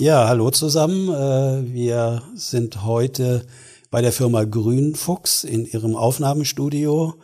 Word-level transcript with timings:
Ja, 0.00 0.28
hallo 0.28 0.50
zusammen. 0.50 1.10
Äh, 1.10 1.74
wir 1.74 2.22
sind 2.34 2.84
heute 2.84 3.44
bei 3.90 4.00
der 4.00 4.12
Firma 4.12 4.44
Grünfuchs 4.44 5.44
in 5.44 5.66
ihrem 5.66 5.94
Aufnahmestudio, 5.94 7.16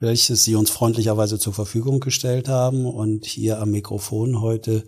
welches 0.00 0.42
sie 0.42 0.54
uns 0.54 0.70
freundlicherweise 0.70 1.38
zur 1.38 1.52
Verfügung 1.52 2.00
gestellt 2.00 2.48
haben. 2.48 2.86
Und 2.86 3.26
hier 3.26 3.60
am 3.60 3.72
Mikrofon 3.72 4.40
heute 4.40 4.84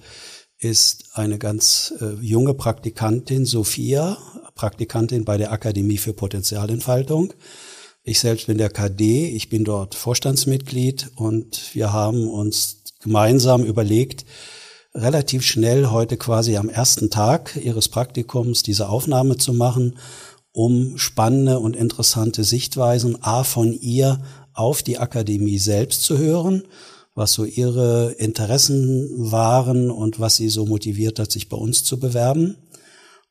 ist 0.58 1.10
eine 1.12 1.36
ganz 1.36 1.92
äh, 2.00 2.14
junge 2.22 2.54
Praktikantin, 2.54 3.44
Sophia, 3.44 4.16
Praktikantin 4.54 5.26
bei 5.26 5.36
der 5.36 5.52
Akademie 5.52 5.98
für 5.98 6.14
Potenzialentfaltung. 6.14 7.34
Ich 8.02 8.18
selbst 8.18 8.46
bin 8.46 8.56
der 8.56 8.70
KD, 8.70 9.28
ich 9.28 9.50
bin 9.50 9.62
dort 9.62 9.94
Vorstandsmitglied 9.94 11.10
und 11.16 11.74
wir 11.74 11.92
haben 11.92 12.30
uns 12.30 12.78
gemeinsam 13.02 13.62
überlegt, 13.62 14.24
relativ 14.96 15.42
schnell 15.44 15.86
heute 15.86 16.16
quasi 16.16 16.56
am 16.56 16.68
ersten 16.68 17.10
Tag 17.10 17.56
ihres 17.62 17.88
Praktikums 17.88 18.62
diese 18.62 18.88
Aufnahme 18.88 19.36
zu 19.36 19.52
machen, 19.52 19.98
um 20.52 20.96
spannende 20.96 21.58
und 21.58 21.76
interessante 21.76 22.44
Sichtweisen 22.44 23.22
A 23.22 23.44
von 23.44 23.72
ihr 23.72 24.20
auf 24.54 24.82
die 24.82 24.98
Akademie 24.98 25.58
selbst 25.58 26.02
zu 26.02 26.16
hören, 26.16 26.62
was 27.14 27.34
so 27.34 27.44
ihre 27.44 28.12
Interessen 28.12 29.30
waren 29.30 29.90
und 29.90 30.18
was 30.18 30.36
sie 30.36 30.48
so 30.48 30.64
motiviert 30.64 31.18
hat, 31.18 31.30
sich 31.30 31.48
bei 31.48 31.56
uns 31.56 31.84
zu 31.84 32.00
bewerben 32.00 32.56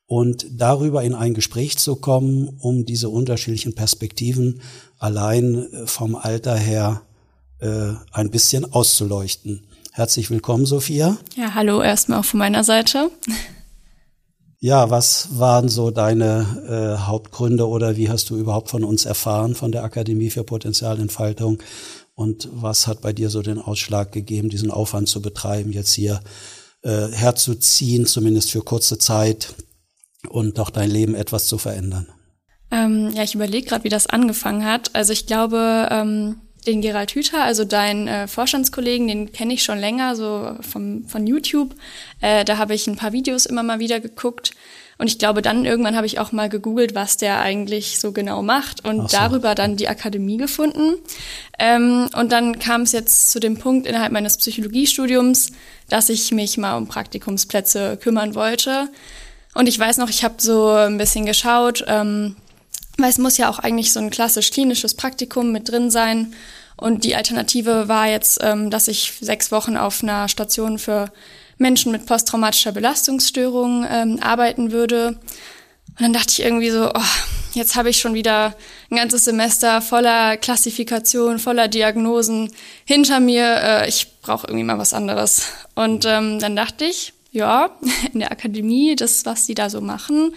und 0.08 0.46
darüber 0.52 1.04
in 1.04 1.16
ein 1.16 1.34
Gespräch 1.34 1.78
zu 1.78 1.96
kommen, 1.96 2.50
um 2.60 2.86
diese 2.86 3.10
unterschiedlichen 3.10 3.74
Perspektiven 3.74 4.62
allein 5.00 5.72
äh, 5.72 5.88
vom 5.88 6.16
Alter 6.16 6.56
her 6.56 7.02
äh, 7.60 7.94
ein 8.12 8.30
bisschen 8.30 8.72
auszuleuchten. 8.72 9.66
Herzlich 9.96 10.30
willkommen, 10.30 10.66
Sophia. 10.66 11.18
Ja, 11.38 11.54
hallo 11.54 11.82
erstmal 11.82 12.20
auch 12.20 12.26
von 12.26 12.38
meiner 12.38 12.66
Seite. 12.66 13.10
Ja, 14.60 14.90
was 14.90 15.40
waren 15.40 15.70
so 15.70 15.90
deine 15.90 16.98
äh, 17.00 17.08
Hauptgründe 17.08 17.66
oder 17.66 17.96
wie 17.96 18.10
hast 18.10 18.30
du 18.30 18.36
überhaupt 18.36 18.70
von 18.70 18.84
uns 18.84 19.06
erfahren, 19.06 19.56
von 19.56 19.72
der 19.72 19.86
Akademie 19.86 20.30
für 20.32 20.44
Potenzialentfaltung? 20.44 21.64
Und 22.14 22.50
was 22.52 22.88
hat 22.88 23.00
bei 23.00 23.14
dir 23.14 23.30
so 23.30 23.42
den 23.42 23.58
Ausschlag 23.58 24.12
gegeben, 24.12 24.50
diesen 24.50 24.70
Aufwand 24.70 25.08
zu 25.08 25.22
betreiben, 25.22 25.72
jetzt 25.72 25.94
hier 25.94 26.20
äh, 26.82 27.08
herzuziehen, 27.08 28.06
zumindest 28.06 28.52
für 28.52 28.64
kurze 28.64 28.98
Zeit 28.98 29.56
und 30.28 30.58
doch 30.58 30.72
dein 30.72 30.92
Leben 30.92 31.16
etwas 31.16 31.48
zu 31.48 31.58
verändern? 31.58 32.08
Ähm, 32.70 33.12
ja, 33.16 33.24
ich 33.24 33.34
überlege 33.34 33.66
gerade, 33.66 33.86
wie 33.86 33.90
das 33.90 34.08
angefangen 34.08 34.66
hat. 34.66 34.94
Also 34.94 35.14
ich 35.14 35.26
glaube, 35.26 35.88
ähm, 35.90 36.42
den 36.66 36.82
Gerald 36.82 37.12
Hüther, 37.12 37.44
also 37.44 37.66
deinen 37.66 38.08
äh, 38.08 38.28
Vorstandskollegen, 38.28 39.08
den 39.08 39.32
kenne 39.32 39.54
ich 39.54 39.64
schon 39.64 39.80
länger, 39.80 40.16
so 40.16 40.56
vom, 40.62 41.06
von 41.08 41.28
YouTube. 41.28 41.76
Äh, 42.22 42.46
da 42.46 42.58
habe 42.58 42.74
ich 42.74 42.88
ein 42.88 42.96
paar 42.96 43.12
Videos 43.12 43.46
immer 43.46 43.64
mal 43.64 43.80
wieder 43.80 44.00
geguckt. 44.00 44.52
Und 44.98 45.08
ich 45.08 45.20
glaube, 45.20 45.42
dann 45.42 45.66
irgendwann 45.66 45.96
habe 45.96 46.06
ich 46.06 46.20
auch 46.20 46.32
mal 46.32 46.48
gegoogelt, 46.48 46.96
was 46.96 47.18
der 47.18 47.42
eigentlich 47.42 48.00
so 48.00 48.14
genau 48.14 48.42
macht 48.42 48.86
und 48.86 49.12
so. 49.12 49.18
darüber 49.18 49.54
dann 49.54 49.76
die 49.76 49.90
Akademie 49.90 50.38
gefunden. 50.38 50.96
Ähm, 51.60 52.08
und 52.16 52.32
dann 52.32 52.60
kam 52.60 52.84
es 52.84 52.94
jetzt 52.94 53.32
zu 53.32 53.40
dem 53.40 53.58
Punkt 53.58 53.88
innerhalb 53.88 54.14
meines 54.14 54.38
Psychologiestudiums, 54.38 55.52
dass 55.90 56.10
ich 56.10 56.32
mich 56.32 56.58
mal 56.58 56.78
um 56.78 56.88
Praktikumsplätze 56.88 57.98
kümmern 57.98 58.36
wollte. 58.36 58.88
Und 59.54 59.68
ich 59.68 59.78
weiß 59.78 59.98
noch, 59.98 60.10
ich 60.10 60.24
habe 60.24 60.36
so 60.38 60.70
ein 60.70 60.98
bisschen 60.98 61.26
geschaut, 61.26 61.84
ähm, 61.88 62.38
weil 62.98 63.10
es 63.10 63.18
muss 63.18 63.38
ja 63.38 63.50
auch 63.50 63.60
eigentlich 63.60 63.92
so 63.92 64.00
ein 64.00 64.10
klassisch 64.10 64.52
klinisches 64.52 64.94
Praktikum 64.94 65.52
mit 65.52 65.70
drin 65.70 65.92
sein. 65.92 66.34
Und 66.78 67.04
die 67.04 67.16
Alternative 67.16 67.88
war 67.88 68.08
jetzt, 68.08 68.40
ähm, 68.42 68.70
dass 68.70 68.88
ich 68.88 69.14
sechs 69.22 69.52
Wochen 69.52 69.78
auf 69.78 70.04
einer 70.04 70.28
Station 70.28 70.78
für 70.78 71.12
Menschen 71.58 71.92
mit 71.92 72.06
posttraumatischer 72.06 72.72
Belastungsstörung 72.72 73.86
ähm, 73.90 74.20
arbeiten 74.22 74.72
würde. 74.72 75.20
Und 75.98 76.02
dann 76.02 76.14
dachte 76.14 76.32
ich 76.32 76.42
irgendwie 76.42 76.70
so, 76.70 76.92
oh, 76.94 77.02
jetzt 77.54 77.76
habe 77.78 77.90
ich 77.90 78.00
schon 78.00 78.14
wieder 78.14 78.56
ein 78.92 78.98
ganzes 78.98 79.26
Semester 79.26 79.82
voller 79.82 80.36
Klassifikation, 80.36 81.40
voller 81.40 81.70
Diagnosen 81.70 82.52
hinter 82.84 83.22
mir. 83.22 83.46
Äh, 83.46 83.90
ich 83.90 84.20
brauche 84.22 84.48
irgendwie 84.48 84.66
mal 84.66 84.78
was 84.78 84.94
anderes. 84.94 85.44
Und 85.76 86.06
ähm, 86.06 86.40
dann 86.40 86.56
dachte 86.56 86.84
ich, 86.84 87.14
ja, 87.32 87.70
in 88.14 88.20
der 88.20 88.32
Akademie, 88.32 88.96
das, 88.96 89.26
was 89.26 89.46
sie 89.46 89.56
da 89.56 89.70
so 89.70 89.80
machen, 89.80 90.34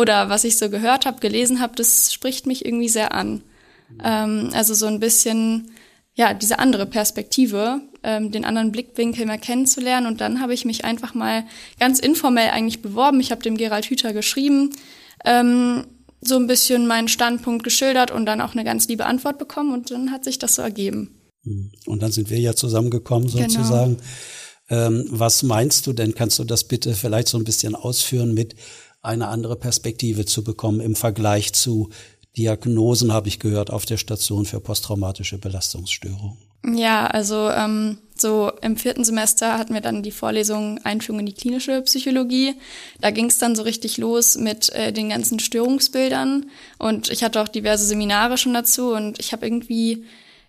oder 0.00 0.30
was 0.30 0.44
ich 0.44 0.56
so 0.56 0.70
gehört 0.70 1.04
habe, 1.04 1.20
gelesen 1.20 1.60
habe, 1.60 1.74
das 1.76 2.12
spricht 2.12 2.46
mich 2.46 2.64
irgendwie 2.64 2.88
sehr 2.88 3.12
an. 3.12 3.42
Ähm, 4.02 4.50
also 4.54 4.72
so 4.72 4.86
ein 4.86 4.98
bisschen, 4.98 5.72
ja, 6.14 6.32
diese 6.32 6.58
andere 6.58 6.86
Perspektive, 6.86 7.82
ähm, 8.02 8.30
den 8.30 8.46
anderen 8.46 8.72
Blickwinkel 8.72 9.26
mal 9.26 9.38
kennenzulernen. 9.38 10.06
Und 10.06 10.20
dann 10.22 10.40
habe 10.40 10.54
ich 10.54 10.64
mich 10.64 10.84
einfach 10.84 11.14
mal 11.14 11.44
ganz 11.78 11.98
informell 11.98 12.50
eigentlich 12.50 12.80
beworben. 12.80 13.20
Ich 13.20 13.30
habe 13.30 13.42
dem 13.42 13.58
Gerald 13.58 13.86
Hüther 13.86 14.12
geschrieben, 14.14 14.70
ähm, 15.24 15.84
so 16.22 16.36
ein 16.36 16.46
bisschen 16.46 16.86
meinen 16.86 17.08
Standpunkt 17.08 17.62
geschildert 17.62 18.10
und 18.10 18.26
dann 18.26 18.40
auch 18.40 18.52
eine 18.52 18.64
ganz 18.64 18.88
liebe 18.88 19.04
Antwort 19.04 19.38
bekommen. 19.38 19.72
Und 19.72 19.90
dann 19.90 20.10
hat 20.10 20.24
sich 20.24 20.38
das 20.38 20.54
so 20.54 20.62
ergeben. 20.62 21.14
Und 21.86 22.02
dann 22.02 22.12
sind 22.12 22.30
wir 22.30 22.38
ja 22.38 22.54
zusammengekommen 22.54 23.30
genau. 23.30 23.48
sozusagen. 23.48 23.96
Genau. 23.96 24.86
Ähm, 24.86 25.06
was 25.10 25.42
meinst 25.42 25.86
du 25.86 25.92
denn? 25.92 26.14
Kannst 26.14 26.38
du 26.38 26.44
das 26.44 26.64
bitte 26.64 26.94
vielleicht 26.94 27.28
so 27.28 27.38
ein 27.38 27.44
bisschen 27.44 27.74
ausführen 27.74 28.34
mit 28.34 28.54
eine 29.02 29.28
andere 29.28 29.56
Perspektive 29.56 30.26
zu 30.26 30.44
bekommen 30.44 30.80
im 30.80 30.94
Vergleich 30.94 31.52
zu 31.52 31.90
Diagnosen, 32.36 33.12
habe 33.12 33.28
ich 33.28 33.40
gehört, 33.40 33.70
auf 33.70 33.86
der 33.86 33.96
Station 33.96 34.44
für 34.44 34.60
posttraumatische 34.60 35.38
Belastungsstörungen. 35.38 36.38
Ja, 36.64 37.06
also 37.06 37.48
ähm, 37.50 37.98
so 38.14 38.52
im 38.60 38.76
vierten 38.76 39.02
Semester 39.02 39.58
hatten 39.58 39.72
wir 39.72 39.80
dann 39.80 40.02
die 40.02 40.10
Vorlesung 40.10 40.78
Einführung 40.84 41.20
in 41.20 41.26
die 41.26 41.32
klinische 41.32 41.80
Psychologie. 41.82 42.54
Da 43.00 43.10
ging 43.10 43.26
es 43.26 43.38
dann 43.38 43.56
so 43.56 43.62
richtig 43.62 43.96
los 43.96 44.36
mit 44.36 44.68
äh, 44.74 44.92
den 44.92 45.08
ganzen 45.08 45.40
Störungsbildern 45.40 46.50
und 46.78 47.10
ich 47.10 47.24
hatte 47.24 47.40
auch 47.40 47.48
diverse 47.48 47.86
Seminare 47.86 48.36
schon 48.36 48.52
dazu 48.52 48.92
und 48.92 49.18
ich 49.18 49.32
habe 49.32 49.46
irgendwie 49.46 50.04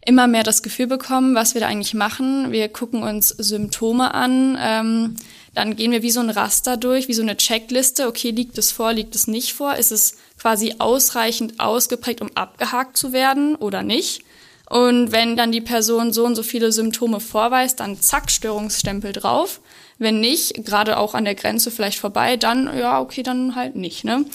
immer 0.06 0.28
mehr 0.28 0.44
das 0.44 0.64
Gefühl 0.64 0.88
bekommen, 0.88 1.36
was 1.36 1.54
wir 1.54 1.62
da 1.62 1.68
eigentlich 1.68 1.94
machen. 1.94 2.52
Wir 2.52 2.70
gucken 2.70 3.04
uns 3.04 3.30
Symptome 3.30 4.14
an, 4.14 4.58
ähm, 4.60 5.16
dann 5.54 5.76
gehen 5.76 5.92
wir 5.92 6.02
wie 6.02 6.12
so 6.12 6.22
ein 6.22 6.30
Raster 6.30 6.78
durch, 6.78 7.08
wie 7.08 7.14
so 7.14 7.22
eine 7.22 7.38
Checkliste. 7.38 8.08
Okay, 8.08 8.32
liegt 8.32 8.58
es 8.58 8.72
vor, 8.72 8.94
liegt 8.94 9.16
es 9.16 9.28
nicht 9.28 9.54
vor? 9.54 9.76
Ist 9.76 9.92
es 9.92 10.16
quasi 10.40 10.76
ausreichend 10.80 11.60
ausgeprägt, 11.60 12.22
um 12.22 12.30
abgehakt 12.36 12.96
zu 12.98 13.12
werden 13.12 13.56
oder 13.56 13.84
nicht? 13.84 14.24
Und 14.70 15.12
wenn 15.12 15.36
dann 15.36 15.52
die 15.52 15.60
Person 15.60 16.14
so 16.14 16.26
und 16.26 16.36
so 16.36 16.44
viele 16.44 16.72
Symptome 16.72 17.20
vorweist, 17.20 17.82
dann 17.82 18.00
zack, 18.00 18.32
Störungsstempel 18.32 19.12
drauf. 19.12 19.60
Wenn 19.98 20.22
nicht, 20.22 20.66
gerade 20.66 20.98
auch 20.98 21.14
an 21.14 21.26
der 21.26 21.36
Grenze 21.36 21.70
vielleicht 21.70 22.00
vorbei, 22.00 22.38
dann 22.38 22.72
ja, 22.76 23.02
okay, 23.02 23.22
dann 23.22 23.56
halt 23.56 23.76
nicht. 23.76 24.06
Ne? 24.06 24.26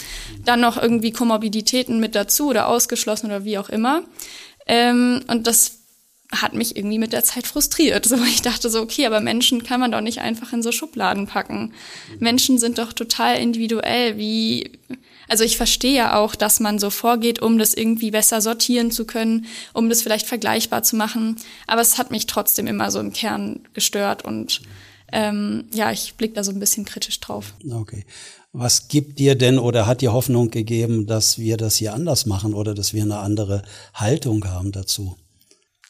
Dann 0.44 0.60
noch 0.60 0.81
irgendwie 0.81 1.10
Komorbiditäten 1.10 1.98
mit 1.98 2.15
dazu 2.15 2.48
oder 2.48 2.69
ausgeschlossen 2.69 3.27
oder 3.27 3.44
wie 3.44 3.56
auch 3.56 3.71
immer. 3.71 4.03
Ähm, 4.66 5.22
und 5.28 5.47
das 5.47 5.78
hat 6.32 6.54
mich 6.54 6.77
irgendwie 6.77 6.99
mit 6.99 7.12
der 7.12 7.25
Zeit 7.25 7.47
frustriert. 7.47 8.04
So, 8.06 8.16
ich 8.25 8.43
dachte 8.43 8.69
so, 8.69 8.81
okay, 8.81 9.06
aber 9.06 9.21
Menschen 9.21 9.62
kann 9.62 9.81
man 9.81 9.93
doch 9.93 10.00
nicht 10.00 10.21
einfach 10.21 10.53
in 10.53 10.62
so 10.62 10.72
Schubladen 10.72 11.27
packen. 11.27 11.72
Menschen 12.19 12.59
sind 12.59 12.78
doch 12.78 12.93
total 12.93 13.38
individuell, 13.38 14.16
wie, 14.16 14.72
also 15.28 15.44
ich 15.44 15.56
verstehe 15.56 15.94
ja 15.94 16.16
auch, 16.16 16.34
dass 16.34 16.60
man 16.60 16.78
so 16.78 16.91
vorgeht, 16.91 17.43
um 17.43 17.59
das 17.59 17.75
irgendwie 17.75 18.10
besser 18.10 18.41
sortieren 18.41 18.91
zu 18.91 19.06
können, 19.06 19.47
um 19.72 19.88
das 19.88 20.03
vielleicht 20.03 20.27
vergleichbar 20.27 20.83
zu 20.83 20.97
machen. 20.97 21.37
Aber 21.66 21.81
es 21.81 21.98
hat 21.98 22.10
mich 22.10 22.27
trotzdem 22.27 22.66
immer 22.66 22.91
so 22.91 23.00
im 23.00 23.12
Kern 23.12 23.60
gestört 23.72 24.25
und 24.25 24.62
ähm, 25.12 25.65
ja, 25.72 25.93
ich 25.93 26.15
blicke 26.15 26.34
da 26.34 26.44
so 26.44 26.53
ein 26.53 26.59
bisschen 26.59 26.84
kritisch 26.84 27.21
drauf. 27.21 27.55
Okay. 27.71 28.05
Was 28.53 28.89
gibt 28.89 29.19
dir 29.19 29.34
denn 29.34 29.59
oder 29.59 29.87
hat 29.87 30.00
dir 30.00 30.12
Hoffnung 30.12 30.50
gegeben, 30.50 31.06
dass 31.06 31.39
wir 31.39 31.56
das 31.56 31.77
hier 31.77 31.93
anders 31.93 32.27
machen 32.27 32.55
oder 32.55 32.75
dass 32.75 32.94
wir 32.94 33.03
eine 33.03 33.19
andere 33.19 33.62
Haltung 33.93 34.47
haben 34.47 34.72
dazu? 34.72 35.16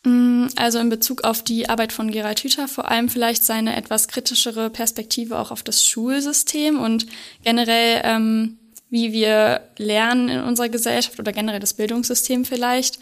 Mm, 0.07 0.47
also 0.57 0.79
in 0.79 0.89
Bezug 0.89 1.25
auf 1.25 1.43
die 1.43 1.69
Arbeit 1.69 1.93
von 1.93 2.11
Gerald 2.11 2.41
Hüther 2.41 2.69
vor 2.69 2.89
allem 2.89 3.09
vielleicht 3.09 3.45
seine 3.45 3.77
etwas 3.77 4.09
kritischere 4.09 4.71
Perspektive 4.71 5.39
auch 5.39 5.51
auf 5.51 5.63
das 5.63 5.87
Schulsystem 5.87 6.79
und 6.79 7.07
generell, 7.43 8.03
ähm, 8.05 8.59
wie 8.91 9.13
wir 9.13 9.63
lernen 9.79 10.29
in 10.29 10.41
unserer 10.41 10.69
Gesellschaft 10.69 11.19
oder 11.19 11.33
generell 11.33 11.61
das 11.61 11.75
Bildungssystem 11.75 12.45
vielleicht. 12.45 12.99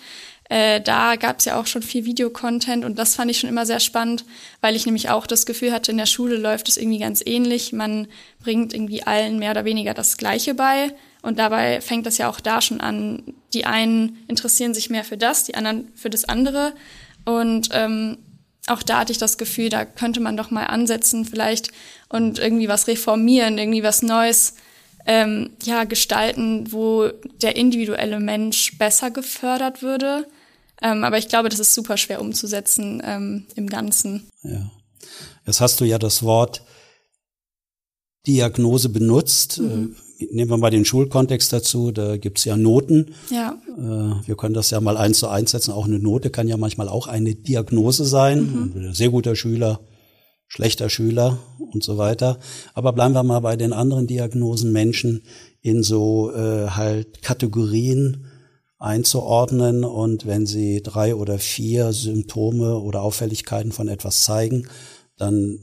Äh, 0.50 0.81
da 0.81 1.17
gab 1.17 1.38
es 1.38 1.46
ja 1.46 1.58
auch 1.58 1.67
schon 1.67 1.82
viel 1.82 2.05
Videocontent 2.05 2.85
und 2.85 2.99
das 2.99 3.14
fand 3.14 3.31
ich 3.31 3.38
schon 3.38 3.49
immer 3.49 3.64
sehr 3.64 3.81
spannend, 3.81 4.25
weil 4.61 4.76
ich 4.76 4.85
nämlich 4.85 5.08
auch 5.08 5.26
das 5.26 5.46
Gefühl 5.46 5.73
hatte, 5.73 5.91
in 5.91 5.96
der 5.96 6.06
Schule 6.06 6.37
läuft 6.37 6.69
es 6.69 6.76
irgendwie 6.76 6.99
ganz 6.99 7.23
ähnlich. 7.25 7.73
Man 7.73 8.08
bringt 8.43 8.75
irgendwie 8.75 9.02
allen 9.02 9.38
mehr 9.38 9.52
oder 9.52 9.64
weniger 9.64 9.94
das 9.94 10.17
Gleiche 10.19 10.55
bei. 10.55 10.94
Und 11.23 11.38
dabei 11.38 11.81
fängt 11.81 12.05
das 12.05 12.19
ja 12.19 12.29
auch 12.29 12.41
da 12.41 12.61
schon 12.61 12.82
an. 12.82 13.23
Die 13.55 13.64
einen 13.64 14.19
interessieren 14.29 14.75
sich 14.75 14.91
mehr 14.91 15.05
für 15.05 15.17
das, 15.17 15.44
die 15.44 15.55
anderen 15.55 15.91
für 15.94 16.11
das 16.11 16.26
andere. 16.26 16.75
Und 17.25 17.70
ähm, 17.73 18.19
auch 18.67 18.82
da 18.82 19.00
hatte 19.00 19.12
ich 19.12 19.19
das 19.19 19.38
Gefühl, 19.38 19.70
da 19.70 19.87
könnte 19.87 20.20
man 20.20 20.37
doch 20.37 20.50
mal 20.50 20.67
ansetzen 20.67 21.25
vielleicht 21.25 21.70
und 22.11 22.38
irgendwie 22.38 22.69
was 22.69 22.87
reformieren, 22.87 23.56
irgendwie 23.56 23.82
was 23.82 24.02
Neues 24.02 24.55
ähm, 25.06 25.50
ja, 25.62 25.85
gestalten, 25.85 26.73
wo 26.73 27.08
der 27.43 27.56
individuelle 27.56 28.20
Mensch 28.20 28.76
besser 28.79 29.11
gefördert 29.11 29.82
würde. 29.82 30.26
Ähm, 30.82 31.05
aber 31.05 31.19
ich 31.19 31.29
glaube, 31.29 31.49
das 31.49 31.61
ist 31.61 31.75
super 31.75 31.97
schwer 31.97 32.21
umzusetzen 32.21 33.03
ähm, 33.05 33.47
im 33.55 33.69
Ganzen. 33.69 34.29
Ja. 34.43 34.71
Jetzt 35.47 35.61
hast 35.61 35.81
du 35.81 35.85
ja 35.85 35.99
das 35.99 36.23
Wort 36.23 36.62
Diagnose 38.26 38.88
benutzt. 38.88 39.61
Mhm. 39.61 39.97
Nehmen 40.31 40.50
wir 40.50 40.56
mal 40.56 40.71
den 40.71 40.85
Schulkontext 40.85 41.53
dazu, 41.53 41.91
da 41.91 42.17
gibt's 42.17 42.44
ja 42.44 42.56
Noten. 42.56 43.15
Ja. 43.31 43.59
Äh, 43.76 44.26
wir 44.26 44.37
können 44.37 44.55
das 44.55 44.71
ja 44.71 44.81
mal 44.81 44.97
eins 44.97 45.19
zu 45.19 45.29
eins 45.29 45.50
setzen. 45.50 45.73
Auch 45.73 45.87
eine 45.87 45.99
Note 45.99 46.31
kann 46.31 46.49
ja 46.49 46.56
manchmal 46.56 46.88
auch 46.88 47.06
eine 47.06 47.35
Diagnose 47.35 48.05
sein. 48.05 48.73
Mhm. 48.75 48.94
Sehr 48.94 49.11
guter 49.11 49.37
Schüler, 49.37 49.81
schlechter 50.47 50.88
Schüler 50.88 51.38
und 51.73 51.82
so 51.82 51.99
weiter. 51.99 52.38
Aber 52.73 52.93
bleiben 52.93 53.15
wir 53.15 53.23
mal 53.23 53.41
bei 53.41 53.56
den 53.56 53.73
anderen 53.73 54.06
Diagnosen 54.06 54.73
Menschen 54.73 55.23
in 55.61 55.82
so 55.82 56.32
äh, 56.32 56.69
halt 56.70 57.23
Kategorien 57.23 58.27
einzuordnen 58.79 59.85
und 59.85 60.26
wenn 60.26 60.47
sie 60.47 60.82
drei 60.82 61.15
oder 61.15 61.38
vier 61.38 61.93
Symptome 61.93 62.79
oder 62.79 63.03
Auffälligkeiten 63.03 63.73
von 63.73 63.88
etwas 63.88 64.25
zeigen, 64.25 64.69
dann 65.17 65.61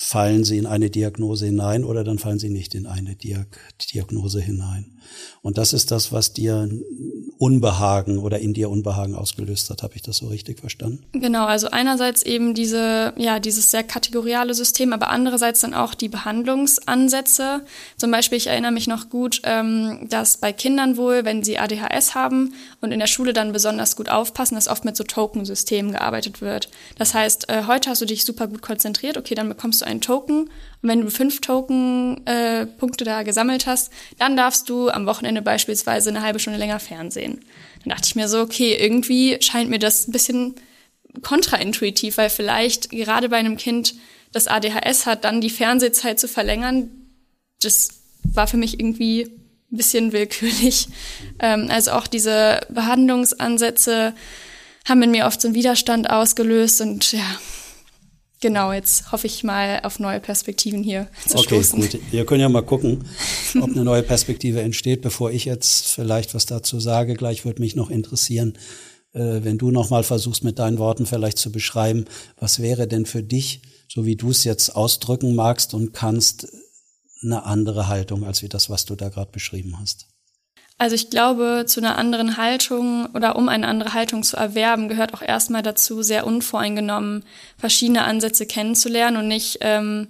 fallen 0.00 0.44
sie 0.44 0.58
in 0.58 0.66
eine 0.66 0.90
Diagnose 0.90 1.46
hinein 1.46 1.84
oder 1.84 2.04
dann 2.04 2.18
fallen 2.18 2.38
sie 2.38 2.50
nicht 2.50 2.76
in 2.76 2.86
eine 2.86 3.16
Diag 3.16 3.58
Diagnose 3.92 4.40
hinein. 4.40 4.98
Und 5.42 5.58
das 5.58 5.72
ist 5.72 5.90
das, 5.90 6.12
was 6.12 6.32
dir 6.32 6.68
Unbehagen 7.38 8.18
oder 8.18 8.40
in 8.40 8.52
dir 8.52 8.68
Unbehagen 8.68 9.14
ausgelöst 9.14 9.70
hat. 9.70 9.82
Habe 9.82 9.94
ich 9.94 10.02
das 10.02 10.18
so 10.18 10.26
richtig 10.26 10.58
verstanden? 10.58 11.04
Genau, 11.12 11.46
also 11.46 11.70
einerseits 11.70 12.22
eben 12.22 12.54
diese, 12.54 13.12
ja, 13.16 13.38
dieses 13.38 13.70
sehr 13.70 13.84
kategoriale 13.84 14.54
System, 14.54 14.92
aber 14.92 15.08
andererseits 15.10 15.60
dann 15.60 15.74
auch 15.74 15.94
die 15.94 16.08
Behandlungsansätze. 16.08 17.62
Zum 17.96 18.10
Beispiel, 18.10 18.38
ich 18.38 18.48
erinnere 18.48 18.72
mich 18.72 18.88
noch 18.88 19.08
gut, 19.08 19.40
ähm, 19.44 20.08
dass 20.08 20.36
bei 20.38 20.52
Kindern 20.52 20.96
wohl, 20.96 21.24
wenn 21.24 21.44
sie 21.44 21.58
ADHS 21.58 22.14
haben 22.14 22.54
und 22.80 22.90
in 22.90 22.98
der 22.98 23.06
Schule 23.06 23.32
dann 23.32 23.52
besonders 23.52 23.94
gut 23.94 24.08
aufpassen, 24.08 24.56
dass 24.56 24.68
oft 24.68 24.84
mit 24.84 24.96
so 24.96 25.04
Token-Systemen 25.04 25.92
gearbeitet 25.92 26.40
wird. 26.40 26.68
Das 26.96 27.14
heißt, 27.14 27.48
äh, 27.48 27.64
heute 27.66 27.90
hast 27.90 28.02
du 28.02 28.06
dich 28.06 28.24
super 28.24 28.48
gut 28.48 28.62
konzentriert, 28.62 29.16
okay, 29.16 29.34
dann 29.34 29.48
bekommst 29.48 29.82
du 29.82 29.86
einen 29.86 30.00
Token 30.00 30.50
und 30.82 30.88
wenn 30.88 31.00
du 31.00 31.10
fünf 31.10 31.40
Token-Punkte 31.40 33.04
äh, 33.04 33.06
da 33.06 33.22
gesammelt 33.22 33.66
hast, 33.66 33.92
dann 34.18 34.36
darfst 34.36 34.68
du 34.68 34.88
am 34.90 35.06
Wochenende 35.06 35.42
beispielsweise 35.42 36.10
eine 36.10 36.22
halbe 36.22 36.38
Stunde 36.38 36.58
länger 36.58 36.78
Fernsehen. 36.78 37.44
Dann 37.84 37.90
dachte 37.90 38.06
ich 38.06 38.14
mir 38.14 38.28
so, 38.28 38.40
okay, 38.40 38.76
irgendwie 38.78 39.38
scheint 39.40 39.70
mir 39.70 39.78
das 39.78 40.06
ein 40.06 40.12
bisschen 40.12 40.54
kontraintuitiv, 41.22 42.18
weil 42.18 42.30
vielleicht 42.30 42.90
gerade 42.90 43.28
bei 43.28 43.38
einem 43.38 43.56
Kind, 43.56 43.94
das 44.30 44.46
ADHS 44.46 45.06
hat, 45.06 45.24
dann 45.24 45.40
die 45.40 45.50
Fernsehzeit 45.50 46.20
zu 46.20 46.28
verlängern, 46.28 46.90
das 47.62 47.88
war 48.22 48.46
für 48.46 48.58
mich 48.58 48.78
irgendwie 48.78 49.22
ein 49.72 49.76
bisschen 49.76 50.12
willkürlich. 50.12 50.88
Ähm, 51.40 51.68
also 51.70 51.92
auch 51.92 52.06
diese 52.08 52.60
Behandlungsansätze 52.68 54.12
haben 54.88 55.02
in 55.02 55.10
mir 55.12 55.26
oft 55.26 55.40
so 55.40 55.48
einen 55.48 55.54
Widerstand 55.54 56.10
ausgelöst 56.10 56.80
und 56.80 57.12
ja, 57.12 57.38
Genau, 58.40 58.72
jetzt 58.72 59.10
hoffe 59.10 59.26
ich 59.26 59.42
mal 59.42 59.80
auf 59.82 59.98
neue 59.98 60.20
Perspektiven 60.20 60.82
hier 60.82 61.08
zu 61.26 61.38
okay, 61.38 61.62
stoßen. 61.62 61.80
gut. 61.80 61.98
Wir 62.12 62.24
können 62.24 62.40
ja 62.40 62.48
mal 62.48 62.62
gucken, 62.62 63.04
ob 63.60 63.70
eine 63.70 63.84
neue 63.84 64.02
Perspektive 64.02 64.60
entsteht. 64.60 65.02
Bevor 65.02 65.32
ich 65.32 65.44
jetzt 65.44 65.88
vielleicht 65.88 66.34
was 66.34 66.46
dazu 66.46 66.78
sage, 66.78 67.14
gleich 67.14 67.44
würde 67.44 67.60
mich 67.60 67.74
noch 67.74 67.90
interessieren, 67.90 68.56
äh, 69.12 69.40
wenn 69.42 69.58
du 69.58 69.72
noch 69.72 69.90
mal 69.90 70.04
versuchst, 70.04 70.44
mit 70.44 70.60
deinen 70.60 70.78
Worten 70.78 71.06
vielleicht 71.06 71.38
zu 71.38 71.50
beschreiben, 71.50 72.04
was 72.36 72.60
wäre 72.60 72.86
denn 72.86 73.06
für 73.06 73.24
dich, 73.24 73.62
so 73.88 74.06
wie 74.06 74.16
du 74.16 74.30
es 74.30 74.44
jetzt 74.44 74.76
ausdrücken 74.76 75.34
magst 75.34 75.74
und 75.74 75.92
kannst, 75.92 76.46
eine 77.20 77.44
andere 77.44 77.88
Haltung 77.88 78.24
als 78.24 78.42
wie 78.42 78.48
das, 78.48 78.70
was 78.70 78.84
du 78.84 78.94
da 78.94 79.08
gerade 79.08 79.32
beschrieben 79.32 79.80
hast? 79.80 80.06
Also 80.78 80.94
ich 80.94 81.10
glaube, 81.10 81.64
zu 81.66 81.80
einer 81.80 81.98
anderen 81.98 82.36
Haltung 82.36 83.06
oder 83.14 83.34
um 83.34 83.48
eine 83.48 83.66
andere 83.66 83.94
Haltung 83.94 84.22
zu 84.22 84.36
erwerben, 84.36 84.88
gehört 84.88 85.12
auch 85.12 85.22
erstmal 85.22 85.62
dazu, 85.62 86.02
sehr 86.02 86.24
unvoreingenommen 86.24 87.24
verschiedene 87.58 88.04
Ansätze 88.04 88.46
kennenzulernen 88.46 89.16
und 89.16 89.26
nicht 89.26 89.58
ähm, 89.60 90.08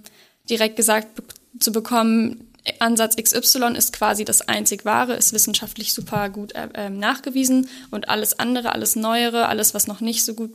direkt 0.49 0.75
gesagt 0.75 1.15
be 1.15 1.23
zu 1.59 1.71
bekommen, 1.71 2.49
Ansatz 2.77 3.15
XY 3.15 3.75
ist 3.75 3.93
quasi 3.93 4.25
das 4.25 4.47
einzig 4.47 4.85
wahre, 4.85 5.15
ist 5.15 5.33
wissenschaftlich 5.33 5.93
super 5.93 6.29
gut 6.29 6.53
äh, 6.53 6.67
ähm, 6.75 6.99
nachgewiesen 6.99 7.67
und 7.89 8.09
alles 8.09 8.37
andere, 8.37 8.73
alles 8.73 8.95
Neuere, 8.95 9.47
alles, 9.47 9.73
was 9.73 9.87
noch 9.87 10.01
nicht 10.01 10.23
so 10.23 10.35
gut 10.35 10.51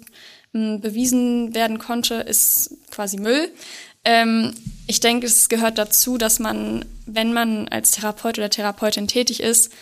äh, 0.54 0.78
bewiesen 0.78 1.54
werden 1.54 1.78
konnte, 1.78 2.14
ist 2.14 2.76
quasi 2.90 3.16
Müll. 3.16 3.50
Ähm, 4.04 4.54
ich 4.86 5.00
denke, 5.00 5.26
es 5.26 5.48
gehört 5.48 5.78
dazu, 5.78 6.18
dass 6.18 6.38
man, 6.38 6.84
wenn 7.06 7.32
man 7.32 7.68
als 7.68 7.92
Therapeut 7.92 8.38
oder 8.38 8.50
Therapeutin 8.50 9.08
tätig 9.08 9.40
ist, 9.40 9.72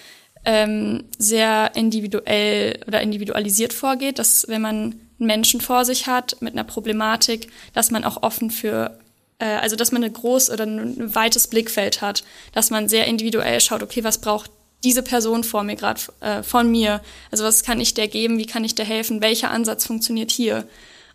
ähm, 0.44 1.04
sehr 1.18 1.72
individuell 1.74 2.80
oder 2.86 3.00
individualisiert 3.00 3.72
vorgeht, 3.72 4.18
dass 4.18 4.46
wenn 4.48 4.62
man 4.62 4.76
einen 4.76 5.26
Menschen 5.26 5.60
vor 5.60 5.84
sich 5.84 6.06
hat 6.06 6.36
mit 6.40 6.54
einer 6.54 6.64
Problematik, 6.64 7.50
dass 7.74 7.90
man 7.90 8.04
auch 8.04 8.22
offen 8.22 8.50
für 8.50 8.98
äh, 9.38 9.56
also 9.56 9.76
dass 9.76 9.92
man 9.92 10.02
eine 10.02 10.12
groß 10.12 10.50
oder 10.50 10.64
ein 10.64 11.14
weites 11.14 11.48
Blickfeld 11.48 12.00
hat, 12.00 12.24
dass 12.52 12.70
man 12.70 12.88
sehr 12.88 13.06
individuell 13.06 13.60
schaut, 13.60 13.82
okay, 13.82 14.04
was 14.04 14.18
braucht 14.18 14.50
diese 14.84 15.02
Person 15.02 15.44
vor 15.44 15.62
mir 15.62 15.76
gerade 15.76 16.00
äh, 16.20 16.42
von 16.42 16.70
mir? 16.70 17.00
Also 17.30 17.44
was 17.44 17.62
kann 17.62 17.80
ich 17.80 17.94
der 17.94 18.08
geben? 18.08 18.38
Wie 18.38 18.46
kann 18.46 18.64
ich 18.64 18.74
der 18.74 18.84
helfen? 18.84 19.20
Welcher 19.20 19.50
Ansatz 19.50 19.86
funktioniert 19.86 20.30
hier? 20.30 20.66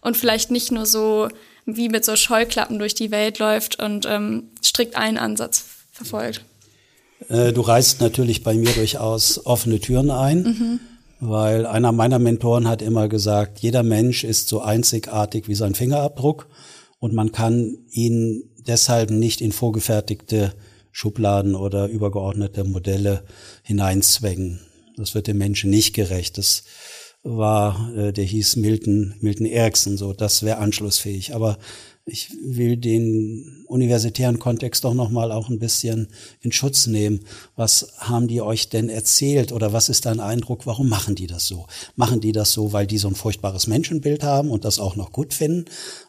Und 0.01 0.15
vielleicht 0.15 0.51
nicht 0.51 0.71
nur 0.71 0.85
so 0.85 1.27
wie 1.65 1.89
mit 1.89 2.05
so 2.05 2.15
Scheuklappen 2.15 2.79
durch 2.79 2.95
die 2.95 3.11
Welt 3.11 3.39
läuft 3.39 3.81
und 3.81 4.05
ähm, 4.05 4.51
strikt 4.63 4.95
einen 4.95 5.17
Ansatz 5.17 5.65
verfolgt. 5.91 6.45
Äh, 7.29 7.53
du 7.53 7.61
reißt 7.61 8.01
natürlich 8.01 8.43
bei 8.43 8.53
mir 8.53 8.71
durchaus 8.71 9.45
offene 9.45 9.79
Türen 9.79 10.11
ein, 10.11 10.43
mhm. 10.43 10.79
weil 11.19 11.65
einer 11.65 11.91
meiner 11.91 12.19
Mentoren 12.19 12.67
hat 12.67 12.81
immer 12.81 13.07
gesagt, 13.07 13.59
jeder 13.59 13.83
Mensch 13.83 14.23
ist 14.23 14.47
so 14.47 14.61
einzigartig 14.61 15.47
wie 15.47 15.55
sein 15.55 15.75
Fingerabdruck 15.75 16.47
und 16.99 17.13
man 17.13 17.31
kann 17.31 17.77
ihn 17.91 18.43
deshalb 18.67 19.11
nicht 19.11 19.41
in 19.41 19.51
vorgefertigte 19.51 20.53
Schubladen 20.91 21.55
oder 21.55 21.87
übergeordnete 21.87 22.63
Modelle 22.63 23.23
hineinzwängen. 23.63 24.59
Das 24.97 25.13
wird 25.13 25.27
dem 25.27 25.37
Menschen 25.37 25.69
nicht 25.69 25.93
gerecht. 25.93 26.37
Das 26.37 26.63
war, 27.23 27.93
äh, 27.95 28.11
der 28.11 28.23
hieß 28.23 28.55
Milton, 28.55 29.13
Milton 29.21 29.45
Erickson, 29.45 29.97
so, 29.97 30.13
das 30.13 30.43
wäre 30.43 30.57
anschlussfähig. 30.57 31.35
Aber 31.35 31.57
ich 32.09 32.29
will 32.41 32.77
den 32.77 33.65
universitären 33.67 34.39
Kontext 34.39 34.85
doch 34.85 34.93
noch 34.93 35.09
mal 35.09 35.29
auch 35.33 35.49
ein 35.49 35.59
bisschen 35.59 36.07
in 36.39 36.53
Schutz 36.53 36.87
nehmen. 36.87 37.19
Was 37.57 37.95
haben 37.97 38.29
die 38.29 38.39
euch 38.41 38.69
denn 38.69 38.87
erzählt 38.87 39.51
oder 39.51 39.73
was 39.73 39.89
ist 39.89 40.05
dein 40.05 40.21
Eindruck? 40.21 40.65
Warum 40.65 40.87
machen 40.87 41.15
die 41.15 41.27
das 41.27 41.47
so? 41.47 41.65
Machen 41.97 42.21
die 42.21 42.31
das 42.31 42.53
so, 42.53 42.71
weil 42.71 42.87
die 42.87 42.97
so 42.97 43.09
ein 43.09 43.15
furchtbares 43.15 43.67
Menschenbild 43.67 44.23
haben 44.23 44.51
und 44.51 44.63
das 44.63 44.79
auch 44.79 44.95
noch 44.95 45.11
gut 45.11 45.33
finden? 45.33 45.65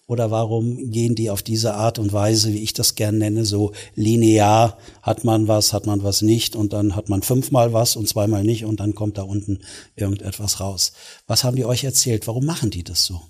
Oder 0.07 0.31
warum 0.31 0.93
gehen 0.93 1.17
die 1.17 1.31
auf 1.31 1.43
diese 1.43 1.75
Art 1.75 1.99
und 1.99 2.13
Weise, 2.13 2.53
wie 2.53 2.63
ich 2.63 2.75
das 2.75 2.95
gern 2.95 3.19
nenne, 3.19 3.45
so 3.45 3.73
linear? 3.97 4.79
Hat 5.03 5.25
man 5.25 5.49
was, 5.49 5.73
hat 5.73 5.87
man 5.87 6.05
was 6.05 6.23
nicht 6.23 6.55
und 6.55 6.73
dann 6.73 6.95
hat 6.95 7.09
man 7.09 7.23
fünfmal 7.23 7.73
was 7.73 7.97
und 7.97 8.09
zweimal 8.09 8.45
nicht 8.45 8.65
und 8.65 8.79
dann 8.79 8.95
kommt 8.95 9.19
da 9.19 9.23
unten 9.23 9.59
irgendetwas 9.97 10.61
raus. 10.61 10.93
Was 11.27 11.43
haben 11.43 11.57
die 11.57 11.65
euch 11.65 11.83
erzählt? 11.83 12.29
Warum 12.29 12.47
machen 12.47 12.71
die 12.71 12.85
das 12.85 13.05
so? 13.05 13.21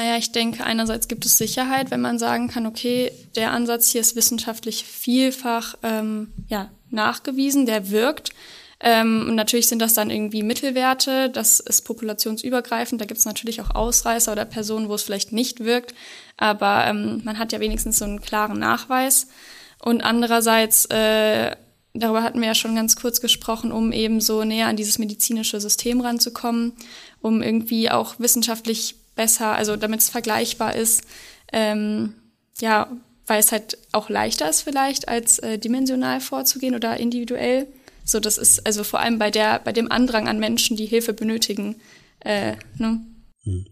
Naja, 0.00 0.16
ich 0.16 0.32
denke, 0.32 0.64
einerseits 0.64 1.08
gibt 1.08 1.26
es 1.26 1.36
Sicherheit, 1.36 1.90
wenn 1.90 2.00
man 2.00 2.18
sagen 2.18 2.48
kann, 2.48 2.64
okay, 2.64 3.12
der 3.36 3.50
Ansatz 3.50 3.90
hier 3.90 4.00
ist 4.00 4.16
wissenschaftlich 4.16 4.82
vielfach 4.82 5.74
ähm, 5.82 6.32
ja, 6.48 6.70
nachgewiesen, 6.88 7.66
der 7.66 7.90
wirkt. 7.90 8.30
Ähm, 8.80 9.26
und 9.28 9.34
natürlich 9.34 9.68
sind 9.68 9.80
das 9.82 9.92
dann 9.92 10.08
irgendwie 10.08 10.42
Mittelwerte, 10.42 11.28
das 11.28 11.60
ist 11.60 11.82
populationsübergreifend, 11.82 12.98
da 12.98 13.04
gibt 13.04 13.20
es 13.20 13.26
natürlich 13.26 13.60
auch 13.60 13.74
Ausreißer 13.74 14.32
oder 14.32 14.46
Personen, 14.46 14.88
wo 14.88 14.94
es 14.94 15.02
vielleicht 15.02 15.32
nicht 15.32 15.60
wirkt, 15.60 15.94
aber 16.38 16.86
ähm, 16.86 17.20
man 17.24 17.38
hat 17.38 17.52
ja 17.52 17.60
wenigstens 17.60 17.98
so 17.98 18.06
einen 18.06 18.22
klaren 18.22 18.58
Nachweis. 18.58 19.26
Und 19.84 20.00
andererseits, 20.00 20.86
äh, 20.86 21.54
darüber 21.92 22.22
hatten 22.22 22.40
wir 22.40 22.48
ja 22.48 22.54
schon 22.54 22.74
ganz 22.74 22.96
kurz 22.96 23.20
gesprochen, 23.20 23.70
um 23.70 23.92
eben 23.92 24.22
so 24.22 24.44
näher 24.44 24.68
an 24.68 24.76
dieses 24.76 24.98
medizinische 24.98 25.60
System 25.60 26.00
ranzukommen, 26.00 26.72
um 27.20 27.42
irgendwie 27.42 27.90
auch 27.90 28.14
wissenschaftlich 28.18 28.94
besser, 29.20 29.54
also 29.54 29.76
damit 29.76 30.00
es 30.00 30.08
vergleichbar 30.08 30.74
ist. 30.74 31.02
Ähm, 31.52 32.14
ja, 32.58 32.90
weil 33.26 33.38
es 33.38 33.52
halt 33.52 33.76
auch 33.92 34.08
leichter 34.08 34.48
ist 34.48 34.62
vielleicht, 34.62 35.08
als 35.08 35.38
äh, 35.40 35.58
dimensional 35.58 36.22
vorzugehen 36.22 36.74
oder 36.74 36.98
individuell. 36.98 37.66
So, 38.02 38.18
das 38.18 38.38
ist 38.38 38.66
also 38.66 38.82
vor 38.82 39.00
allem 39.00 39.18
bei 39.18 39.30
der, 39.30 39.58
bei 39.58 39.72
dem 39.72 39.92
Andrang 39.92 40.26
an 40.26 40.38
Menschen, 40.38 40.74
die 40.78 40.86
Hilfe 40.86 41.12
benötigen. 41.12 41.76
Äh, 42.20 42.54
ne? 42.78 43.00
Hm. 43.44 43.66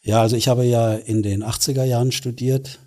Ja, 0.00 0.22
also 0.22 0.36
ich 0.36 0.48
habe 0.48 0.64
ja 0.64 0.94
in 0.94 1.22
den 1.22 1.44
80er 1.44 1.84
Jahren 1.84 2.10
studiert 2.10 2.78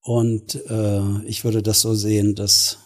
und 0.00 0.54
äh, 0.70 1.26
ich 1.26 1.44
würde 1.44 1.62
das 1.62 1.82
so 1.82 1.94
sehen, 1.94 2.36
dass 2.36 2.78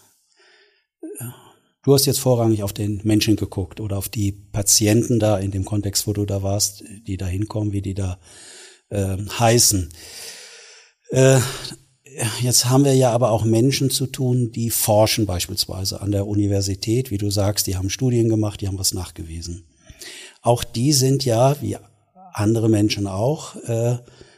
Du 1.83 1.93
hast 1.93 2.05
jetzt 2.05 2.19
vorrangig 2.19 2.63
auf 2.63 2.71
den 2.71 3.01
Menschen 3.03 3.35
geguckt 3.35 3.81
oder 3.81 3.97
auf 3.97 4.07
die 4.07 4.31
Patienten 4.31 5.19
da 5.19 5.37
in 5.37 5.51
dem 5.51 5.65
Kontext, 5.65 6.07
wo 6.07 6.13
du 6.13 6.25
da 6.25 6.41
warst, 6.41 6.85
die 7.07 7.17
da 7.17 7.25
hinkommen, 7.25 7.73
wie 7.73 7.81
die 7.81 7.93
da 7.93 8.19
äh, 8.89 9.17
heißen. 9.17 9.89
Äh, 11.09 11.39
jetzt 12.39 12.69
haben 12.69 12.85
wir 12.85 12.95
ja 12.95 13.11
aber 13.11 13.31
auch 13.31 13.43
Menschen 13.43 13.89
zu 13.89 14.07
tun, 14.07 14.53
die 14.53 14.69
forschen 14.69 15.25
beispielsweise 15.25 15.99
an 15.99 16.11
der 16.11 16.25
Universität, 16.25 17.11
wie 17.11 17.17
du 17.17 17.29
sagst, 17.29 17.67
die 17.67 17.75
haben 17.75 17.89
Studien 17.89 18.29
gemacht, 18.29 18.61
die 18.61 18.69
haben 18.69 18.79
was 18.79 18.93
nachgewiesen. 18.93 19.65
Auch 20.41 20.63
die 20.63 20.93
sind 20.93 21.25
ja, 21.25 21.61
wie 21.61 21.75
andere 22.31 22.69
Menschen 22.69 23.07
auch, 23.07 23.57
äh, 23.65 23.97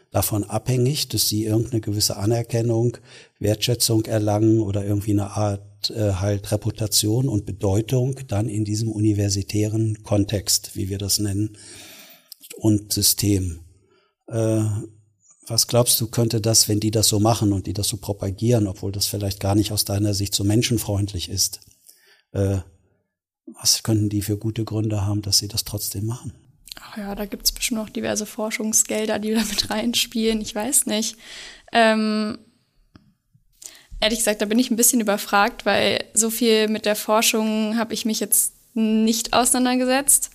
davon 0.10 0.46
abhängig, 0.46 1.10
dass 1.10 1.30
sie 1.30 1.44
irgendeine 1.44 1.82
gewisse 1.82 2.18
Anerkennung, 2.18 2.98
Wertschätzung 3.38 4.06
erlangen 4.06 4.62
oder 4.62 4.84
irgendwie 4.84 5.12
eine 5.12 5.30
Art 5.32 5.62
äh, 5.90 6.14
halt 6.14 6.52
Reputation 6.52 7.28
und 7.28 7.46
Bedeutung 7.46 8.20
dann 8.28 8.50
in 8.50 8.66
diesem 8.66 8.92
universitären 8.92 10.04
Kontext, 10.04 10.76
wie 10.76 10.90
wir 10.90 10.98
das 10.98 11.20
nennen, 11.20 11.58
und 12.58 12.94
System. 12.94 13.60
Äh, 14.28 14.64
was 15.48 15.68
glaubst 15.68 16.02
du, 16.02 16.08
könnte 16.08 16.42
das, 16.42 16.68
wenn 16.68 16.80
die 16.80 16.92
das 16.92 17.08
so 17.08 17.20
machen 17.20 17.54
und 17.54 17.68
die 17.68 17.74
das 17.74 17.88
so 17.88 17.98
propagieren, 17.98 18.68
obwohl 18.68 18.92
das 18.92 19.06
vielleicht 19.06 19.40
gar 19.40 19.56
nicht 19.56 19.72
aus 19.72 19.86
deiner 19.86 20.14
Sicht 20.14 20.34
so 20.34 20.44
menschenfreundlich 20.44 21.30
ist, 21.30 21.60
äh, 22.32 22.58
was 23.46 23.84
könnten 23.84 24.10
die 24.10 24.24
für 24.24 24.38
gute 24.38 24.66
Gründe 24.66 25.06
haben, 25.06 25.22
dass 25.22 25.38
sie 25.38 25.48
das 25.48 25.64
trotzdem 25.64 26.06
machen? 26.06 26.34
Ach 26.82 26.98
ja, 26.98 27.16
da 27.16 27.26
gibt's 27.26 27.52
bestimmt 27.52 27.80
noch 27.80 27.90
diverse 27.90 28.26
Forschungsgelder, 28.26 29.20
die 29.20 29.34
da 29.34 29.44
mit 29.44 29.70
reinspielen. 29.70 30.42
Ich 30.42 30.54
weiß 30.54 30.88
nicht. 30.88 31.18
Ähm, 31.72 32.38
ehrlich 34.02 34.20
gesagt, 34.20 34.42
da 34.42 34.46
bin 34.46 34.60
ich 34.60 34.72
ein 34.72 34.76
bisschen 34.76 35.02
überfragt, 35.02 35.66
weil 35.66 36.04
so 36.14 36.30
viel 36.30 36.68
mit 36.68 36.86
der 36.86 36.96
Forschung 36.96 37.78
habe 37.78 37.94
ich 37.94 38.06
mich 38.06 38.20
jetzt 38.20 38.54
nicht 38.74 39.34
auseinandergesetzt. 39.34 40.32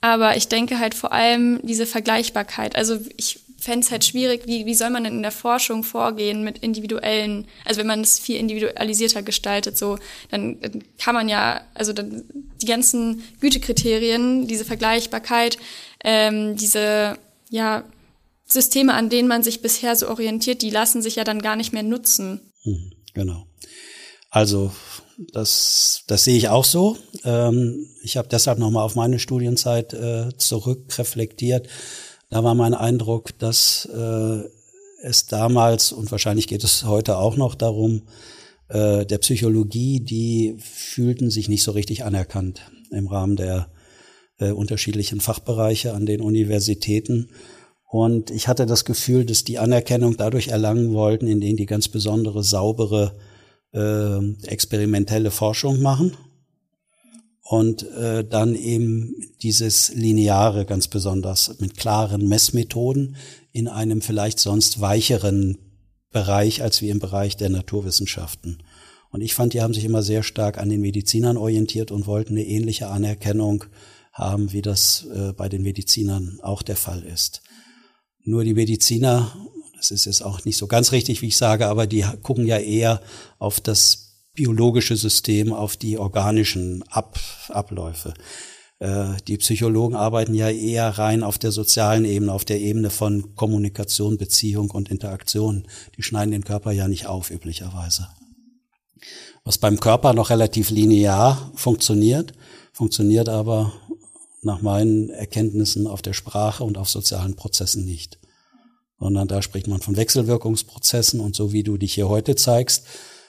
Aber 0.00 0.36
ich 0.36 0.48
denke 0.48 0.78
halt 0.78 0.94
vor 0.94 1.12
allem 1.12 1.60
diese 1.64 1.86
Vergleichbarkeit. 1.86 2.76
Also 2.76 2.98
ich 3.16 3.40
fände 3.58 3.84
es 3.84 3.90
halt 3.90 4.04
schwierig, 4.04 4.46
wie, 4.46 4.66
wie 4.66 4.74
soll 4.74 4.90
man 4.90 5.02
denn 5.02 5.14
in 5.14 5.22
der 5.22 5.32
Forschung 5.32 5.82
vorgehen 5.82 6.44
mit 6.44 6.58
individuellen, 6.58 7.48
also 7.64 7.80
wenn 7.80 7.88
man 7.88 8.00
es 8.00 8.20
viel 8.20 8.36
individualisierter 8.36 9.22
gestaltet, 9.22 9.76
so, 9.76 9.98
dann, 10.30 10.60
kann 10.96 11.14
man 11.14 11.28
ja, 11.28 11.62
also 11.74 11.92
dann 11.92 12.24
die 12.62 12.66
ganzen 12.66 13.24
Gütekriterien, 13.40 14.46
diese 14.46 14.64
Vergleichbarkeit, 14.64 15.58
ähm, 16.04 16.56
diese, 16.56 17.18
ja, 17.50 17.82
Systeme, 18.46 18.94
an 18.94 19.10
denen 19.10 19.28
man 19.28 19.42
sich 19.42 19.60
bisher 19.60 19.94
so 19.96 20.08
orientiert, 20.08 20.62
die 20.62 20.70
lassen 20.70 21.02
sich 21.02 21.16
ja 21.16 21.24
dann 21.24 21.42
gar 21.42 21.56
nicht 21.56 21.72
mehr 21.72 21.82
nutzen. 21.82 22.40
Hm, 22.62 22.92
genau. 23.18 23.46
Also 24.30 24.72
das, 25.32 26.04
das 26.06 26.24
sehe 26.24 26.36
ich 26.36 26.48
auch 26.48 26.64
so. 26.64 26.96
Ähm, 27.24 27.86
ich 28.02 28.16
habe 28.16 28.28
deshalb 28.28 28.58
nochmal 28.58 28.84
auf 28.84 28.94
meine 28.94 29.18
Studienzeit 29.18 29.92
äh, 29.92 30.30
zurückreflektiert 30.36 31.68
da 32.30 32.44
war 32.44 32.54
mein 32.54 32.74
Eindruck, 32.74 33.38
dass 33.38 33.86
äh, 33.86 34.42
es 35.02 35.26
damals 35.26 35.92
und 35.92 36.10
wahrscheinlich 36.10 36.46
geht 36.46 36.64
es 36.64 36.84
heute 36.84 37.16
auch 37.16 37.36
noch 37.36 37.54
darum, 37.54 38.02
äh, 38.68 39.06
der 39.06 39.18
Psychologie, 39.18 40.00
die 40.00 40.56
fühlten 40.58 41.30
sich 41.30 41.48
nicht 41.48 41.62
so 41.62 41.70
richtig 41.72 42.04
anerkannt 42.04 42.70
im 42.90 43.06
Rahmen 43.06 43.36
der 43.36 43.70
unterschiedlichen 44.40 45.20
Fachbereiche 45.20 45.94
an 45.94 46.06
den 46.06 46.20
Universitäten. 46.20 47.30
Und 47.88 48.30
ich 48.30 48.48
hatte 48.48 48.66
das 48.66 48.84
Gefühl, 48.84 49.24
dass 49.24 49.44
die 49.44 49.58
Anerkennung 49.58 50.16
dadurch 50.16 50.48
erlangen 50.48 50.92
wollten, 50.92 51.26
indem 51.26 51.56
die 51.56 51.66
ganz 51.66 51.88
besondere, 51.88 52.44
saubere, 52.44 53.16
äh, 53.72 54.18
experimentelle 54.46 55.30
Forschung 55.30 55.80
machen 55.80 56.14
und 57.42 57.90
äh, 57.92 58.28
dann 58.28 58.54
eben 58.54 59.14
dieses 59.42 59.94
Lineare 59.94 60.66
ganz 60.66 60.86
besonders 60.88 61.58
mit 61.60 61.78
klaren 61.78 62.28
Messmethoden 62.28 63.16
in 63.52 63.68
einem 63.68 64.02
vielleicht 64.02 64.38
sonst 64.38 64.82
weicheren 64.82 65.56
Bereich 66.10 66.62
als 66.62 66.82
wie 66.82 66.90
im 66.90 66.98
Bereich 66.98 67.38
der 67.38 67.48
Naturwissenschaften. 67.48 68.58
Und 69.10 69.22
ich 69.22 69.34
fand, 69.34 69.54
die 69.54 69.62
haben 69.62 69.72
sich 69.72 69.86
immer 69.86 70.02
sehr 70.02 70.22
stark 70.22 70.58
an 70.58 70.68
den 70.68 70.82
Medizinern 70.82 71.38
orientiert 71.38 71.90
und 71.90 72.06
wollten 72.06 72.34
eine 72.34 72.44
ähnliche 72.44 72.88
Anerkennung 72.88 73.64
haben, 74.12 74.52
wie 74.52 74.62
das 74.62 75.06
äh, 75.14 75.32
bei 75.32 75.48
den 75.48 75.62
Medizinern 75.62 76.40
auch 76.42 76.60
der 76.60 76.76
Fall 76.76 77.02
ist. 77.02 77.40
Nur 78.28 78.44
die 78.44 78.52
Mediziner, 78.52 79.34
das 79.74 79.90
ist 79.90 80.04
jetzt 80.04 80.22
auch 80.22 80.44
nicht 80.44 80.58
so 80.58 80.66
ganz 80.66 80.92
richtig, 80.92 81.22
wie 81.22 81.28
ich 81.28 81.38
sage, 81.38 81.66
aber 81.66 81.86
die 81.86 82.04
gucken 82.22 82.46
ja 82.46 82.58
eher 82.58 83.00
auf 83.38 83.58
das 83.58 84.18
biologische 84.34 84.98
System 84.98 85.50
auf 85.50 85.78
die 85.78 85.96
organischen 85.96 86.84
Ab 86.90 87.18
Abläufe. 87.48 88.12
Äh, 88.80 89.14
die 89.26 89.38
Psychologen 89.38 89.96
arbeiten 89.96 90.34
ja 90.34 90.50
eher 90.50 90.90
rein 90.98 91.22
auf 91.22 91.38
der 91.38 91.52
sozialen 91.52 92.04
Ebene, 92.04 92.30
auf 92.30 92.44
der 92.44 92.60
Ebene 92.60 92.90
von 92.90 93.34
Kommunikation, 93.34 94.18
Beziehung 94.18 94.72
und 94.72 94.90
Interaktion. 94.90 95.66
Die 95.96 96.02
schneiden 96.02 96.32
den 96.32 96.44
Körper 96.44 96.72
ja 96.72 96.86
nicht 96.86 97.06
auf, 97.06 97.30
üblicherweise. 97.30 98.08
Was 99.44 99.56
beim 99.56 99.80
Körper 99.80 100.12
noch 100.12 100.28
relativ 100.28 100.68
linear 100.68 101.50
funktioniert, 101.54 102.34
funktioniert 102.74 103.30
aber 103.30 103.72
nach 104.42 104.62
meinen 104.62 105.10
Erkenntnissen 105.10 105.86
auf 105.86 106.02
der 106.02 106.12
Sprache 106.12 106.64
und 106.64 106.78
auf 106.78 106.88
sozialen 106.88 107.36
Prozessen 107.36 107.84
nicht. 107.84 108.18
Sondern 108.98 109.28
da 109.28 109.42
spricht 109.42 109.68
man 109.68 109.80
von 109.80 109.96
Wechselwirkungsprozessen 109.96 111.20
und 111.20 111.36
so 111.36 111.52
wie 111.52 111.62
du 111.62 111.76
dich 111.76 111.94
hier 111.94 112.08
heute 112.08 112.36
zeigst, 112.36 112.84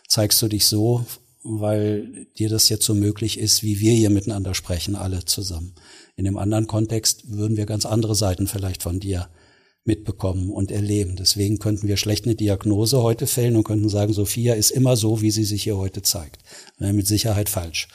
zeigst 0.07 0.41
du 0.41 0.47
dich 0.47 0.65
so, 0.65 1.05
weil 1.43 2.27
dir 2.37 2.49
das 2.49 2.69
jetzt 2.69 2.85
so 2.85 2.93
möglich 2.93 3.39
ist, 3.39 3.63
wie 3.63 3.79
wir 3.79 3.93
hier 3.93 4.09
miteinander 4.09 4.53
sprechen, 4.53 4.95
alle 4.95 5.25
zusammen. 5.25 5.75
In 6.15 6.25
dem 6.25 6.37
anderen 6.37 6.67
Kontext 6.67 7.31
würden 7.31 7.55
wir 7.55 7.65
ganz 7.65 7.85
andere 7.85 8.15
Seiten 8.15 8.47
vielleicht 8.47 8.83
von 8.83 8.99
dir 8.99 9.29
mitbekommen 9.85 10.51
und 10.51 10.71
erleben. 10.71 11.15
Deswegen 11.15 11.57
könnten 11.59 11.87
wir 11.87 11.97
schlecht 11.97 12.25
eine 12.25 12.35
Diagnose 12.35 13.01
heute 13.01 13.25
fällen 13.25 13.55
und 13.55 13.63
könnten 13.63 13.89
sagen, 13.89 14.13
Sophia 14.13 14.53
ist 14.53 14.71
immer 14.71 14.97
so, 14.97 15.21
wie 15.21 15.31
sie 15.31 15.45
sich 15.45 15.63
hier 15.63 15.77
heute 15.77 16.01
zeigt. 16.01 16.43
Mit 16.77 17.07
Sicherheit 17.07 17.49
falsch. 17.49 17.87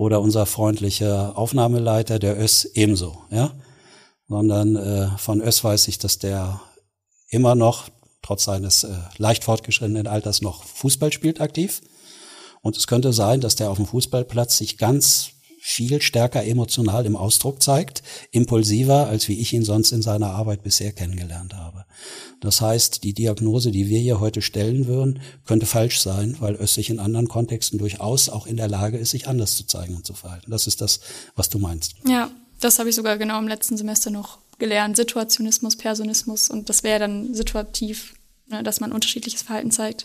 Oder 0.00 0.22
unser 0.22 0.46
freundlicher 0.46 1.36
Aufnahmeleiter, 1.36 2.18
der 2.18 2.42
Öss, 2.42 2.64
ebenso. 2.64 3.18
Ja? 3.30 3.52
Sondern 4.28 4.74
äh, 4.74 5.18
von 5.18 5.42
Öss 5.42 5.62
weiß 5.62 5.88
ich, 5.88 5.98
dass 5.98 6.18
der 6.18 6.62
immer 7.28 7.54
noch 7.54 7.90
trotz 8.22 8.44
seines 8.44 8.84
äh, 8.84 8.96
leicht 9.18 9.44
fortgeschrittenen 9.44 10.06
Alters 10.06 10.40
noch 10.40 10.64
Fußball 10.64 11.12
spielt 11.12 11.42
aktiv. 11.42 11.82
Und 12.62 12.78
es 12.78 12.86
könnte 12.86 13.12
sein, 13.12 13.42
dass 13.42 13.56
der 13.56 13.68
auf 13.70 13.76
dem 13.76 13.84
Fußballplatz 13.84 14.56
sich 14.56 14.78
ganz 14.78 15.32
viel 15.60 16.00
stärker 16.00 16.44
emotional 16.44 17.04
im 17.06 17.16
Ausdruck 17.16 17.62
zeigt, 17.62 18.02
impulsiver, 18.30 19.06
als 19.06 19.28
wie 19.28 19.38
ich 19.38 19.52
ihn 19.52 19.64
sonst 19.64 19.92
in 19.92 20.02
seiner 20.02 20.30
Arbeit 20.30 20.62
bisher 20.62 20.92
kennengelernt 20.92 21.54
habe. 21.54 21.84
Das 22.40 22.60
heißt, 22.60 23.04
die 23.04 23.12
Diagnose, 23.12 23.70
die 23.70 23.88
wir 23.88 23.98
hier 23.98 24.20
heute 24.20 24.40
stellen 24.40 24.86
würden, 24.86 25.20
könnte 25.44 25.66
falsch 25.66 26.00
sein, 26.00 26.36
weil 26.40 26.54
es 26.54 26.74
sich 26.74 26.88
in 26.88 26.98
anderen 26.98 27.28
Kontexten 27.28 27.78
durchaus 27.78 28.30
auch 28.30 28.46
in 28.46 28.56
der 28.56 28.68
Lage 28.68 28.96
ist, 28.96 29.10
sich 29.10 29.28
anders 29.28 29.56
zu 29.56 29.66
zeigen 29.66 29.96
und 29.96 30.06
zu 30.06 30.14
verhalten. 30.14 30.50
Das 30.50 30.66
ist 30.66 30.80
das, 30.80 31.00
was 31.36 31.50
du 31.50 31.58
meinst. 31.58 31.94
Ja, 32.06 32.30
das 32.60 32.78
habe 32.78 32.88
ich 32.88 32.94
sogar 32.94 33.18
genau 33.18 33.38
im 33.38 33.48
letzten 33.48 33.76
Semester 33.76 34.10
noch 34.10 34.38
gelernt. 34.58 34.96
Situationismus, 34.96 35.76
Personismus 35.76 36.48
und 36.48 36.68
das 36.70 36.82
wäre 36.82 37.00
dann 37.00 37.34
situativ 37.34 38.14
ne, 38.50 38.62
dass 38.62 38.80
man 38.80 38.92
unterschiedliches 38.92 39.42
Verhalten 39.42 39.70
zeigt. 39.70 40.04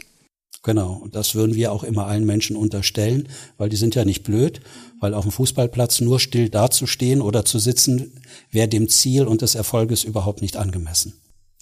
Genau, 0.65 0.93
und 0.93 1.13
das 1.13 1.35
würden 1.35 1.53
wir 1.53 1.71
auch 1.71 1.83
immer 1.83 2.07
allen 2.07 2.25
Menschen 2.25 2.55
unterstellen, 2.55 3.29
weil 3.59 3.69
die 3.69 3.75
sind 3.75 3.93
ja 3.93 4.03
nicht 4.03 4.23
blöd, 4.23 4.61
weil 4.99 5.13
auf 5.13 5.23
dem 5.23 5.31
Fußballplatz 5.31 6.01
nur 6.01 6.19
still 6.19 6.49
dazustehen 6.49 7.21
oder 7.21 7.45
zu 7.45 7.59
sitzen, 7.59 8.19
wäre 8.49 8.67
dem 8.67 8.89
Ziel 8.89 9.27
und 9.27 9.43
des 9.43 9.53
Erfolges 9.53 10.03
überhaupt 10.03 10.41
nicht 10.41 10.57
angemessen. 10.57 11.13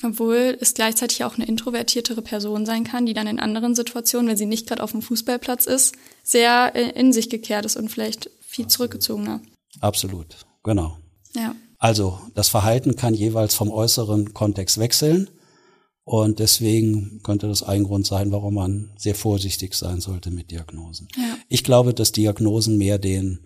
Obwohl 0.04 0.58
es 0.58 0.74
gleichzeitig 0.74 1.26
auch 1.26 1.36
eine 1.36 1.46
introvertiertere 1.46 2.22
Person 2.22 2.66
sein 2.66 2.86
kann, 2.86 3.06
die 3.06 3.14
dann 3.14 3.28
in 3.28 3.42
anderen 3.42 3.76
Situationen, 3.76 4.30
wenn 4.30 4.38
sie 4.38 4.46
nicht 4.46 4.68
gerade 4.68 4.82
auf 4.82 4.92
dem 4.92 5.02
Fußballplatz 5.02 5.66
ist, 5.66 5.96
sehr 6.24 6.72
äh, 6.74 6.98
in 6.98 7.12
sich 7.12 7.30
gekehrt 7.30 7.66
ist 7.66 7.76
und 7.76 7.90
vielleicht 7.90 8.30
viel 8.40 8.68
zurückgezogener. 8.68 9.42
Absolut, 9.82 10.28
genau. 10.64 10.98
Ja. 11.36 11.56
Also 11.78 12.22
das 12.36 12.48
Verhalten 12.48 12.96
kann 12.96 13.14
jeweils 13.14 13.54
vom 13.54 13.70
äußeren 13.70 14.34
Kontext 14.34 14.78
wechseln. 14.78 15.30
Und 16.06 16.40
deswegen 16.40 17.22
könnte 17.24 17.48
das 17.48 17.64
ein 17.64 17.86
Grund 17.86 18.06
sein, 18.06 18.32
warum 18.32 18.56
man 18.56 18.92
sehr 18.98 19.16
vorsichtig 19.16 19.74
sein 19.74 20.02
sollte 20.02 20.32
mit 20.32 20.52
Diagnosen. 20.52 21.08
Ja. 21.16 21.38
Ich 21.48 21.64
glaube, 21.64 21.94
dass 21.94 22.12
Diagnosen 22.12 22.78
mehr 22.78 22.98
den 22.98 23.40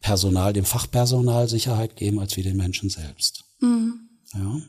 Personal, 0.00 0.52
dem 0.52 0.64
Fachpersonal 0.64 1.48
Sicherheit 1.48 1.96
geben, 1.96 2.18
als 2.18 2.36
wie 2.36 2.42
den 2.42 2.56
Menschen 2.56 2.88
selbst. 2.88 3.44
Mhm. 3.60 4.08
Ja. 4.34 4.60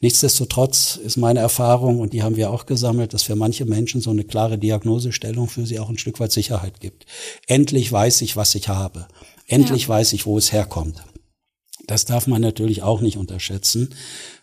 Nichtsdestotrotz 0.00 0.96
ist 0.96 1.16
meine 1.16 1.40
Erfahrung, 1.40 1.98
und 1.98 2.12
die 2.12 2.22
haben 2.22 2.36
wir 2.36 2.50
auch 2.50 2.66
gesammelt, 2.66 3.14
dass 3.14 3.24
für 3.24 3.36
manche 3.36 3.64
Menschen 3.64 4.00
so 4.00 4.10
eine 4.10 4.24
klare 4.24 4.58
Diagnosestellung 4.58 5.48
für 5.48 5.66
sie 5.66 5.78
auch 5.80 5.88
ein 5.88 5.98
Stück 5.98 6.20
weit 6.20 6.32
Sicherheit 6.32 6.80
gibt. 6.80 7.06
Endlich 7.46 7.90
weiß 7.90 8.22
ich, 8.22 8.36
was 8.36 8.54
ich 8.54 8.68
habe. 8.68 9.08
Endlich 9.46 9.82
ja. 9.82 9.88
weiß 9.88 10.12
ich, 10.12 10.26
wo 10.26 10.38
es 10.38 10.52
herkommt. 10.52 11.02
Das 11.86 12.04
darf 12.04 12.26
man 12.26 12.42
natürlich 12.42 12.82
auch 12.82 13.00
nicht 13.00 13.16
unterschätzen. 13.16 13.94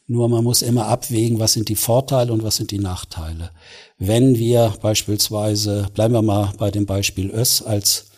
Nur 0.07 0.29
man 0.29 0.43
muss 0.43 0.61
immer 0.61 0.87
abwägen, 0.87 1.39
was 1.39 1.53
sind 1.53 1.69
die 1.69 1.75
Vorteile 1.75 2.31
und 2.31 2.43
was 2.43 2.57
sind 2.57 2.71
die 2.71 2.79
Nachteile. 2.79 3.51
Wenn 3.97 4.37
wir 4.37 4.73
beispielsweise, 4.81 5.87
bleiben 5.93 6.13
wir 6.13 6.21
mal 6.21 6.53
bei 6.57 6.69
dem 6.69 6.85
Beispiel 6.85 7.31
Öss 7.31 7.63
als 7.63 8.11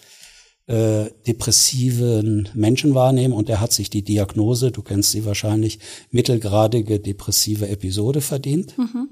äh, 0.67 1.05
depressiven 1.25 2.49
Menschen 2.53 2.93
wahrnehmen 2.93 3.33
und 3.33 3.49
er 3.49 3.61
hat 3.61 3.71
sich 3.71 3.89
die 3.89 4.03
Diagnose, 4.03 4.71
du 4.71 4.81
kennst 4.81 5.11
sie 5.11 5.23
wahrscheinlich, 5.23 5.79
mittelgradige 6.11 6.99
depressive 6.99 7.69
Episode 7.69 8.19
verdient, 8.19 8.77
mhm. 8.77 9.09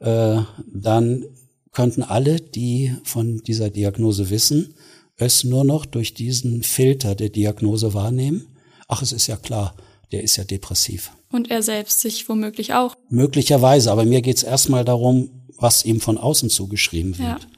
äh, 0.00 0.42
dann 0.70 1.24
könnten 1.72 2.02
alle, 2.02 2.40
die 2.40 2.94
von 3.04 3.38
dieser 3.38 3.70
Diagnose 3.70 4.28
wissen, 4.28 4.74
es 5.16 5.42
nur 5.42 5.64
noch 5.64 5.86
durch 5.86 6.12
diesen 6.12 6.62
Filter 6.62 7.14
der 7.14 7.30
Diagnose 7.30 7.94
wahrnehmen. 7.94 8.46
Ach, 8.88 9.00
es 9.02 9.12
ist 9.12 9.26
ja 9.26 9.36
klar, 9.36 9.74
der 10.12 10.22
ist 10.22 10.36
ja 10.36 10.44
depressiv. 10.44 11.12
Und 11.30 11.50
er 11.50 11.62
selbst 11.62 12.00
sich 12.00 12.28
womöglich 12.28 12.74
auch. 12.74 12.96
Möglicherweise, 13.10 13.92
aber 13.92 14.04
mir 14.04 14.22
geht's 14.22 14.42
erstmal 14.42 14.84
darum, 14.84 15.30
was 15.58 15.84
ihm 15.84 16.00
von 16.00 16.18
außen 16.18 16.50
zugeschrieben 16.50 17.18
wird. 17.18 17.42
Ja. 17.42 17.48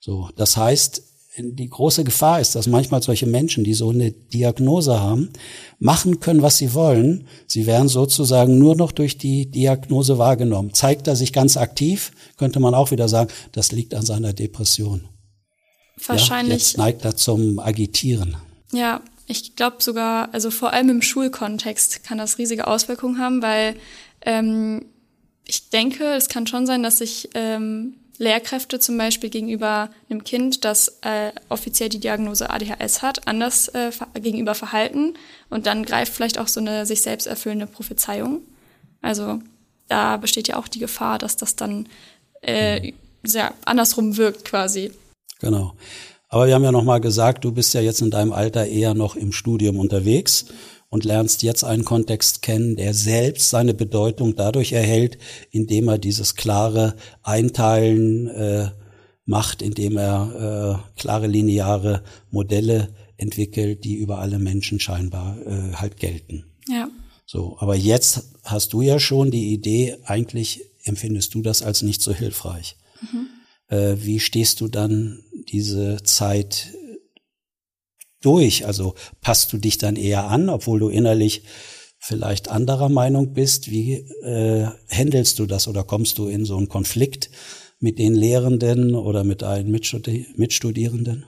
So, 0.00 0.30
das 0.36 0.56
heißt, 0.56 1.02
die 1.38 1.68
große 1.68 2.04
Gefahr 2.04 2.40
ist, 2.40 2.54
dass 2.54 2.66
manchmal 2.66 3.02
solche 3.02 3.26
Menschen, 3.26 3.64
die 3.64 3.74
so 3.74 3.90
eine 3.90 4.10
Diagnose 4.10 5.00
haben, 5.00 5.30
machen 5.78 6.20
können, 6.20 6.42
was 6.42 6.58
sie 6.58 6.74
wollen. 6.74 7.26
Sie 7.46 7.66
werden 7.66 7.88
sozusagen 7.88 8.58
nur 8.58 8.76
noch 8.76 8.92
durch 8.92 9.16
die 9.16 9.50
Diagnose 9.50 10.18
wahrgenommen. 10.18 10.74
Zeigt 10.74 11.06
er 11.06 11.16
sich 11.16 11.32
ganz 11.32 11.56
aktiv, 11.56 12.12
könnte 12.36 12.60
man 12.60 12.74
auch 12.74 12.90
wieder 12.90 13.08
sagen, 13.08 13.30
das 13.52 13.72
liegt 13.72 13.94
an 13.94 14.04
seiner 14.04 14.32
Depression. 14.32 15.08
Wahrscheinlich. 16.06 16.50
Ja, 16.50 16.56
jetzt 16.58 16.78
neigt 16.78 17.04
er 17.04 17.16
zum 17.16 17.58
Agitieren. 17.58 18.36
Ja, 18.72 19.02
ich 19.30 19.54
glaube 19.54 19.76
sogar, 19.80 20.34
also 20.34 20.50
vor 20.50 20.72
allem 20.72 20.88
im 20.88 21.02
Schulkontext 21.02 22.02
kann 22.02 22.18
das 22.18 22.38
riesige 22.38 22.66
Auswirkungen 22.66 23.18
haben, 23.18 23.42
weil 23.42 23.76
ähm, 24.22 24.86
ich 25.46 25.70
denke, 25.70 26.04
es 26.14 26.28
kann 26.28 26.46
schon 26.46 26.66
sein, 26.66 26.82
dass 26.82 26.98
sich 26.98 27.30
ähm, 27.34 27.94
Lehrkräfte 28.18 28.80
zum 28.80 28.98
Beispiel 28.98 29.30
gegenüber 29.30 29.90
einem 30.10 30.24
Kind, 30.24 30.64
das 30.64 30.98
äh, 31.02 31.32
offiziell 31.48 31.88
die 31.88 32.00
Diagnose 32.00 32.50
ADHS 32.50 33.02
hat, 33.02 33.26
anders 33.28 33.68
äh, 33.68 33.92
gegenüber 34.14 34.54
verhalten 34.54 35.14
und 35.48 35.66
dann 35.66 35.84
greift 35.84 36.12
vielleicht 36.12 36.38
auch 36.38 36.48
so 36.48 36.60
eine 36.60 36.84
sich 36.84 37.02
selbst 37.02 37.26
erfüllende 37.26 37.66
Prophezeiung. 37.66 38.42
Also 39.00 39.40
da 39.88 40.16
besteht 40.16 40.48
ja 40.48 40.56
auch 40.56 40.68
die 40.68 40.80
Gefahr, 40.80 41.18
dass 41.18 41.36
das 41.36 41.56
dann 41.56 41.88
äh, 42.42 42.92
sehr 43.22 43.54
andersrum 43.64 44.16
wirkt 44.16 44.44
quasi. 44.44 44.92
Genau. 45.40 45.74
Aber 46.30 46.46
wir 46.46 46.54
haben 46.54 46.64
ja 46.64 46.72
noch 46.72 46.84
mal 46.84 47.00
gesagt, 47.00 47.44
du 47.44 47.52
bist 47.52 47.74
ja 47.74 47.80
jetzt 47.80 48.00
in 48.00 48.10
deinem 48.10 48.32
Alter 48.32 48.66
eher 48.66 48.94
noch 48.94 49.16
im 49.16 49.32
Studium 49.32 49.78
unterwegs 49.78 50.46
und 50.88 51.04
lernst 51.04 51.42
jetzt 51.42 51.64
einen 51.64 51.84
Kontext 51.84 52.40
kennen, 52.40 52.76
der 52.76 52.94
selbst 52.94 53.50
seine 53.50 53.74
Bedeutung 53.74 54.36
dadurch 54.36 54.72
erhält, 54.72 55.18
indem 55.50 55.88
er 55.88 55.98
dieses 55.98 56.36
klare 56.36 56.94
Einteilen 57.22 58.28
äh, 58.28 58.70
macht, 59.24 59.60
indem 59.60 59.96
er 59.96 60.84
äh, 60.96 61.00
klare 61.00 61.26
lineare 61.26 62.04
Modelle 62.30 62.94
entwickelt, 63.16 63.84
die 63.84 63.96
über 63.96 64.18
alle 64.18 64.38
Menschen 64.38 64.78
scheinbar 64.78 65.36
äh, 65.44 65.74
halt 65.74 65.98
gelten. 65.98 66.44
Ja. 66.68 66.88
So, 67.26 67.56
aber 67.58 67.74
jetzt 67.74 68.30
hast 68.44 68.72
du 68.72 68.82
ja 68.82 69.00
schon 69.00 69.32
die 69.32 69.52
Idee, 69.52 69.96
eigentlich 70.04 70.62
empfindest 70.84 71.34
du 71.34 71.42
das 71.42 71.62
als 71.62 71.82
nicht 71.82 72.02
so 72.02 72.12
hilfreich. 72.12 72.76
Mhm. 73.00 73.26
Äh, 73.68 73.96
wie 74.04 74.18
stehst 74.18 74.60
du 74.60 74.68
dann 74.68 75.22
diese 75.48 76.02
Zeit 76.02 76.74
durch? 78.20 78.66
Also 78.66 78.94
passt 79.20 79.52
du 79.52 79.58
dich 79.58 79.78
dann 79.78 79.96
eher 79.96 80.24
an, 80.28 80.48
obwohl 80.48 80.80
du 80.80 80.88
innerlich 80.88 81.42
vielleicht 81.98 82.48
anderer 82.48 82.88
Meinung 82.88 83.32
bist? 83.32 83.70
Wie 83.70 83.94
äh, 84.22 84.66
handelst 84.88 85.38
du 85.38 85.46
das 85.46 85.68
oder 85.68 85.84
kommst 85.84 86.18
du 86.18 86.28
in 86.28 86.44
so 86.44 86.56
einen 86.56 86.68
Konflikt 86.68 87.30
mit 87.78 87.98
den 87.98 88.14
Lehrenden 88.14 88.94
oder 88.94 89.24
mit 89.24 89.42
deinen 89.42 89.70
Mitstudi 89.70 90.26
Mitstudierenden? 90.36 91.24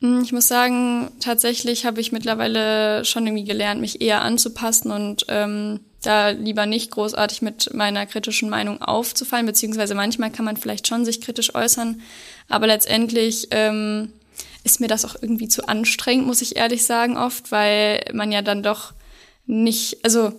Hm, 0.00 0.22
ich 0.22 0.32
muss 0.32 0.48
sagen, 0.48 1.10
tatsächlich 1.20 1.84
habe 1.84 2.00
ich 2.00 2.12
mittlerweile 2.12 3.04
schon 3.04 3.26
irgendwie 3.26 3.44
gelernt, 3.44 3.80
mich 3.80 4.00
eher 4.00 4.22
anzupassen 4.22 4.92
und 4.92 5.26
ähm, 5.28 5.80
da 6.02 6.28
lieber 6.28 6.66
nicht 6.66 6.92
großartig 6.92 7.42
mit 7.42 7.74
meiner 7.74 8.06
kritischen 8.06 8.48
Meinung 8.48 8.80
aufzufallen, 8.80 9.46
beziehungsweise 9.46 9.96
manchmal 9.96 10.30
kann 10.30 10.44
man 10.44 10.56
vielleicht 10.56 10.86
schon 10.86 11.04
sich 11.04 11.20
kritisch 11.20 11.54
äußern, 11.54 12.00
aber 12.48 12.66
letztendlich 12.66 13.48
ähm, 13.50 14.12
ist 14.64 14.80
mir 14.80 14.88
das 14.88 15.04
auch 15.04 15.16
irgendwie 15.20 15.48
zu 15.48 15.68
anstrengend, 15.68 16.26
muss 16.26 16.42
ich 16.42 16.56
ehrlich 16.56 16.84
sagen, 16.84 17.16
oft, 17.16 17.50
weil 17.52 18.04
man 18.12 18.32
ja 18.32 18.42
dann 18.42 18.62
doch 18.62 18.92
nicht, 19.46 20.04
also 20.04 20.32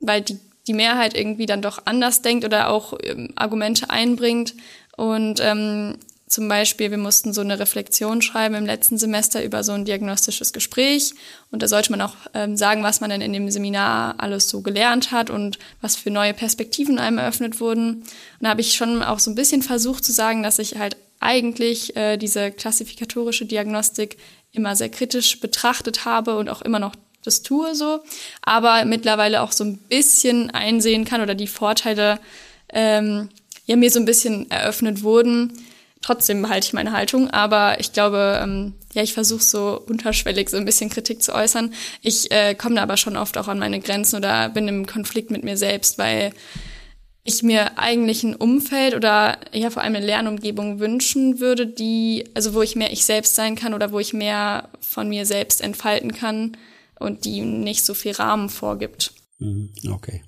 weil 0.00 0.20
die, 0.22 0.38
die 0.66 0.74
Mehrheit 0.74 1.16
irgendwie 1.16 1.46
dann 1.46 1.62
doch 1.62 1.82
anders 1.84 2.22
denkt 2.22 2.44
oder 2.44 2.68
auch 2.68 2.94
ähm, 3.02 3.32
Argumente 3.36 3.88
einbringt. 3.90 4.54
Und 4.96 5.40
ähm, 5.40 5.96
zum 6.28 6.48
Beispiel, 6.48 6.90
wir 6.90 6.98
mussten 6.98 7.32
so 7.32 7.40
eine 7.40 7.58
Reflexion 7.58 8.20
schreiben 8.20 8.56
im 8.56 8.66
letzten 8.66 8.98
Semester 8.98 9.44
über 9.44 9.62
so 9.62 9.72
ein 9.72 9.84
diagnostisches 9.84 10.52
Gespräch. 10.52 11.14
Und 11.52 11.62
da 11.62 11.68
sollte 11.68 11.92
man 11.92 12.02
auch 12.02 12.14
ähm, 12.34 12.56
sagen, 12.56 12.82
was 12.82 13.00
man 13.00 13.10
denn 13.10 13.20
in 13.20 13.32
dem 13.32 13.48
Seminar 13.50 14.16
alles 14.18 14.48
so 14.48 14.60
gelernt 14.60 15.12
hat 15.12 15.30
und 15.30 15.58
was 15.80 15.96
für 15.96 16.10
neue 16.10 16.34
Perspektiven 16.34 16.98
einem 16.98 17.18
eröffnet 17.18 17.60
wurden. 17.60 17.94
Und 17.94 18.04
da 18.40 18.50
habe 18.50 18.60
ich 18.60 18.74
schon 18.74 19.02
auch 19.02 19.20
so 19.20 19.30
ein 19.30 19.36
bisschen 19.36 19.62
versucht 19.62 20.04
zu 20.04 20.12
sagen, 20.12 20.42
dass 20.42 20.58
ich 20.58 20.76
halt 20.78 20.96
eigentlich 21.26 21.96
äh, 21.96 22.16
diese 22.16 22.52
klassifikatorische 22.52 23.46
Diagnostik 23.46 24.16
immer 24.52 24.76
sehr 24.76 24.88
kritisch 24.88 25.40
betrachtet 25.40 26.04
habe 26.04 26.38
und 26.38 26.48
auch 26.48 26.62
immer 26.62 26.78
noch 26.78 26.94
das 27.24 27.42
tue 27.42 27.74
so, 27.74 28.00
aber 28.42 28.84
mittlerweile 28.84 29.42
auch 29.42 29.50
so 29.50 29.64
ein 29.64 29.76
bisschen 29.76 30.50
einsehen 30.50 31.04
kann 31.04 31.20
oder 31.20 31.34
die 31.34 31.48
Vorteile 31.48 32.20
ähm, 32.72 33.28
ja 33.66 33.74
mir 33.74 33.90
so 33.90 33.98
ein 33.98 34.04
bisschen 34.04 34.48
eröffnet 34.50 35.02
wurden. 35.02 35.52
Trotzdem 36.00 36.42
behalte 36.42 36.68
ich 36.68 36.72
meine 36.72 36.92
Haltung, 36.92 37.30
aber 37.30 37.80
ich 37.80 37.92
glaube, 37.92 38.38
ähm, 38.40 38.74
ja, 38.92 39.02
ich 39.02 39.12
versuche 39.12 39.42
so 39.42 39.82
unterschwellig 39.88 40.48
so 40.48 40.56
ein 40.56 40.64
bisschen 40.64 40.88
Kritik 40.88 41.20
zu 41.20 41.34
äußern. 41.34 41.74
Ich 42.00 42.30
äh, 42.30 42.54
komme 42.54 42.76
da 42.76 42.82
aber 42.82 42.96
schon 42.96 43.16
oft 43.16 43.36
auch 43.38 43.48
an 43.48 43.58
meine 43.58 43.80
Grenzen 43.80 44.16
oder 44.16 44.48
bin 44.48 44.68
im 44.68 44.86
Konflikt 44.86 45.32
mit 45.32 45.42
mir 45.42 45.56
selbst, 45.56 45.98
weil 45.98 46.32
ich 47.26 47.42
mir 47.42 47.78
eigentlich 47.78 48.22
ein 48.22 48.34
Umfeld 48.34 48.94
oder 48.94 49.38
ja 49.52 49.70
vor 49.70 49.82
allem 49.82 49.96
eine 49.96 50.06
Lernumgebung 50.06 50.78
wünschen 50.78 51.40
würde, 51.40 51.66
die, 51.66 52.24
also 52.34 52.54
wo 52.54 52.62
ich 52.62 52.76
mehr 52.76 52.92
ich 52.92 53.04
selbst 53.04 53.34
sein 53.34 53.56
kann 53.56 53.74
oder 53.74 53.92
wo 53.92 53.98
ich 53.98 54.12
mehr 54.12 54.68
von 54.80 55.08
mir 55.08 55.26
selbst 55.26 55.60
entfalten 55.60 56.12
kann 56.12 56.56
und 56.98 57.24
die 57.24 57.40
nicht 57.40 57.84
so 57.84 57.94
viel 57.94 58.12
Rahmen 58.12 58.48
vorgibt. 58.48 59.12
Mhm, 59.38 59.70
okay. 59.92 60.22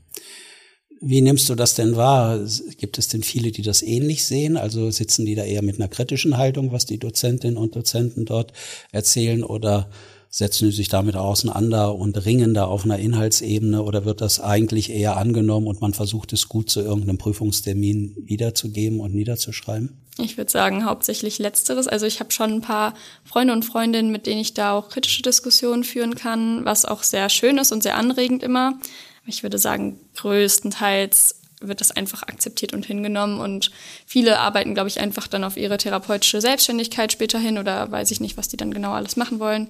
Wie 1.01 1.21
nimmst 1.21 1.49
du 1.49 1.55
das 1.55 1.75
denn 1.75 1.97
wahr? 1.97 2.41
Gibt 2.77 2.99
es 2.99 3.09
denn 3.09 3.23
viele, 3.23 3.53
die 3.53 3.63
das 3.63 3.83
ähnlich 3.83 4.25
sehen? 4.25 4.57
Also 4.57 4.91
sitzen 4.91 5.25
die 5.25 5.37
da 5.37 5.45
eher 5.45 5.63
mit 5.63 5.77
einer 5.77 5.89
kritischen 5.89 6.37
Haltung, 6.37 6.73
was 6.73 6.87
die 6.87 6.99
Dozentinnen 6.99 7.57
und 7.57 7.77
Dozenten 7.77 8.25
dort 8.25 8.53
erzählen 8.91 9.45
oder 9.45 9.89
setzen 10.31 10.71
sie 10.71 10.77
sich 10.77 10.89
damit 10.89 11.17
auseinander 11.17 11.95
und 11.95 12.25
ringen 12.27 12.53
da 12.55 12.65
auf 12.65 12.85
einer 12.85 12.99
Inhaltsebene 12.99 13.83
oder 13.83 14.05
wird 14.05 14.21
das 14.21 14.41
eigentlich 14.41 14.91
eher 14.91 15.17
angenommen 15.17 15.67
und 15.67 15.81
man 15.81 15.95
versucht 15.95 16.33
es 16.33 16.49
gut 16.49 16.69
zu 16.69 16.81
irgendeinem 16.81 17.19
Prüfungstermin 17.19 18.15
wiederzugeben 18.25 19.01
und 19.01 19.15
niederzuschreiben? 19.15 19.97
Ich 20.21 20.37
würde 20.37 20.51
sagen, 20.51 20.85
hauptsächlich 20.85 21.39
letzteres. 21.39 21.87
Also 21.87 22.05
ich 22.05 22.21
habe 22.21 22.33
schon 22.33 22.55
ein 22.55 22.61
paar 22.61 22.95
Freunde 23.25 23.53
und 23.53 23.65
Freundinnen, 23.65 24.11
mit 24.11 24.27
denen 24.27 24.41
ich 24.41 24.53
da 24.53 24.73
auch 24.73 24.89
kritische 24.89 25.23
Diskussionen 25.23 25.85
führen 25.85 26.17
kann, 26.17 26.65
was 26.65 26.85
auch 26.85 27.05
sehr 27.05 27.29
schön 27.29 27.57
ist 27.57 27.73
und 27.73 27.83
sehr 27.83 27.97
anregend 27.97 28.43
immer. 28.43 28.79
Ich 29.27 29.43
würde 29.43 29.59
sagen, 29.59 30.01
größtenteils 30.17 31.37
wird 31.61 31.81
das 31.81 31.91
einfach 31.91 32.23
akzeptiert 32.23 32.73
und 32.73 32.87
hingenommen 32.87 33.41
und 33.41 33.71
viele 34.07 34.39
arbeiten, 34.39 34.75
glaube 34.75 34.89
ich, 34.89 35.01
einfach 35.01 35.27
dann 35.27 35.45
auf 35.45 35.57
ihre 35.57 35.77
therapeutische 35.77 36.41
Selbstständigkeit 36.41 37.13
später 37.13 37.39
hin 37.39 37.59
oder 37.59 37.91
weiß 37.91 38.11
ich 38.11 38.21
nicht, 38.21 38.37
was 38.37 38.49
die 38.49 38.57
dann 38.57 38.73
genau 38.73 38.93
alles 38.93 39.17
machen 39.17 39.41
wollen. 39.41 39.69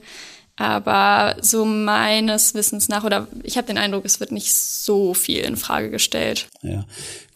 Aber 0.58 1.36
so 1.40 1.64
meines 1.64 2.52
Wissens 2.52 2.88
nach, 2.88 3.04
oder 3.04 3.28
ich 3.44 3.56
habe 3.56 3.68
den 3.68 3.78
Eindruck, 3.78 4.04
es 4.04 4.18
wird 4.18 4.32
nicht 4.32 4.52
so 4.52 5.14
viel 5.14 5.38
in 5.38 5.56
Frage 5.56 5.88
gestellt. 5.88 6.48
Ja. 6.62 6.84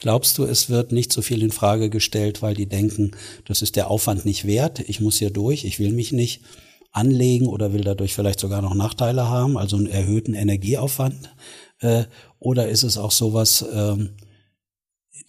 Glaubst 0.00 0.38
du, 0.38 0.44
es 0.44 0.68
wird 0.68 0.90
nicht 0.90 1.12
so 1.12 1.22
viel 1.22 1.40
in 1.42 1.52
Frage 1.52 1.88
gestellt, 1.88 2.42
weil 2.42 2.56
die 2.56 2.66
denken, 2.66 3.12
das 3.46 3.62
ist 3.62 3.76
der 3.76 3.88
Aufwand 3.88 4.24
nicht 4.24 4.44
wert, 4.44 4.80
ich 4.80 5.00
muss 5.00 5.18
hier 5.18 5.30
durch, 5.30 5.64
ich 5.64 5.78
will 5.78 5.92
mich 5.92 6.10
nicht 6.10 6.42
anlegen 6.90 7.46
oder 7.46 7.72
will 7.72 7.84
dadurch 7.84 8.12
vielleicht 8.12 8.40
sogar 8.40 8.60
noch 8.60 8.74
Nachteile 8.74 9.28
haben, 9.28 9.56
also 9.56 9.76
einen 9.76 9.86
erhöhten 9.86 10.34
Energieaufwand? 10.34 11.32
Äh, 11.78 12.04
oder 12.40 12.68
ist 12.68 12.82
es 12.82 12.98
auch 12.98 13.12
sowas, 13.12 13.64
ähm, 13.72 14.16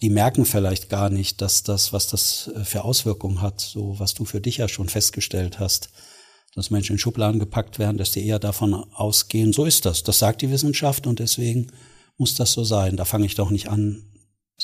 die 0.02 0.10
merken 0.10 0.46
vielleicht 0.46 0.90
gar 0.90 1.10
nicht, 1.10 1.40
dass 1.40 1.62
das, 1.62 1.92
was 1.92 2.08
das 2.08 2.50
äh, 2.56 2.64
für 2.64 2.82
Auswirkungen 2.82 3.40
hat, 3.40 3.60
so 3.60 4.00
was 4.00 4.14
du 4.14 4.24
für 4.24 4.40
dich 4.40 4.56
ja 4.56 4.66
schon 4.66 4.88
festgestellt 4.88 5.60
hast 5.60 5.90
dass 6.54 6.70
Menschen 6.70 6.92
in 6.92 6.98
Schubladen 6.98 7.40
gepackt 7.40 7.78
werden, 7.78 7.98
dass 7.98 8.12
die 8.12 8.26
eher 8.26 8.38
davon 8.38 8.74
ausgehen, 8.74 9.52
so 9.52 9.64
ist 9.64 9.86
das. 9.86 10.02
Das 10.02 10.18
sagt 10.18 10.42
die 10.42 10.50
Wissenschaft 10.50 11.06
und 11.06 11.18
deswegen 11.18 11.72
muss 12.16 12.34
das 12.34 12.52
so 12.52 12.64
sein. 12.64 12.96
Da 12.96 13.04
fange 13.04 13.26
ich 13.26 13.34
doch 13.34 13.50
nicht 13.50 13.68
an, 13.68 14.04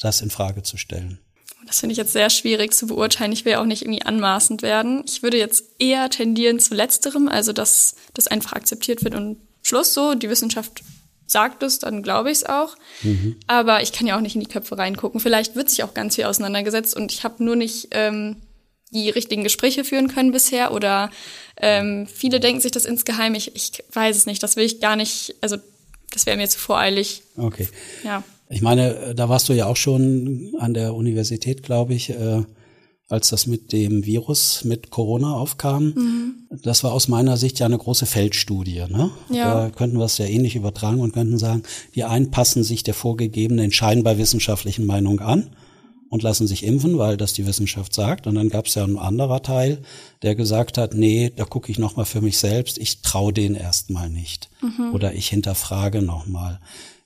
das 0.00 0.20
in 0.20 0.30
Frage 0.30 0.62
zu 0.62 0.76
stellen. 0.76 1.18
Das 1.66 1.80
finde 1.80 1.92
ich 1.92 1.98
jetzt 1.98 2.12
sehr 2.12 2.30
schwierig 2.30 2.72
zu 2.72 2.86
beurteilen. 2.86 3.32
Ich 3.32 3.44
will 3.44 3.56
auch 3.56 3.64
nicht 3.64 3.82
irgendwie 3.82 4.02
anmaßend 4.02 4.62
werden. 4.62 5.02
Ich 5.06 5.22
würde 5.22 5.36
jetzt 5.36 5.64
eher 5.78 6.08
tendieren 6.10 6.58
zu 6.58 6.74
letzterem, 6.74 7.28
also 7.28 7.52
dass 7.52 7.96
das 8.14 8.28
einfach 8.28 8.54
akzeptiert 8.54 9.04
wird 9.04 9.14
und 9.14 9.38
Schluss 9.62 9.92
so. 9.92 10.14
Die 10.14 10.30
Wissenschaft 10.30 10.82
sagt 11.26 11.62
es, 11.62 11.78
dann 11.78 12.02
glaube 12.02 12.30
ich 12.30 12.38
es 12.38 12.44
auch. 12.44 12.76
Mhm. 13.02 13.36
Aber 13.46 13.82
ich 13.82 13.92
kann 13.92 14.06
ja 14.06 14.16
auch 14.16 14.20
nicht 14.20 14.34
in 14.34 14.40
die 14.40 14.48
Köpfe 14.48 14.78
reingucken. 14.78 15.20
Vielleicht 15.20 15.54
wird 15.54 15.70
sich 15.70 15.84
auch 15.84 15.94
ganz 15.94 16.16
viel 16.16 16.24
auseinandergesetzt 16.24 16.96
und 16.96 17.12
ich 17.12 17.24
habe 17.24 17.44
nur 17.44 17.56
nicht 17.56 17.88
ähm, 17.92 18.36
die 18.90 19.10
richtigen 19.10 19.44
Gespräche 19.44 19.84
führen 19.84 20.08
können 20.08 20.32
bisher 20.32 20.72
oder 20.72 21.10
ähm, 21.56 22.06
viele 22.12 22.40
denken 22.40 22.60
sich 22.60 22.72
das 22.72 22.84
insgeheim. 22.84 23.34
Ich, 23.34 23.54
ich 23.54 23.84
weiß 23.92 24.16
es 24.16 24.26
nicht. 24.26 24.42
Das 24.42 24.56
will 24.56 24.64
ich 24.64 24.80
gar 24.80 24.96
nicht. 24.96 25.34
Also 25.40 25.56
das 26.12 26.26
wäre 26.26 26.36
mir 26.36 26.48
zu 26.48 26.58
voreilig. 26.58 27.22
Okay. 27.36 27.68
Ja. 28.04 28.24
Ich 28.48 28.62
meine, 28.62 29.14
da 29.14 29.28
warst 29.28 29.48
du 29.48 29.52
ja 29.52 29.66
auch 29.66 29.76
schon 29.76 30.54
an 30.58 30.74
der 30.74 30.94
Universität, 30.94 31.62
glaube 31.62 31.94
ich, 31.94 32.10
äh, 32.10 32.42
als 33.08 33.30
das 33.30 33.46
mit 33.46 33.72
dem 33.72 34.04
Virus, 34.04 34.64
mit 34.64 34.90
Corona 34.90 35.34
aufkam. 35.34 35.94
Mhm. 35.94 36.34
Das 36.62 36.82
war 36.82 36.92
aus 36.92 37.06
meiner 37.06 37.36
Sicht 37.36 37.60
ja 37.60 37.66
eine 37.66 37.78
große 37.78 38.06
Feldstudie. 38.06 38.84
Ne? 38.88 39.10
Ja. 39.30 39.66
Da 39.66 39.70
könnten 39.70 39.98
wir 39.98 40.04
es 40.04 40.18
ja 40.18 40.26
ähnlich 40.26 40.56
übertragen 40.56 41.00
und 41.00 41.12
könnten 41.12 41.38
sagen, 41.38 41.62
die 41.94 42.04
einen 42.04 42.30
passen 42.30 42.64
sich 42.64 42.82
der 42.82 42.94
vorgegebenen 42.94 43.70
scheinbar 43.70 44.18
wissenschaftlichen 44.18 44.86
Meinung 44.86 45.20
an 45.20 45.50
und 46.10 46.22
lassen 46.24 46.46
sich 46.46 46.64
impfen, 46.64 46.98
weil 46.98 47.16
das 47.16 47.32
die 47.32 47.46
Wissenschaft 47.46 47.94
sagt. 47.94 48.26
Und 48.26 48.34
dann 48.34 48.50
gab 48.50 48.66
es 48.66 48.74
ja 48.74 48.84
ein 48.84 48.98
anderer 48.98 49.42
Teil, 49.42 49.78
der 50.22 50.34
gesagt 50.34 50.76
hat, 50.76 50.92
nee, 50.92 51.32
da 51.34 51.44
gucke 51.44 51.70
ich 51.70 51.78
nochmal 51.78 52.04
für 52.04 52.20
mich 52.20 52.38
selbst, 52.38 52.78
ich 52.78 53.00
traue 53.00 53.32
den 53.32 53.54
erstmal 53.54 54.10
nicht. 54.10 54.50
Mhm. 54.60 54.92
Oder 54.92 55.14
ich 55.14 55.28
hinterfrage 55.28 56.02
nochmal. 56.02 56.60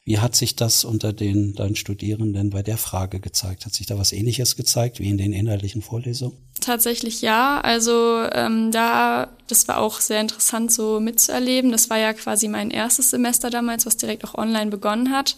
Wie 0.06 0.18
hat 0.18 0.34
sich 0.34 0.56
das 0.56 0.84
unter 0.84 1.12
den 1.14 1.54
deinen 1.54 1.76
Studierenden 1.76 2.50
bei 2.50 2.62
der 2.62 2.76
Frage 2.76 3.20
gezeigt? 3.20 3.64
Hat 3.64 3.74
sich 3.74 3.86
da 3.86 3.98
was 3.98 4.12
Ähnliches 4.12 4.56
gezeigt 4.56 5.00
wie 5.00 5.08
in 5.08 5.16
den 5.16 5.32
inhaltlichen 5.32 5.80
Vorlesungen? 5.80 6.36
Tatsächlich 6.60 7.22
ja. 7.22 7.60
Also 7.60 8.22
ähm, 8.32 8.70
da, 8.70 9.28
das 9.48 9.66
war 9.68 9.78
auch 9.78 10.00
sehr 10.00 10.20
interessant 10.20 10.72
so 10.72 11.00
mitzuerleben. 11.00 11.72
Das 11.72 11.88
war 11.88 11.98
ja 11.98 12.12
quasi 12.12 12.48
mein 12.48 12.70
erstes 12.70 13.10
Semester 13.10 13.48
damals, 13.48 13.86
was 13.86 13.96
direkt 13.96 14.24
auch 14.24 14.34
online 14.34 14.70
begonnen 14.70 15.10
hat. 15.10 15.36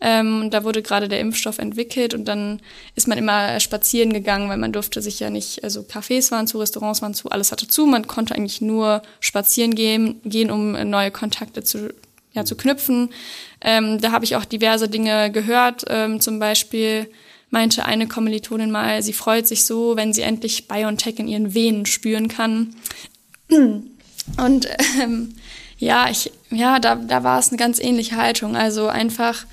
Ähm, 0.00 0.50
da 0.50 0.62
wurde 0.62 0.82
gerade 0.82 1.08
der 1.08 1.20
Impfstoff 1.20 1.58
entwickelt 1.58 2.14
und 2.14 2.26
dann 2.26 2.60
ist 2.94 3.08
man 3.08 3.18
immer 3.18 3.58
spazieren 3.58 4.12
gegangen, 4.12 4.48
weil 4.48 4.56
man 4.56 4.72
durfte 4.72 5.02
sich 5.02 5.18
ja 5.18 5.28
nicht, 5.28 5.64
also 5.64 5.80
Cafés 5.80 6.30
waren 6.30 6.46
zu, 6.46 6.58
Restaurants 6.58 7.02
waren 7.02 7.14
zu, 7.14 7.30
alles 7.30 7.50
hatte 7.50 7.66
zu. 7.66 7.84
Man 7.84 8.06
konnte 8.06 8.34
eigentlich 8.34 8.60
nur 8.60 9.02
spazieren 9.18 9.74
gehen, 9.74 10.20
gehen 10.24 10.50
um 10.50 10.72
neue 10.88 11.10
Kontakte 11.10 11.64
zu 11.64 11.92
ja, 12.32 12.44
zu 12.44 12.56
knüpfen. 12.56 13.10
Ähm, 13.60 14.00
da 14.00 14.12
habe 14.12 14.24
ich 14.24 14.36
auch 14.36 14.44
diverse 14.44 14.88
Dinge 14.88 15.30
gehört. 15.32 15.84
Ähm, 15.88 16.20
zum 16.20 16.38
Beispiel 16.38 17.10
meinte 17.50 17.84
eine 17.84 18.06
Kommilitonin 18.06 18.70
mal, 18.70 19.02
sie 19.02 19.12
freut 19.12 19.46
sich 19.46 19.64
so, 19.64 19.96
wenn 19.96 20.12
sie 20.12 20.22
endlich 20.22 20.68
BioNTech 20.68 21.18
in 21.18 21.28
ihren 21.28 21.54
Venen 21.54 21.86
spüren 21.86 22.28
kann. 22.28 22.74
Und 23.48 24.68
ähm, 25.00 25.34
ja, 25.78 26.08
ich, 26.10 26.30
ja, 26.50 26.78
da, 26.78 26.96
da 26.96 27.24
war 27.24 27.38
es 27.38 27.48
eine 27.48 27.56
ganz 27.56 27.78
ähnliche 27.78 28.16
Haltung. 28.16 28.56
Also 28.56 28.88
einfach 28.88 29.46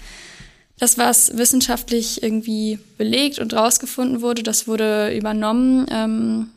das, 0.79 0.97
was 0.97 1.37
wissenschaftlich 1.37 2.21
irgendwie 2.21 2.79
belegt 2.97 3.39
und 3.39 3.53
rausgefunden 3.53 4.21
wurde, 4.21 4.43
das 4.43 4.67
wurde 4.67 5.15
übernommen. 5.15 5.85
Ähm, 5.89 6.49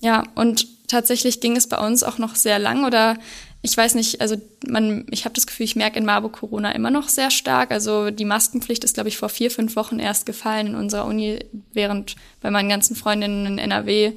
ja, 0.00 0.24
und 0.34 0.66
tatsächlich 0.88 1.40
ging 1.40 1.56
es 1.56 1.68
bei 1.68 1.78
uns 1.78 2.02
auch 2.02 2.18
noch 2.18 2.34
sehr 2.34 2.58
lang 2.58 2.84
oder 2.84 3.16
ich 3.64 3.76
weiß 3.76 3.94
nicht, 3.94 4.20
also 4.20 4.36
man, 4.66 5.06
ich 5.10 5.24
habe 5.24 5.36
das 5.36 5.46
Gefühl, 5.46 5.64
ich 5.64 5.76
merke 5.76 5.96
in 5.96 6.04
Marburg 6.04 6.32
Corona 6.32 6.72
immer 6.72 6.90
noch 6.90 7.08
sehr 7.08 7.30
stark. 7.30 7.70
Also 7.70 8.10
die 8.10 8.24
Maskenpflicht 8.24 8.82
ist, 8.82 8.94
glaube 8.94 9.08
ich, 9.08 9.16
vor 9.16 9.28
vier, 9.28 9.52
fünf 9.52 9.76
Wochen 9.76 10.00
erst 10.00 10.26
gefallen 10.26 10.68
in 10.68 10.74
unserer 10.74 11.06
Uni, 11.06 11.38
während 11.72 12.16
bei 12.40 12.50
meinen 12.50 12.68
ganzen 12.68 12.96
Freundinnen 12.96 13.46
in 13.46 13.58
NRW 13.58 14.14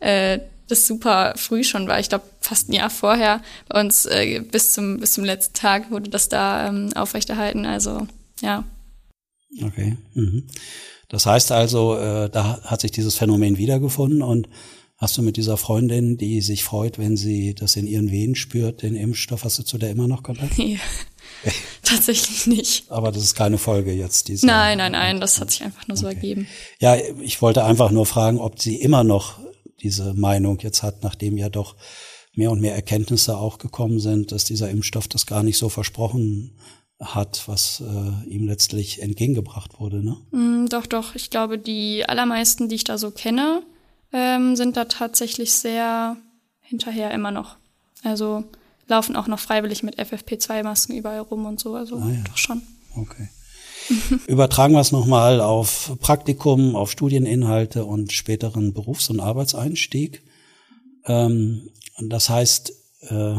äh, 0.00 0.40
das 0.66 0.86
super 0.86 1.34
früh 1.36 1.62
schon 1.62 1.86
war. 1.86 2.00
Ich 2.00 2.08
glaube, 2.08 2.24
fast 2.40 2.68
ein 2.68 2.72
Jahr 2.72 2.90
vorher. 2.90 3.40
Bei 3.68 3.80
uns 3.80 4.04
äh, 4.04 4.40
bis 4.40 4.72
zum 4.72 4.98
bis 4.98 5.12
zum 5.12 5.24
letzten 5.24 5.54
Tag 5.54 5.92
wurde 5.92 6.10
das 6.10 6.28
da 6.28 6.66
ähm, 6.66 6.90
aufrechterhalten. 6.94 7.66
Also 7.66 8.08
ja. 8.40 8.64
Okay. 9.62 9.96
Mhm. 10.14 10.44
Das 11.08 11.26
heißt 11.26 11.52
also, 11.52 11.96
äh, 11.96 12.28
da 12.28 12.60
hat 12.62 12.80
sich 12.82 12.90
dieses 12.90 13.14
Phänomen 13.16 13.56
wiedergefunden 13.56 14.22
und 14.22 14.48
Hast 14.98 15.16
du 15.16 15.22
mit 15.22 15.36
dieser 15.36 15.56
Freundin, 15.56 16.16
die 16.16 16.40
sich 16.40 16.64
freut, 16.64 16.98
wenn 16.98 17.16
sie 17.16 17.54
das 17.54 17.76
in 17.76 17.86
ihren 17.86 18.10
Venen 18.10 18.34
spürt, 18.34 18.82
den 18.82 18.96
Impfstoff, 18.96 19.44
hast 19.44 19.56
du 19.56 19.62
zu 19.62 19.78
der 19.78 19.90
immer 19.90 20.08
noch 20.08 20.24
Kontakt? 20.24 20.58
Nee, 20.58 20.80
tatsächlich 21.84 22.48
nicht. 22.48 22.90
Aber 22.90 23.12
das 23.12 23.22
ist 23.22 23.36
keine 23.36 23.58
Folge 23.58 23.92
jetzt. 23.92 24.26
Diese 24.26 24.44
nein, 24.44 24.78
nein, 24.78 24.90
nein, 24.90 25.20
das 25.20 25.40
hat 25.40 25.52
sich 25.52 25.62
einfach 25.62 25.86
nur 25.86 25.96
okay. 25.96 26.02
so 26.02 26.08
ergeben. 26.08 26.48
Ja, 26.80 26.96
ich 26.96 27.40
wollte 27.40 27.62
einfach 27.62 27.92
nur 27.92 28.06
fragen, 28.06 28.40
ob 28.40 28.60
sie 28.60 28.74
immer 28.74 29.04
noch 29.04 29.38
diese 29.82 30.14
Meinung 30.14 30.58
jetzt 30.62 30.82
hat, 30.82 31.04
nachdem 31.04 31.38
ja 31.38 31.48
doch 31.48 31.76
mehr 32.34 32.50
und 32.50 32.60
mehr 32.60 32.74
Erkenntnisse 32.74 33.36
auch 33.36 33.58
gekommen 33.58 34.00
sind, 34.00 34.32
dass 34.32 34.42
dieser 34.42 34.68
Impfstoff 34.68 35.06
das 35.06 35.26
gar 35.26 35.44
nicht 35.44 35.58
so 35.58 35.68
versprochen 35.68 36.58
hat, 37.00 37.44
was 37.46 37.80
äh, 37.80 38.28
ihm 38.28 38.46
letztlich 38.46 39.02
entgegengebracht 39.02 39.78
wurde. 39.78 40.04
Ne? 40.04 40.16
Mm, 40.32 40.66
doch, 40.66 40.86
doch. 40.86 41.14
Ich 41.14 41.30
glaube, 41.30 41.58
die 41.58 42.08
allermeisten, 42.08 42.68
die 42.68 42.74
ich 42.74 42.84
da 42.84 42.98
so 42.98 43.10
kenne, 43.10 43.62
ähm, 44.12 44.56
sind 44.56 44.76
da 44.76 44.86
tatsächlich 44.86 45.52
sehr 45.52 46.16
hinterher 46.60 47.12
immer 47.12 47.30
noch. 47.30 47.56
Also 48.02 48.44
laufen 48.88 49.16
auch 49.16 49.28
noch 49.28 49.38
freiwillig 49.38 49.82
mit 49.82 49.98
FFP2-Masken 49.98 50.96
überall 50.96 51.20
rum 51.20 51.46
und 51.46 51.60
so. 51.60 51.74
Also 51.74 51.96
ah, 51.96 52.10
ja. 52.10 52.20
doch 52.26 52.36
schon. 52.36 52.62
Okay. 52.96 53.28
Übertragen 54.26 54.74
wir 54.74 54.80
es 54.80 54.92
nochmal 54.92 55.40
auf 55.40 55.96
Praktikum, 56.00 56.74
auf 56.74 56.90
Studieninhalte 56.90 57.84
und 57.84 58.12
späteren 58.12 58.74
Berufs- 58.74 59.08
und 59.08 59.20
Arbeitseinstieg. 59.20 60.22
Ähm, 61.06 61.70
das 62.00 62.28
heißt, 62.28 62.72
äh, 63.08 63.36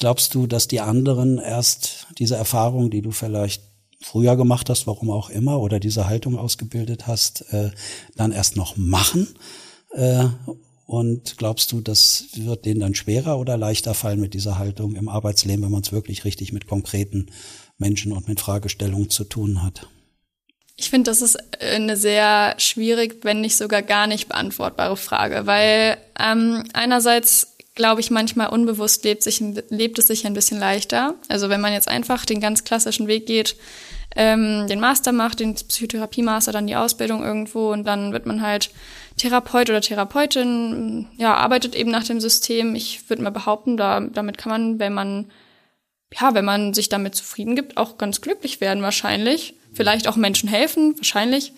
glaubst 0.00 0.34
du, 0.34 0.48
dass 0.48 0.66
die 0.66 0.80
anderen 0.80 1.38
erst 1.38 2.08
diese 2.18 2.34
Erfahrung, 2.34 2.90
die 2.90 3.02
du 3.02 3.12
vielleicht 3.12 3.62
früher 4.00 4.34
gemacht 4.36 4.68
hast, 4.70 4.86
warum 4.86 5.10
auch 5.10 5.30
immer, 5.30 5.60
oder 5.60 5.78
diese 5.78 6.08
Haltung 6.08 6.36
ausgebildet 6.36 7.06
hast, 7.06 7.42
äh, 7.52 7.70
dann 8.16 8.32
erst 8.32 8.56
noch 8.56 8.76
machen? 8.76 9.28
Äh, 9.92 10.24
und 10.86 11.36
glaubst 11.36 11.70
du, 11.70 11.80
das 11.80 12.24
wird 12.34 12.64
denen 12.64 12.80
dann 12.80 12.96
schwerer 12.96 13.38
oder 13.38 13.56
leichter 13.56 13.94
fallen 13.94 14.18
mit 14.18 14.34
dieser 14.34 14.58
Haltung 14.58 14.96
im 14.96 15.08
Arbeitsleben, 15.08 15.62
wenn 15.62 15.70
man 15.70 15.82
es 15.82 15.92
wirklich 15.92 16.24
richtig 16.24 16.52
mit 16.52 16.66
konkreten 16.66 17.26
Menschen 17.78 18.10
und 18.10 18.26
mit 18.26 18.40
Fragestellungen 18.40 19.10
zu 19.10 19.22
tun 19.24 19.62
hat? 19.62 19.86
Ich 20.76 20.88
finde, 20.88 21.10
das 21.10 21.20
ist 21.20 21.38
eine 21.60 21.96
sehr 21.96 22.54
schwierig, 22.56 23.18
wenn 23.22 23.42
nicht 23.42 23.56
sogar 23.56 23.82
gar 23.82 24.06
nicht 24.06 24.28
beantwortbare 24.28 24.96
Frage, 24.96 25.46
weil 25.46 25.98
ähm, 26.18 26.64
einerseits 26.72 27.54
glaube 27.80 28.02
ich, 28.02 28.10
manchmal 28.10 28.48
unbewusst 28.48 29.04
lebt, 29.04 29.22
sich, 29.22 29.42
lebt 29.70 29.98
es 29.98 30.08
sich 30.08 30.26
ein 30.26 30.34
bisschen 30.34 30.60
leichter. 30.60 31.14
Also 31.28 31.48
wenn 31.48 31.62
man 31.62 31.72
jetzt 31.72 31.88
einfach 31.88 32.26
den 32.26 32.38
ganz 32.38 32.62
klassischen 32.62 33.06
Weg 33.06 33.24
geht, 33.24 33.56
ähm, 34.14 34.66
den 34.68 34.80
Master 34.80 35.12
macht, 35.12 35.40
den 35.40 35.54
Psychotherapie-Master, 35.54 36.52
dann 36.52 36.66
die 36.66 36.76
Ausbildung 36.76 37.24
irgendwo 37.24 37.72
und 37.72 37.84
dann 37.84 38.12
wird 38.12 38.26
man 38.26 38.42
halt 38.42 38.70
Therapeut 39.16 39.70
oder 39.70 39.80
Therapeutin, 39.80 41.08
ja, 41.16 41.34
arbeitet 41.34 41.74
eben 41.74 41.90
nach 41.90 42.04
dem 42.04 42.20
System. 42.20 42.74
Ich 42.74 43.08
würde 43.08 43.22
mal 43.22 43.30
behaupten, 43.30 43.78
da, 43.78 44.00
damit 44.00 44.36
kann 44.36 44.52
man, 44.52 44.78
wenn 44.78 44.92
man, 44.92 45.30
ja, 46.12 46.34
wenn 46.34 46.44
man 46.44 46.74
sich 46.74 46.90
damit 46.90 47.14
zufrieden 47.14 47.56
gibt, 47.56 47.78
auch 47.78 47.96
ganz 47.96 48.20
glücklich 48.20 48.60
werden 48.60 48.82
wahrscheinlich. 48.82 49.54
Vielleicht 49.72 50.06
auch 50.06 50.16
Menschen 50.16 50.50
helfen, 50.50 50.98
wahrscheinlich. 50.98 51.54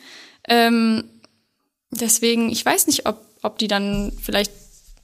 Ähm, 0.47 1.03
deswegen, 1.91 2.49
ich 2.49 2.65
weiß 2.65 2.87
nicht, 2.87 3.07
ob, 3.07 3.19
ob 3.43 3.59
die 3.59 3.69
dann 3.69 4.13
vielleicht 4.23 4.53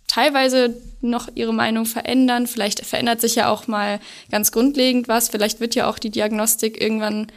teilweise 0.09 0.77
noch 1.01 1.29
ihre 1.35 1.55
Meinung 1.55 1.87
verändern. 1.87 2.49
Vielleicht 2.49 2.85
verändert 2.85 3.21
sich 3.21 3.37
ja 3.37 3.51
auch 3.51 3.69
mal 3.69 4.01
ganz 4.31 4.51
grundlegend 4.51 5.07
was. 5.07 5.29
Vielleicht 5.29 5.61
wird 5.61 5.77
ja 5.77 5.89
auch 5.89 5.99
die 5.99 6.11
Diagnostik 6.11 6.81
irgendwann 6.81 7.31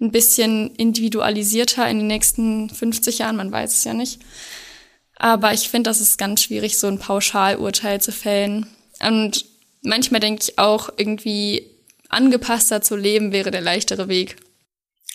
ein 0.00 0.12
bisschen 0.12 0.74
individualisierter 0.76 1.88
in 1.88 1.98
den 1.98 2.06
nächsten 2.06 2.70
50 2.70 3.18
Jahren. 3.18 3.36
Man 3.36 3.50
weiß 3.50 3.72
es 3.72 3.84
ja 3.84 3.94
nicht. 3.94 4.20
Aber 5.16 5.52
ich 5.52 5.68
finde, 5.68 5.90
das 5.90 6.00
ist 6.00 6.18
ganz 6.18 6.42
schwierig, 6.42 6.78
so 6.78 6.86
ein 6.86 7.00
Pauschalurteil 7.00 8.00
zu 8.00 8.12
fällen. 8.12 8.66
Und 9.00 9.46
manchmal 9.82 10.20
denke 10.20 10.44
ich 10.44 10.58
auch, 10.58 10.90
irgendwie 10.96 11.66
angepasster 12.08 12.82
zu 12.82 12.94
leben 12.94 13.32
wäre 13.32 13.50
der 13.50 13.60
leichtere 13.60 14.06
Weg. 14.06 14.36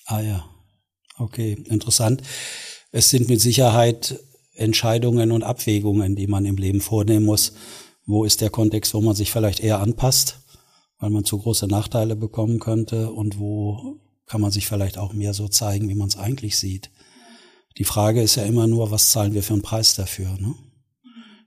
Ah 0.06 0.20
ja, 0.20 0.46
okay, 1.18 1.58
interessant. 1.70 2.22
Es 2.92 3.10
sind 3.10 3.30
mit 3.30 3.40
Sicherheit 3.40 4.20
Entscheidungen 4.54 5.32
und 5.32 5.44
Abwägungen, 5.44 6.16
die 6.16 6.28
man 6.28 6.46
im 6.46 6.58
Leben 6.58 6.82
vornehmen 6.82 7.26
muss. 7.26 7.54
Wo 8.06 8.26
ist 8.26 8.42
der 8.42 8.50
Kontext, 8.50 8.94
wo 8.94 9.02
man 9.02 9.16
sich 9.16 9.32
vielleicht 9.32 9.60
eher 9.60 9.80
anpasst, 9.80 10.40
weil 11.00 11.10
man 11.10 11.26
zu 11.26 11.38
große 11.38 11.68
Nachteile 11.68 12.16
bekommen 12.16 12.60
könnte 12.60 13.12
und 13.12 13.40
wo 13.40 14.00
kann 14.26 14.42
man 14.42 14.52
sich 14.52 14.68
vielleicht 14.68 14.98
auch 14.98 15.14
mehr 15.14 15.34
so 15.34 15.48
zeigen, 15.48 15.90
wie 15.90 15.96
man 15.96 16.08
es 16.08 16.18
eigentlich 16.18 16.58
sieht. 16.58 16.92
Die 17.78 17.84
Frage 17.84 18.22
ist 18.22 18.36
ja 18.36 18.44
immer 18.44 18.68
nur, 18.68 18.92
was 18.92 19.12
zahlen 19.12 19.34
wir 19.34 19.44
für 19.44 19.54
einen 19.54 19.62
Preis 19.62 19.96
dafür? 19.96 20.30
Ne? 20.40 20.56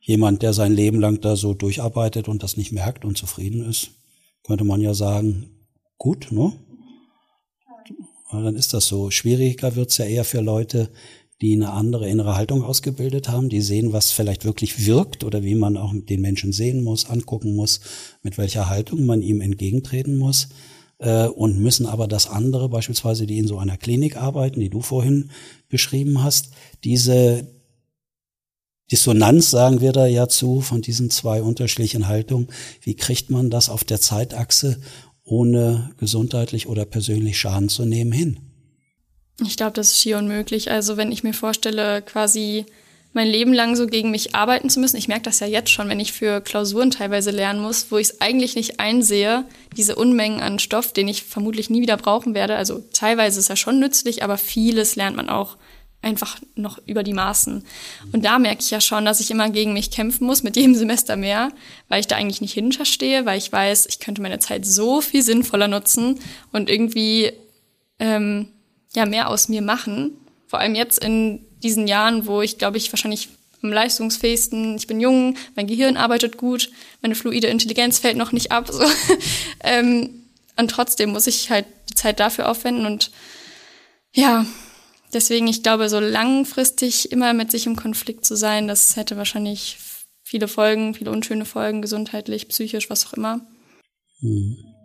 Jemand, 0.01 0.42
der 0.42 0.53
sein 0.53 0.73
Leben 0.73 1.01
lang 1.01 1.21
da 1.21 1.37
so 1.37 1.55
durcharbeitet 1.55 2.29
und 2.29 2.42
das 2.42 2.57
nicht 2.57 2.73
merkt 2.73 3.05
und 3.05 3.16
zufrieden 3.16 3.64
ist, 3.69 3.90
könnte 4.45 4.64
man 4.64 4.81
ja 4.81 4.95
sagen, 4.95 5.51
gut, 5.99 6.29
ne? 6.31 6.53
dann 8.31 8.57
ist 8.57 8.75
das 8.75 8.87
so. 8.87 9.11
Schwieriger 9.11 9.77
wird's 9.77 9.99
ja 9.99 10.05
eher 10.05 10.25
für 10.25 10.40
Leute, 10.40 10.90
die 11.42 11.53
eine 11.53 11.72
andere 11.72 12.09
innere 12.09 12.37
Haltung 12.37 12.62
ausgebildet 12.62 13.29
haben, 13.29 13.49
die 13.49 13.61
sehen, 13.61 13.92
was 13.92 14.11
vielleicht 14.11 14.44
wirklich 14.44 14.87
wirkt 14.87 15.22
oder 15.22 15.42
wie 15.42 15.55
man 15.55 15.77
auch 15.77 15.92
den 15.94 16.20
Menschen 16.20 16.53
sehen 16.53 16.83
muss, 16.83 17.07
angucken 17.07 17.55
muss, 17.55 17.81
mit 18.22 18.38
welcher 18.38 18.68
Haltung 18.68 19.05
man 19.05 19.20
ihm 19.20 19.40
entgegentreten 19.40 20.16
muss 20.16 20.49
äh, 20.99 21.27
und 21.27 21.59
müssen 21.59 21.87
aber 21.87 22.09
das 22.09 22.27
andere, 22.27 22.68
beispielsweise 22.68 23.27
die 23.27 23.38
in 23.38 23.46
so 23.46 23.59
einer 23.59 23.77
Klinik 23.77 24.16
arbeiten, 24.16 24.61
die 24.61 24.70
du 24.70 24.81
vorhin 24.81 25.31
beschrieben 25.68 26.22
hast, 26.22 26.51
diese 26.85 27.46
Dissonanz, 28.90 29.51
sagen 29.51 29.81
wir 29.81 29.92
da 29.92 30.07
ja 30.07 30.29
zu, 30.29 30.61
von 30.61 30.81
diesen 30.81 31.11
zwei 31.11 31.42
unterschiedlichen 31.42 32.07
Haltungen, 32.07 32.49
wie 32.81 32.94
kriegt 32.94 33.31
man 33.31 33.51
das 33.51 33.68
auf 33.68 33.85
der 33.85 34.01
Zeitachse 34.01 34.81
ohne 35.25 35.90
gesundheitlich 35.99 36.68
oder 36.68 36.85
persönlich 36.85 37.38
Schaden 37.38 37.68
zu 37.68 37.85
nehmen 37.85 38.12
hin? 38.12 38.38
Ich 39.44 39.57
glaube, 39.57 39.72
das 39.72 39.88
ist 39.88 40.01
schier 40.01 40.18
unmöglich. 40.18 40.70
Also 40.70 40.96
wenn 40.96 41.12
ich 41.12 41.22
mir 41.22 41.35
vorstelle, 41.35 42.03
quasi 42.03 42.66
mein 43.16 43.29
Leben 43.29 43.55
lang 43.55 43.77
so 43.77 43.87
gegen 43.87 44.11
mich 44.11 44.35
arbeiten 44.35 44.68
zu 44.68 44.79
müssen. 44.79 44.99
Ich 44.99 45.09
merke 45.09 45.22
das 45.22 45.40
ja 45.40 45.46
jetzt 45.46 45.70
schon, 45.70 45.88
wenn 45.88 45.99
ich 45.99 46.12
für 46.12 46.42
Klausuren 46.42 46.90
teilweise 46.90 47.31
lernen 47.31 47.62
muss, 47.62 47.90
wo 47.90 47.96
ich 47.96 48.09
es 48.09 48.20
eigentlich 48.20 48.57
nicht 48.57 48.79
einsehe, 48.79 49.46
diese 49.75 49.96
Unmengen 49.96 50.42
an 50.42 50.59
Stoff, 50.59 50.92
den 50.92 51.09
ich 51.09 51.22
vermutlich 51.22 51.70
nie 51.70 51.81
wieder 51.81 51.96
brauchen 51.96 52.35
werde. 52.35 52.57
Also 52.57 52.85
teilweise 52.92 53.40
ist 53.40 53.49
er 53.49 53.57
schon 53.57 53.81
nützlich, 53.81 54.22
aber 54.22 54.37
vieles 54.37 54.96
lernt 54.96 55.16
man 55.16 55.31
auch 55.31 55.57
einfach 56.03 56.38
noch 56.57 56.79
über 56.85 57.03
die 57.03 57.14
Maßen. 57.14 57.64
Und 58.12 58.22
da 58.22 58.38
merke 58.38 58.61
ich 58.61 58.70
ja 58.70 58.83
schon, 58.83 59.07
dass 59.07 59.20
ich 59.20 59.31
immer 59.31 59.49
gegen 59.49 59.72
mich 59.72 59.90
kämpfen 59.90 60.27
muss, 60.27 60.42
mit 60.42 60.57
jedem 60.57 60.75
Semester 60.77 61.16
mehr, 61.16 61.53
weil 61.88 62.01
ich 62.01 62.07
da 62.07 62.16
eigentlich 62.16 62.42
nicht 62.42 62.53
hinterstehe, 62.53 63.25
weil 63.25 63.38
ich 63.38 63.51
weiß, 63.51 63.87
ich 63.87 63.99
könnte 63.99 64.20
meine 64.20 64.40
Zeit 64.40 64.66
so 64.66 65.01
viel 65.01 65.22
sinnvoller 65.22 65.68
nutzen 65.68 66.20
und 66.53 66.68
irgendwie 66.68 67.33
ähm, 67.99 68.49
ja 68.97 69.07
mehr 69.07 69.31
aus 69.31 69.49
mir 69.49 69.63
machen. 69.63 70.17
Vor 70.49 70.59
allem 70.59 70.75
jetzt 70.75 71.05
in 71.05 71.45
diesen 71.63 71.87
Jahren, 71.87 72.27
wo 72.27 72.43
ich, 72.43 72.59
glaube 72.59 72.77
ich, 72.77 72.93
wahrscheinlich 72.93 73.29
am 73.63 73.73
leistungsfähigsten, 73.73 74.77
ich 74.77 74.87
bin 74.87 75.01
jung, 75.01 75.37
mein 75.55 75.67
Gehirn 75.67 75.97
arbeitet 75.97 76.37
gut, 76.37 76.71
meine 77.03 77.15
fluide 77.15 77.47
Intelligenz 77.47 77.99
fällt 77.99 78.17
noch 78.17 78.33
nicht 78.33 78.53
ab. 78.53 78.69
So. 78.73 78.85
ähm, 79.61 80.25
und 80.57 80.71
trotzdem 80.71 81.11
muss 81.11 81.27
ich 81.27 81.51
halt 81.51 81.67
die 81.91 81.95
Zeit 81.95 82.19
dafür 82.19 82.49
aufwenden 82.49 82.87
und 82.87 83.11
ja, 84.15 84.47
deswegen, 85.13 85.47
ich 85.47 85.63
glaube, 85.63 85.89
so 85.89 86.01
langfristig 86.01 87.13
immer 87.13 87.35
mit 87.35 87.51
sich 87.51 87.67
im 87.67 87.77
Konflikt 87.77 88.25
zu 88.25 88.37
sein, 88.37 88.67
das 88.67 88.97
hätte 88.97 89.17
wahrscheinlich 89.17 89.77
viele 90.23 90.49
Folgen, 90.49 90.95
viele 90.95 91.11
unschöne 91.11 91.45
Folgen, 91.45 91.83
gesundheitlich, 91.83 92.49
psychisch, 92.49 92.89
was 92.89 93.07
auch 93.07 93.13
immer. 93.13 93.41
Mhm. 94.21 94.76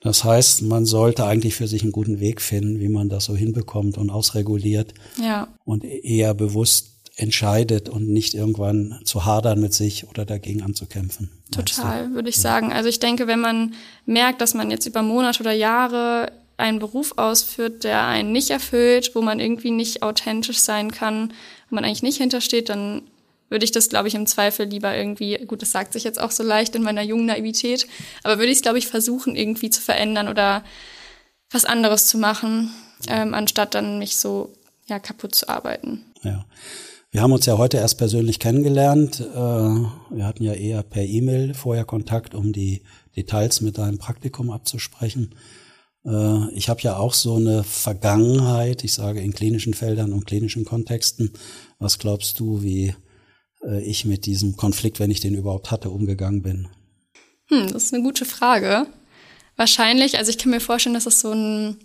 Das 0.00 0.24
heißt, 0.24 0.62
man 0.62 0.86
sollte 0.86 1.26
eigentlich 1.26 1.54
für 1.54 1.68
sich 1.68 1.82
einen 1.82 1.92
guten 1.92 2.20
Weg 2.20 2.40
finden, 2.40 2.80
wie 2.80 2.88
man 2.88 3.08
das 3.08 3.26
so 3.26 3.36
hinbekommt 3.36 3.98
und 3.98 4.10
ausreguliert. 4.10 4.94
Ja. 5.22 5.48
Und 5.64 5.84
eher 5.84 6.32
bewusst 6.32 6.90
entscheidet 7.16 7.90
und 7.90 8.08
nicht 8.08 8.32
irgendwann 8.32 8.98
zu 9.04 9.26
hadern 9.26 9.60
mit 9.60 9.74
sich 9.74 10.08
oder 10.08 10.24
dagegen 10.24 10.62
anzukämpfen. 10.62 11.30
Total, 11.50 12.14
würde 12.14 12.30
ich 12.30 12.36
ja. 12.36 12.42
sagen. 12.42 12.72
Also 12.72 12.88
ich 12.88 12.98
denke, 12.98 13.26
wenn 13.26 13.40
man 13.40 13.74
merkt, 14.06 14.40
dass 14.40 14.54
man 14.54 14.70
jetzt 14.70 14.86
über 14.86 15.02
Monate 15.02 15.40
oder 15.40 15.52
Jahre 15.52 16.32
einen 16.56 16.78
Beruf 16.78 17.14
ausführt, 17.16 17.84
der 17.84 18.06
einen 18.06 18.32
nicht 18.32 18.50
erfüllt, 18.50 19.14
wo 19.14 19.20
man 19.20 19.38
irgendwie 19.38 19.70
nicht 19.70 20.02
authentisch 20.02 20.58
sein 20.58 20.90
kann, 20.92 21.32
wo 21.68 21.74
man 21.74 21.84
eigentlich 21.84 22.02
nicht 22.02 22.18
hintersteht, 22.18 22.70
dann 22.70 23.02
würde 23.50 23.64
ich 23.64 23.72
das, 23.72 23.90
glaube 23.90 24.08
ich, 24.08 24.14
im 24.14 24.26
Zweifel 24.26 24.66
lieber 24.66 24.96
irgendwie, 24.96 25.36
gut, 25.46 25.60
das 25.60 25.72
sagt 25.72 25.92
sich 25.92 26.04
jetzt 26.04 26.20
auch 26.20 26.30
so 26.30 26.42
leicht 26.42 26.74
in 26.74 26.82
meiner 26.82 27.02
jungen 27.02 27.26
Naivität, 27.26 27.86
aber 28.22 28.38
würde 28.38 28.50
ich 28.50 28.58
es, 28.58 28.62
glaube 28.62 28.78
ich, 28.78 28.86
versuchen, 28.86 29.36
irgendwie 29.36 29.68
zu 29.68 29.82
verändern 29.82 30.28
oder 30.28 30.64
was 31.50 31.64
anderes 31.64 32.06
zu 32.06 32.16
machen, 32.16 32.70
ähm, 33.08 33.34
anstatt 33.34 33.74
dann 33.74 33.98
mich 33.98 34.16
so 34.16 34.52
ja, 34.86 34.98
kaputt 34.98 35.34
zu 35.34 35.48
arbeiten. 35.48 36.04
Ja. 36.22 36.46
Wir 37.12 37.22
haben 37.22 37.32
uns 37.32 37.44
ja 37.44 37.58
heute 37.58 37.78
erst 37.78 37.98
persönlich 37.98 38.38
kennengelernt. 38.38 39.18
Äh, 39.20 39.34
wir 39.34 40.26
hatten 40.26 40.44
ja 40.44 40.52
eher 40.52 40.84
per 40.84 41.02
E-Mail 41.02 41.54
vorher 41.54 41.84
Kontakt, 41.84 42.36
um 42.36 42.52
die 42.52 42.82
Details 43.16 43.60
mit 43.60 43.78
deinem 43.78 43.98
Praktikum 43.98 44.50
abzusprechen. 44.50 45.34
Äh, 46.04 46.52
ich 46.52 46.68
habe 46.68 46.82
ja 46.82 46.98
auch 46.98 47.14
so 47.14 47.34
eine 47.34 47.64
Vergangenheit, 47.64 48.84
ich 48.84 48.92
sage 48.92 49.20
in 49.20 49.32
klinischen 49.32 49.74
Feldern 49.74 50.12
und 50.12 50.26
klinischen 50.26 50.64
Kontexten. 50.64 51.32
Was 51.80 51.98
glaubst 51.98 52.38
du, 52.38 52.62
wie 52.62 52.94
äh, 53.64 53.82
ich 53.82 54.04
mit 54.04 54.26
diesem 54.26 54.56
Konflikt, 54.56 55.00
wenn 55.00 55.10
ich 55.10 55.20
den 55.20 55.34
überhaupt 55.34 55.70
hatte, 55.70 55.90
umgegangen 55.90 56.42
bin? 56.42 56.68
Hm, 57.48 57.72
das 57.72 57.84
ist 57.84 57.94
eine 57.94 58.02
gute 58.02 58.24
Frage. 58.24 58.86
Wahrscheinlich, 59.56 60.18
also 60.18 60.30
ich 60.30 60.38
kann 60.38 60.50
mir 60.50 60.60
vorstellen, 60.60 60.94
dass 60.94 61.06
es 61.06 61.20
so 61.20 61.32
ein 61.32 61.76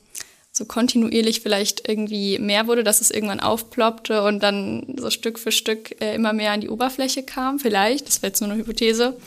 so 0.58 0.64
kontinuierlich 0.64 1.42
vielleicht 1.42 1.88
irgendwie 1.90 2.40
mehr 2.40 2.68
wurde, 2.68 2.86
dass 2.86 3.02
es 3.02 3.12
irgendwann 3.12 3.42
aufploppte 3.42 4.24
und 4.24 4.42
dann 4.42 4.96
so 4.98 5.10
Stück 5.10 5.38
für 5.38 5.52
Stück 5.52 6.02
äh, 6.02 6.16
immer 6.16 6.32
mehr 6.32 6.54
an 6.54 6.62
die 6.62 6.70
Oberfläche 6.70 7.24
kam, 7.24 7.60
vielleicht, 7.60 8.08
das 8.08 8.22
wäre 8.22 8.30
jetzt 8.30 8.40
nur 8.40 8.50
eine 8.50 8.60
Hypothese, 8.60 9.18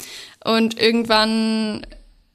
und 0.42 0.80
irgendwann 0.80 1.86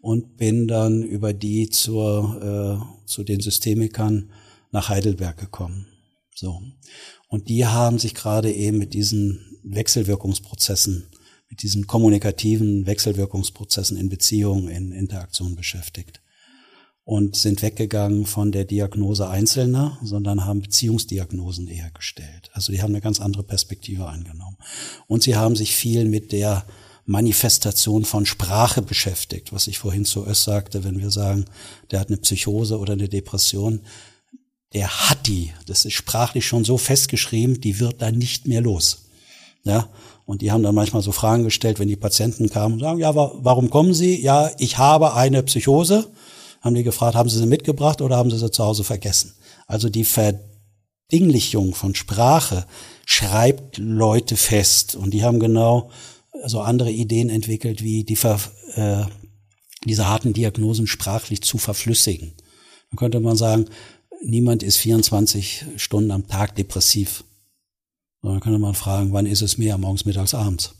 und 0.00 0.36
bin 0.36 0.68
dann 0.68 1.02
über 1.02 1.32
die 1.32 1.70
zur, 1.70 2.82
äh, 2.82 3.06
zu 3.06 3.24
den 3.24 3.40
Systemikern 3.40 4.30
nach 4.70 4.88
Heidelberg 4.88 5.36
gekommen. 5.38 5.86
So. 6.34 6.62
Und 7.28 7.48
die 7.48 7.66
haben 7.66 7.98
sich 7.98 8.14
gerade 8.14 8.52
eben 8.52 8.78
mit 8.78 8.94
diesen 8.94 9.58
Wechselwirkungsprozessen, 9.62 11.08
mit 11.50 11.62
diesen 11.62 11.86
kommunikativen 11.86 12.86
Wechselwirkungsprozessen 12.86 13.96
in 13.96 14.08
Beziehungen, 14.08 14.68
in 14.68 14.92
Interaktion 14.92 15.56
beschäftigt. 15.56 16.22
Und 17.04 17.36
sind 17.36 17.62
weggegangen 17.62 18.26
von 18.26 18.52
der 18.52 18.66
Diagnose 18.66 19.28
Einzelner, 19.30 19.98
sondern 20.02 20.44
haben 20.44 20.60
Beziehungsdiagnosen 20.60 21.66
eher 21.66 21.90
gestellt. 21.90 22.50
Also 22.52 22.70
die 22.70 22.82
haben 22.82 22.90
eine 22.90 23.00
ganz 23.00 23.18
andere 23.18 23.44
Perspektive 23.44 24.06
eingenommen. 24.06 24.58
Und 25.06 25.22
sie 25.22 25.34
haben 25.34 25.56
sich 25.56 25.74
viel 25.74 26.04
mit 26.04 26.32
der 26.32 26.66
Manifestation 27.08 28.04
von 28.04 28.26
Sprache 28.26 28.82
beschäftigt, 28.82 29.50
was 29.50 29.66
ich 29.66 29.78
vorhin 29.78 30.04
zu 30.04 30.26
Öss 30.26 30.44
sagte, 30.44 30.84
wenn 30.84 31.00
wir 31.00 31.10
sagen, 31.10 31.46
der 31.90 32.00
hat 32.00 32.08
eine 32.08 32.18
Psychose 32.18 32.78
oder 32.78 32.92
eine 32.92 33.08
Depression, 33.08 33.80
der 34.74 35.08
hat 35.08 35.26
die, 35.26 35.50
das 35.64 35.86
ist 35.86 35.94
sprachlich 35.94 36.46
schon 36.46 36.64
so 36.64 36.76
festgeschrieben, 36.76 37.62
die 37.62 37.80
wird 37.80 38.02
dann 38.02 38.18
nicht 38.18 38.46
mehr 38.46 38.60
los. 38.60 39.06
Ja, 39.64 39.88
und 40.26 40.42
die 40.42 40.52
haben 40.52 40.62
dann 40.62 40.74
manchmal 40.74 41.00
so 41.00 41.10
Fragen 41.10 41.44
gestellt, 41.44 41.78
wenn 41.78 41.88
die 41.88 41.96
Patienten 41.96 42.50
kamen 42.50 42.74
und 42.74 42.80
sagen, 42.80 42.98
ja, 42.98 43.14
warum 43.14 43.70
kommen 43.70 43.94
Sie? 43.94 44.20
Ja, 44.20 44.50
ich 44.58 44.76
habe 44.76 45.14
eine 45.14 45.42
Psychose. 45.42 46.10
Haben 46.60 46.74
die 46.74 46.82
gefragt, 46.82 47.16
haben 47.16 47.30
Sie 47.30 47.38
sie 47.38 47.46
mitgebracht 47.46 48.02
oder 48.02 48.18
haben 48.18 48.30
Sie 48.30 48.38
sie 48.38 48.50
zu 48.50 48.62
Hause 48.62 48.84
vergessen? 48.84 49.34
Also 49.66 49.88
die 49.88 50.04
Verdinglichung 50.04 51.74
von 51.74 51.94
Sprache 51.94 52.66
schreibt 53.06 53.78
Leute 53.78 54.36
fest 54.36 54.94
und 54.94 55.12
die 55.14 55.24
haben 55.24 55.40
genau 55.40 55.90
so 56.46 56.60
andere 56.60 56.90
Ideen 56.90 57.30
entwickelt, 57.30 57.82
wie 57.82 58.04
die 58.04 58.16
Ver, 58.16 58.40
äh, 58.74 59.04
diese 59.84 60.08
harten 60.08 60.32
Diagnosen 60.32 60.86
sprachlich 60.86 61.42
zu 61.42 61.58
verflüssigen. 61.58 62.32
Dann 62.90 62.98
könnte 62.98 63.20
man 63.20 63.36
sagen, 63.36 63.66
niemand 64.22 64.62
ist 64.62 64.76
24 64.78 65.64
Stunden 65.76 66.10
am 66.10 66.26
Tag 66.26 66.56
depressiv. 66.56 67.24
Dann 68.22 68.40
könnte 68.40 68.58
man 68.58 68.74
fragen, 68.74 69.12
wann 69.12 69.26
ist 69.26 69.42
es 69.42 69.58
mehr, 69.58 69.78
morgens, 69.78 70.04
mittags, 70.04 70.34
abends? 70.34 70.74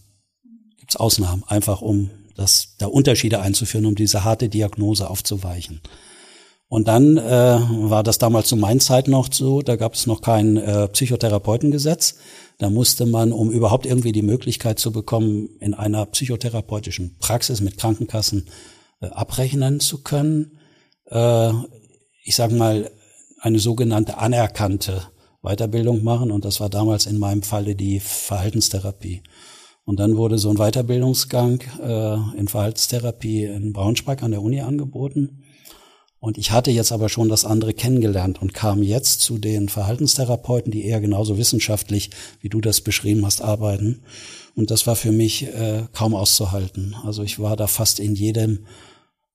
Gibt 0.78 0.90
es 0.90 0.96
Ausnahmen, 0.96 1.44
einfach 1.46 1.80
um 1.80 2.10
das, 2.34 2.74
da 2.78 2.86
Unterschiede 2.86 3.40
einzuführen, 3.40 3.86
um 3.86 3.94
diese 3.94 4.24
harte 4.24 4.48
Diagnose 4.48 5.08
aufzuweichen. 5.10 5.80
Und 6.68 6.86
dann 6.86 7.16
äh, 7.16 7.22
war 7.22 8.02
das 8.02 8.18
damals 8.18 8.48
zu 8.48 8.56
meiner 8.56 8.80
Zeit 8.80 9.08
noch 9.08 9.32
so, 9.32 9.62
da 9.62 9.76
gab 9.76 9.94
es 9.94 10.06
noch 10.06 10.20
kein 10.20 10.58
äh, 10.58 10.88
Psychotherapeutengesetz. 10.88 12.16
Da 12.58 12.68
musste 12.68 13.06
man, 13.06 13.32
um 13.32 13.50
überhaupt 13.50 13.86
irgendwie 13.86 14.12
die 14.12 14.22
Möglichkeit 14.22 14.78
zu 14.78 14.92
bekommen, 14.92 15.48
in 15.60 15.72
einer 15.72 16.04
psychotherapeutischen 16.04 17.16
Praxis 17.18 17.62
mit 17.62 17.78
Krankenkassen 17.78 18.48
äh, 19.00 19.06
abrechnen 19.06 19.80
zu 19.80 20.02
können, 20.02 20.58
äh, 21.06 21.52
ich 22.24 22.36
sage 22.36 22.54
mal, 22.54 22.90
eine 23.40 23.60
sogenannte 23.60 24.18
anerkannte 24.18 25.04
Weiterbildung 25.42 26.04
machen. 26.04 26.30
Und 26.30 26.44
das 26.44 26.60
war 26.60 26.68
damals 26.68 27.06
in 27.06 27.18
meinem 27.18 27.42
Falle 27.42 27.76
die 27.76 28.00
Verhaltenstherapie. 28.00 29.22
Und 29.86 30.00
dann 30.00 30.18
wurde 30.18 30.36
so 30.36 30.50
ein 30.50 30.56
Weiterbildungsgang 30.56 31.60
äh, 31.80 32.38
in 32.38 32.46
Verhaltenstherapie 32.46 33.44
in 33.44 33.72
Braunschweig 33.72 34.22
an 34.22 34.32
der 34.32 34.42
Uni 34.42 34.60
angeboten. 34.60 35.44
Und 36.20 36.36
ich 36.36 36.50
hatte 36.50 36.70
jetzt 36.70 36.90
aber 36.90 37.08
schon 37.08 37.28
das 37.28 37.44
andere 37.44 37.72
kennengelernt 37.72 38.42
und 38.42 38.52
kam 38.52 38.82
jetzt 38.82 39.20
zu 39.20 39.38
den 39.38 39.68
Verhaltenstherapeuten, 39.68 40.72
die 40.72 40.84
eher 40.84 41.00
genauso 41.00 41.38
wissenschaftlich, 41.38 42.10
wie 42.40 42.48
du 42.48 42.60
das 42.60 42.80
beschrieben 42.80 43.24
hast, 43.24 43.40
arbeiten. 43.40 44.02
Und 44.56 44.72
das 44.72 44.86
war 44.88 44.96
für 44.96 45.12
mich 45.12 45.44
äh, 45.44 45.84
kaum 45.92 46.14
auszuhalten. 46.14 46.96
Also 47.04 47.22
ich 47.22 47.38
war 47.38 47.54
da 47.54 47.68
fast 47.68 48.00
in 48.00 48.16
jedem 48.16 48.66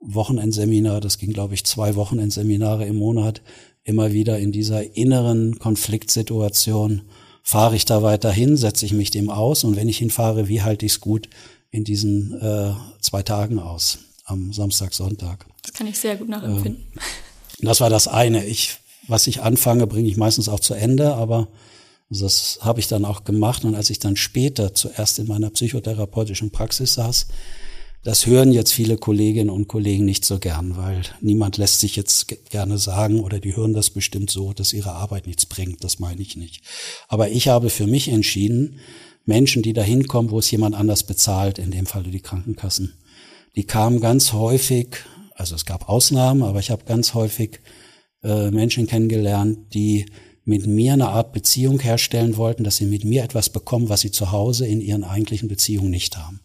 Wochenendseminar, 0.01 0.99
das 0.99 1.17
ging, 1.17 1.31
glaube 1.31 1.53
ich, 1.53 1.63
zwei 1.63 1.95
Wochenendseminare 1.95 2.85
im 2.85 2.97
Monat, 2.97 3.41
immer 3.85 4.11
wieder 4.11 4.37
in 4.39 4.51
dieser 4.51 4.97
inneren 4.97 5.59
Konfliktsituation. 5.59 7.03
Fahre 7.41 7.77
ich 7.77 7.85
da 7.85 8.03
weiter 8.03 8.31
hin, 8.31 8.57
setze 8.57 8.85
ich 8.85 8.91
mich 8.91 9.11
dem 9.11 9.29
aus 9.29 9.63
und 9.63 9.77
wenn 9.77 9.87
ich 9.87 9.97
hinfahre, 9.97 10.49
wie 10.49 10.61
halte 10.61 10.85
ich 10.85 10.93
es 10.93 11.01
gut 11.01 11.29
in 11.71 11.85
diesen 11.85 12.37
äh, 12.41 12.73
zwei 12.99 13.23
Tagen 13.23 13.59
aus, 13.59 13.99
am 14.25 14.51
Samstag, 14.51 14.93
Sonntag. 14.93 15.52
Das 15.63 15.73
kann 15.73 15.87
ich 15.87 15.97
sehr 15.97 16.15
gut 16.17 16.29
nachempfinden. 16.29 16.85
Ähm, 16.93 17.01
das 17.61 17.81
war 17.81 17.89
das 17.89 18.07
eine. 18.07 18.45
Ich, 18.45 18.77
was 19.07 19.27
ich 19.27 19.41
anfange, 19.41 19.87
bringe 19.87 20.09
ich 20.09 20.17
meistens 20.17 20.49
auch 20.49 20.59
zu 20.59 20.73
Ende, 20.73 21.15
aber 21.15 21.47
das 22.09 22.59
habe 22.61 22.79
ich 22.79 22.87
dann 22.87 23.05
auch 23.05 23.23
gemacht. 23.23 23.65
Und 23.65 23.75
als 23.75 23.89
ich 23.89 23.99
dann 23.99 24.15
später 24.15 24.73
zuerst 24.73 25.19
in 25.19 25.27
meiner 25.27 25.49
psychotherapeutischen 25.49 26.51
Praxis 26.51 26.95
saß, 26.95 27.27
das 28.03 28.25
hören 28.25 28.51
jetzt 28.51 28.73
viele 28.73 28.97
Kolleginnen 28.97 29.49
und 29.49 29.69
Kollegen 29.69 30.03
nicht 30.03 30.25
so 30.25 30.37
gern, 30.37 30.75
weil 30.75 31.03
niemand 31.21 31.55
lässt 31.55 31.79
sich 31.79 31.95
jetzt 31.95 32.27
gerne 32.49 32.77
sagen 32.77 33.21
oder 33.21 33.39
die 33.39 33.55
hören 33.55 33.73
das 33.73 33.91
bestimmt 33.91 34.29
so, 34.29 34.51
dass 34.51 34.73
ihre 34.73 34.91
Arbeit 34.91 35.25
nichts 35.25 35.45
bringt. 35.45 35.85
Das 35.85 35.99
meine 35.99 36.21
ich 36.21 36.35
nicht. 36.35 36.63
Aber 37.07 37.29
ich 37.29 37.47
habe 37.47 37.69
für 37.69 37.87
mich 37.87 38.09
entschieden, 38.09 38.79
Menschen, 39.25 39.63
die 39.63 39.71
da 39.71 39.81
hinkommen, 39.81 40.31
wo 40.31 40.39
es 40.39 40.51
jemand 40.51 40.75
anders 40.75 41.03
bezahlt, 41.03 41.59
in 41.59 41.71
dem 41.71 41.85
Falle 41.85 42.09
die 42.09 42.19
Krankenkassen, 42.19 42.93
die 43.55 43.63
kamen 43.63 44.01
ganz 44.01 44.33
häufig, 44.33 44.97
also 45.35 45.55
es 45.55 45.65
gab 45.65 45.89
Ausnahmen, 45.89 46.43
aber 46.43 46.59
ich 46.59 46.71
habe 46.71 46.85
ganz 46.85 47.13
häufig 47.13 47.59
äh, 48.23 48.51
Menschen 48.51 48.87
kennengelernt, 48.87 49.73
die 49.73 50.05
mit 50.45 50.67
mir 50.67 50.93
eine 50.93 51.09
Art 51.09 51.31
Beziehung 51.31 51.79
herstellen 51.79 52.37
wollten, 52.37 52.63
dass 52.63 52.77
sie 52.77 52.85
mit 52.85 53.05
mir 53.05 53.23
etwas 53.23 53.49
bekommen, 53.49 53.89
was 53.89 54.01
sie 54.01 54.11
zu 54.11 54.31
Hause 54.31 54.67
in 54.67 54.81
ihren 54.81 55.03
eigentlichen 55.03 55.47
Beziehungen 55.47 55.89
nicht 55.89 56.17
haben. 56.17 56.41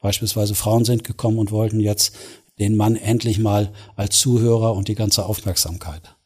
Beispielsweise 0.00 0.54
Frauen 0.54 0.84
sind 0.84 1.04
gekommen 1.04 1.38
und 1.38 1.52
wollten 1.52 1.80
jetzt 1.80 2.16
den 2.58 2.76
Mann 2.76 2.96
endlich 2.96 3.38
mal 3.38 3.72
als 3.94 4.18
Zuhörer 4.18 4.74
und 4.74 4.88
die 4.88 4.94
ganze 4.94 5.26
Aufmerksamkeit 5.26 6.16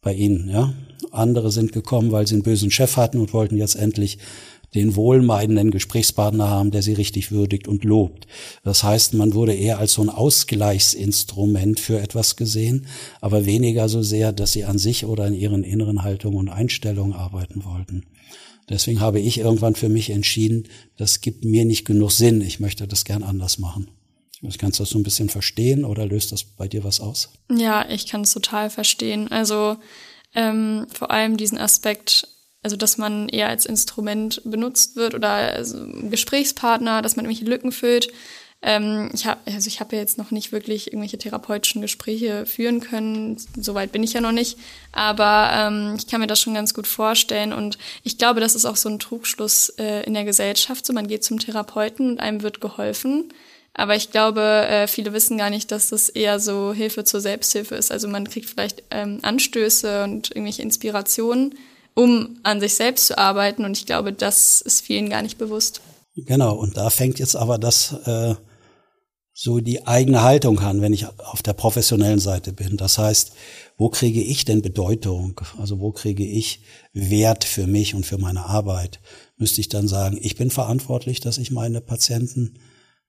bei 0.00 0.14
ihnen, 0.14 0.48
ja. 0.48 0.72
Andere 1.10 1.50
sind 1.50 1.72
gekommen, 1.72 2.12
weil 2.12 2.26
sie 2.26 2.34
einen 2.34 2.42
bösen 2.42 2.70
Chef 2.70 2.96
hatten 2.96 3.18
und 3.18 3.32
wollten 3.32 3.56
jetzt 3.56 3.76
endlich 3.76 4.18
den 4.74 4.96
wohlmeidenden 4.96 5.70
Gesprächspartner 5.70 6.48
haben, 6.48 6.70
der 6.70 6.82
sie 6.82 6.92
richtig 6.92 7.32
würdigt 7.32 7.68
und 7.68 7.84
lobt. 7.84 8.26
Das 8.64 8.82
heißt, 8.82 9.14
man 9.14 9.34
wurde 9.34 9.54
eher 9.54 9.78
als 9.78 9.94
so 9.94 10.02
ein 10.02 10.10
Ausgleichsinstrument 10.10 11.80
für 11.80 12.00
etwas 12.00 12.36
gesehen, 12.36 12.86
aber 13.20 13.46
weniger 13.46 13.88
so 13.88 14.02
sehr, 14.02 14.32
dass 14.32 14.52
sie 14.52 14.64
an 14.64 14.78
sich 14.78 15.06
oder 15.06 15.24
an 15.24 15.34
ihren 15.34 15.64
inneren 15.64 16.02
Haltungen 16.02 16.38
und 16.38 16.48
Einstellungen 16.48 17.14
arbeiten 17.14 17.64
wollten. 17.64 18.04
Deswegen 18.68 19.00
habe 19.00 19.20
ich 19.20 19.38
irgendwann 19.38 19.74
für 19.74 19.88
mich 19.88 20.10
entschieden, 20.10 20.64
das 20.98 21.22
gibt 21.22 21.44
mir 21.44 21.64
nicht 21.64 21.86
genug 21.86 22.10
Sinn. 22.12 22.42
Ich 22.42 22.60
möchte 22.60 22.86
das 22.86 23.04
gern 23.04 23.22
anders 23.22 23.58
machen. 23.58 23.88
Kannst 24.58 24.78
du 24.78 24.82
das 24.82 24.90
so 24.90 24.98
ein 24.98 25.02
bisschen 25.02 25.30
verstehen 25.30 25.84
oder 25.84 26.06
löst 26.06 26.30
das 26.32 26.44
bei 26.44 26.68
dir 26.68 26.84
was 26.84 27.00
aus? 27.00 27.30
Ja, 27.50 27.88
ich 27.88 28.06
kann 28.06 28.20
es 28.20 28.32
total 28.32 28.70
verstehen. 28.70 29.28
Also 29.28 29.76
ähm, 30.34 30.86
vor 30.92 31.10
allem 31.10 31.36
diesen 31.36 31.58
Aspekt, 31.58 32.28
also 32.68 32.76
dass 32.76 32.98
man 32.98 33.30
eher 33.30 33.48
als 33.48 33.64
Instrument 33.64 34.42
benutzt 34.44 34.94
wird 34.94 35.14
oder 35.14 35.30
als 35.30 35.74
Gesprächspartner, 36.10 37.00
dass 37.00 37.16
man 37.16 37.24
irgendwelche 37.24 37.50
Lücken 37.50 37.72
füllt. 37.72 38.12
Ähm, 38.60 39.08
ich 39.14 39.24
habe 39.24 39.40
also 39.46 39.68
ich 39.68 39.80
habe 39.80 39.96
ja 39.96 40.02
jetzt 40.02 40.18
noch 40.18 40.32
nicht 40.32 40.52
wirklich 40.52 40.88
irgendwelche 40.88 41.16
therapeutischen 41.16 41.80
Gespräche 41.80 42.44
führen 42.44 42.80
können. 42.80 43.38
Soweit 43.56 43.90
bin 43.90 44.02
ich 44.02 44.12
ja 44.12 44.20
noch 44.20 44.32
nicht. 44.32 44.58
Aber 44.92 45.50
ähm, 45.54 45.94
ich 45.96 46.08
kann 46.08 46.20
mir 46.20 46.26
das 46.26 46.42
schon 46.42 46.52
ganz 46.52 46.74
gut 46.74 46.86
vorstellen. 46.86 47.54
Und 47.54 47.78
ich 48.02 48.18
glaube, 48.18 48.40
das 48.40 48.54
ist 48.54 48.66
auch 48.66 48.76
so 48.76 48.90
ein 48.90 48.98
Trugschluss 48.98 49.70
äh, 49.78 50.04
in 50.04 50.12
der 50.12 50.24
Gesellschaft. 50.24 50.84
So, 50.84 50.92
man 50.92 51.08
geht 51.08 51.24
zum 51.24 51.38
Therapeuten 51.38 52.10
und 52.10 52.20
einem 52.20 52.42
wird 52.42 52.60
geholfen. 52.60 53.32
Aber 53.72 53.96
ich 53.96 54.10
glaube, 54.10 54.42
äh, 54.42 54.88
viele 54.88 55.14
wissen 55.14 55.38
gar 55.38 55.48
nicht, 55.48 55.70
dass 55.70 55.88
das 55.88 56.10
eher 56.10 56.38
so 56.38 56.74
Hilfe 56.74 57.04
zur 57.04 57.22
Selbsthilfe 57.22 57.76
ist. 57.76 57.90
Also 57.90 58.08
man 58.08 58.28
kriegt 58.28 58.50
vielleicht 58.50 58.82
ähm, 58.90 59.20
Anstöße 59.22 60.04
und 60.04 60.30
irgendwelche 60.32 60.62
Inspirationen, 60.62 61.54
um 61.98 62.38
an 62.44 62.60
sich 62.60 62.74
selbst 62.74 63.08
zu 63.08 63.18
arbeiten. 63.18 63.64
Und 63.64 63.76
ich 63.76 63.84
glaube, 63.84 64.12
das 64.12 64.60
ist 64.60 64.82
vielen 64.82 65.10
gar 65.10 65.22
nicht 65.22 65.36
bewusst. 65.36 65.80
Genau, 66.14 66.54
und 66.54 66.76
da 66.76 66.90
fängt 66.90 67.18
jetzt 67.18 67.34
aber 67.34 67.58
das 67.58 67.92
äh, 68.06 68.34
so 69.32 69.58
die 69.58 69.86
eigene 69.86 70.22
Haltung 70.22 70.60
an, 70.60 70.80
wenn 70.80 70.92
ich 70.92 71.06
auf 71.06 71.42
der 71.42 71.54
professionellen 71.54 72.20
Seite 72.20 72.52
bin. 72.52 72.76
Das 72.76 72.98
heißt, 72.98 73.32
wo 73.76 73.88
kriege 73.88 74.22
ich 74.22 74.44
denn 74.44 74.62
Bedeutung? 74.62 75.40
Also 75.58 75.80
wo 75.80 75.90
kriege 75.90 76.24
ich 76.24 76.60
Wert 76.92 77.44
für 77.44 77.66
mich 77.66 77.96
und 77.96 78.06
für 78.06 78.18
meine 78.18 78.46
Arbeit? 78.46 79.00
Müsste 79.36 79.60
ich 79.60 79.68
dann 79.68 79.88
sagen, 79.88 80.18
ich 80.20 80.36
bin 80.36 80.50
verantwortlich, 80.50 81.18
dass 81.18 81.38
ich 81.38 81.50
meine 81.50 81.80
Patienten 81.80 82.60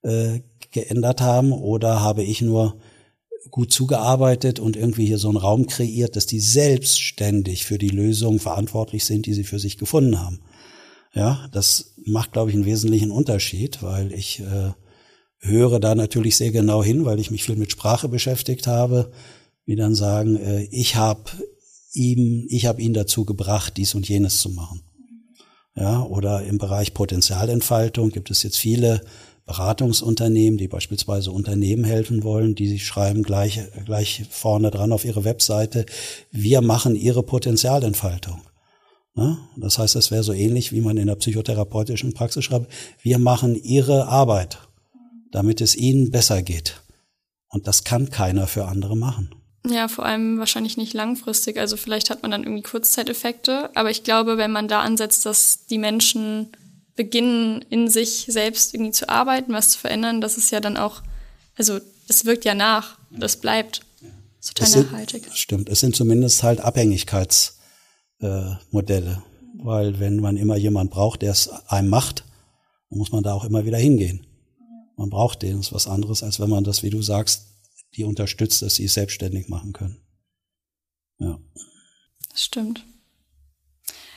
äh, 0.02 0.40
geändert 0.72 1.20
haben 1.20 1.52
oder 1.52 2.00
habe 2.00 2.24
ich 2.24 2.42
nur 2.42 2.80
gut 3.50 3.72
zugearbeitet 3.72 4.60
und 4.60 4.76
irgendwie 4.76 5.06
hier 5.06 5.18
so 5.18 5.28
einen 5.28 5.38
Raum 5.38 5.66
kreiert, 5.66 6.16
dass 6.16 6.26
die 6.26 6.40
selbstständig 6.40 7.64
für 7.64 7.78
die 7.78 7.88
Lösungen 7.88 8.38
verantwortlich 8.38 9.04
sind, 9.04 9.26
die 9.26 9.34
sie 9.34 9.44
für 9.44 9.58
sich 9.58 9.78
gefunden 9.78 10.20
haben. 10.20 10.40
Ja, 11.14 11.48
das 11.52 11.94
macht, 12.04 12.32
glaube 12.32 12.50
ich, 12.50 12.56
einen 12.56 12.66
wesentlichen 12.66 13.10
Unterschied, 13.10 13.82
weil 13.82 14.12
ich 14.12 14.40
äh, 14.40 14.72
höre 15.38 15.80
da 15.80 15.94
natürlich 15.94 16.36
sehr 16.36 16.52
genau 16.52 16.84
hin, 16.84 17.04
weil 17.04 17.18
ich 17.18 17.30
mich 17.30 17.42
viel 17.42 17.56
mit 17.56 17.72
Sprache 17.72 18.08
beschäftigt 18.08 18.66
habe, 18.66 19.10
wie 19.64 19.76
dann 19.76 19.94
sagen, 19.94 20.36
äh, 20.36 20.64
ich 20.70 20.96
habe 20.96 21.30
ihm, 21.92 22.46
ich 22.48 22.66
habe 22.66 22.80
ihn 22.80 22.94
dazu 22.94 23.24
gebracht, 23.24 23.76
dies 23.76 23.94
und 23.94 24.08
jenes 24.08 24.40
zu 24.40 24.50
machen. 24.50 24.82
Ja, 25.76 26.02
oder 26.02 26.42
im 26.44 26.58
Bereich 26.58 26.94
Potenzialentfaltung 26.94 28.10
gibt 28.10 28.30
es 28.30 28.42
jetzt 28.42 28.58
viele 28.58 29.00
Beratungsunternehmen, 29.50 30.58
die 30.58 30.68
beispielsweise 30.68 31.30
Unternehmen 31.32 31.84
helfen 31.84 32.22
wollen, 32.22 32.54
die 32.54 32.78
schreiben 32.78 33.22
gleich, 33.22 33.60
gleich 33.84 34.24
vorne 34.30 34.70
dran 34.70 34.92
auf 34.92 35.04
ihre 35.04 35.24
Webseite, 35.24 35.86
wir 36.30 36.60
machen 36.60 36.96
ihre 36.96 37.22
Potenzialentfaltung. 37.22 38.40
Ja, 39.16 39.38
das 39.56 39.78
heißt, 39.78 39.96
das 39.96 40.10
wäre 40.10 40.22
so 40.22 40.32
ähnlich, 40.32 40.72
wie 40.72 40.80
man 40.80 40.96
in 40.96 41.08
der 41.08 41.16
psychotherapeutischen 41.16 42.14
Praxis 42.14 42.44
schreibt, 42.44 42.72
wir 43.02 43.18
machen 43.18 43.54
ihre 43.54 44.06
Arbeit 44.06 44.58
damit 45.30 45.60
es 45.60 45.76
ihnen 45.76 46.10
besser 46.10 46.42
geht. 46.42 46.80
Und 47.48 47.66
das 47.66 47.84
kann 47.84 48.10
keiner 48.10 48.46
für 48.46 48.66
andere 48.66 48.96
machen. 48.96 49.34
Ja, 49.66 49.88
vor 49.88 50.06
allem 50.06 50.38
wahrscheinlich 50.38 50.76
nicht 50.76 50.94
langfristig. 50.94 51.58
Also 51.58 51.76
vielleicht 51.76 52.08
hat 52.08 52.22
man 52.22 52.30
dann 52.30 52.44
irgendwie 52.44 52.62
Kurzzeiteffekte. 52.62 53.70
Aber 53.74 53.90
ich 53.90 54.04
glaube, 54.04 54.38
wenn 54.38 54.52
man 54.52 54.68
da 54.68 54.80
ansetzt, 54.80 55.26
dass 55.26 55.66
die 55.66 55.78
Menschen 55.78 56.48
beginnen, 56.96 57.64
in 57.70 57.88
sich 57.88 58.26
selbst 58.28 58.74
irgendwie 58.74 58.92
zu 58.92 59.08
arbeiten, 59.08 59.52
was 59.52 59.70
zu 59.70 59.78
verändern, 59.78 60.20
das 60.20 60.36
ist 60.36 60.50
ja 60.50 60.60
dann 60.60 60.76
auch, 60.76 61.02
also 61.56 61.78
das 62.08 62.24
wirkt 62.24 62.44
ja 62.44 62.54
nach, 62.54 62.98
das 63.10 63.36
bleibt 63.36 63.82
total 64.40 64.68
es 64.68 64.76
nachhaltig. 64.76 65.24
Sind, 65.24 65.36
stimmt, 65.36 65.68
es 65.68 65.80
sind 65.80 65.96
zumindest 65.96 66.42
halt 66.42 66.60
Abhängigkeitsmodelle. 66.60 69.10
Äh, 69.10 69.16
weil 69.62 70.00
wenn 70.00 70.16
man 70.16 70.36
immer 70.36 70.56
jemand 70.56 70.90
braucht, 70.90 71.22
der 71.22 71.32
es 71.32 71.48
einem 71.68 71.90
macht, 71.90 72.24
dann 72.88 72.98
muss 72.98 73.12
man 73.12 73.22
da 73.22 73.34
auch 73.34 73.44
immer 73.44 73.66
wieder 73.66 73.78
hingehen. 73.78 74.26
Man 74.96 75.10
braucht 75.10 75.42
den, 75.42 75.58
das 75.58 75.66
ist 75.66 75.72
was 75.72 75.86
anderes, 75.86 76.22
als 76.22 76.40
wenn 76.40 76.50
man 76.50 76.64
das, 76.64 76.82
wie 76.82 76.90
du 76.90 77.02
sagst, 77.02 77.46
die 77.96 78.04
unterstützt, 78.04 78.62
dass 78.62 78.76
sie 78.76 78.84
es 78.84 78.94
selbstständig 78.94 79.48
machen 79.48 79.72
können. 79.72 80.00
Ja. 81.18 81.38
Das 82.30 82.44
stimmt. 82.44 82.84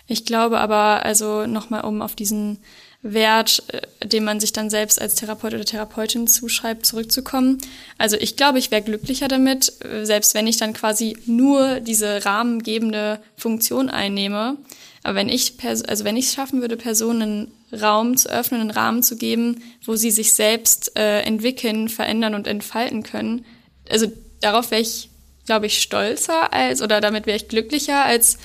Ich 0.08 0.26
glaube 0.26 0.60
aber, 0.60 1.06
also 1.06 1.46
nochmal, 1.46 1.86
um 1.86 2.02
auf 2.02 2.16
diesen 2.16 2.60
Wert, 3.04 3.64
äh, 3.68 4.08
den 4.08 4.24
man 4.24 4.40
sich 4.40 4.54
dann 4.54 4.70
selbst 4.70 5.00
als 5.02 5.16
Therapeut 5.16 5.54
oder 5.54 5.66
Therapeutin 5.66 6.28
zuschreibt, 6.28 6.86
zurückzukommen. 6.86 7.60
Also 7.98 8.18
ich 8.18 8.36
glaube, 8.36 8.60
ich 8.60 8.72
wäre 8.72 8.82
glücklicher 8.82 9.28
damit, 9.28 9.74
äh, 9.84 10.06
selbst 10.06 10.34
wenn 10.34 10.48
ich 10.48 10.58
dann 10.58 10.74
quasi 10.74 11.18
nur 11.26 11.82
diese 11.82 12.26
rahmengebende 12.26 13.20
Funktion 13.36 13.90
einnehme. 13.90 14.58
Aber 15.04 15.16
wenn 15.16 15.30
ich, 15.30 15.56
also 15.64 16.06
wenn 16.06 16.18
ich 16.18 16.28
es 16.28 16.34
schaffen 16.34 16.62
würde, 16.62 16.78
Personen 16.78 17.52
Raum 17.74 18.16
zu 18.16 18.30
öffnen, 18.30 18.62
einen 18.62 18.72
Rahmen 18.72 19.04
zu 19.04 19.18
geben, 19.18 19.62
wo 19.84 19.96
sie 19.96 20.12
sich 20.12 20.34
selbst 20.34 20.98
äh, 20.98 21.22
entwickeln, 21.22 21.90
verändern 21.90 22.36
und 22.36 22.48
entfalten 22.48 23.04
können. 23.04 23.46
Also 23.90 24.12
darauf 24.40 24.72
wäre 24.72 24.82
ich, 24.82 25.10
glaube 25.46 25.68
ich, 25.68 25.82
stolzer 25.82 26.54
als 26.54 26.82
oder 26.82 27.02
damit 27.02 27.26
wäre 27.26 27.38
ich 27.38 27.48
glücklicher 27.48 28.06
als 28.06 28.38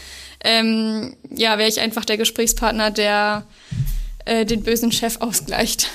ähm, 0.45 1.17
ja, 1.31 1.59
wäre 1.59 1.69
ich 1.69 1.81
einfach 1.81 2.05
der 2.05 2.17
Gesprächspartner, 2.17 2.91
der 2.91 3.45
äh, 4.25 4.45
den 4.45 4.63
bösen 4.63 4.93
Chef 4.93 5.21
ausgleicht. 5.21 5.89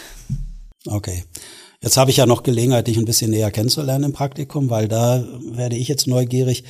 Okay. 0.86 1.24
Jetzt 1.82 1.98
habe 1.98 2.12
ich 2.12 2.18
ja 2.18 2.26
noch 2.26 2.44
Gelegenheit, 2.44 2.88
dich 2.88 2.98
ein 2.98 3.06
bisschen 3.06 3.32
näher 3.32 3.52
kennenzulernen 3.52 4.06
im 4.06 4.14
Praktikum, 4.14 4.70
weil 4.70 4.88
da 4.88 5.26
werde 5.52 5.76
ich 5.76 5.90
jetzt 5.90 6.08
neugierig. 6.08 6.64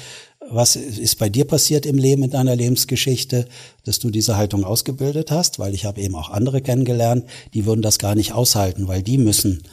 Was 0.49 0.75
ist 0.75 1.19
bei 1.19 1.29
dir 1.29 1.45
passiert 1.45 1.85
im 1.85 1.97
Leben, 1.97 2.23
in 2.23 2.31
deiner 2.31 2.55
Lebensgeschichte, 2.55 3.47
dass 3.85 3.99
du 3.99 4.09
diese 4.09 4.37
Haltung 4.37 4.63
ausgebildet 4.63 5.29
hast? 5.29 5.59
Weil 5.59 5.73
ich 5.75 5.85
habe 5.85 6.01
eben 6.01 6.15
auch 6.15 6.31
andere 6.31 6.61
kennengelernt, 6.61 7.25
die 7.53 7.65
würden 7.65 7.83
das 7.83 7.99
gar 7.99 8.15
nicht 8.15 8.33
aushalten, 8.33 8.87
weil 8.87 9.03
die 9.03 9.19
müssen 9.19 9.63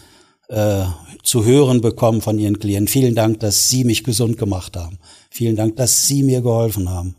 äh, 0.50 0.84
zu 1.22 1.44
hören 1.44 1.80
bekommen 1.80 2.20
von 2.20 2.38
ihren 2.38 2.58
Klienten. 2.58 2.88
Vielen 2.88 3.14
Dank, 3.14 3.40
dass 3.40 3.68
Sie 3.68 3.84
mich 3.84 4.04
gesund 4.04 4.36
gemacht 4.36 4.76
haben. 4.76 4.98
Vielen 5.30 5.56
Dank, 5.56 5.76
dass 5.76 6.06
Sie 6.06 6.22
mir 6.22 6.42
geholfen 6.42 6.90
haben. 6.90 7.14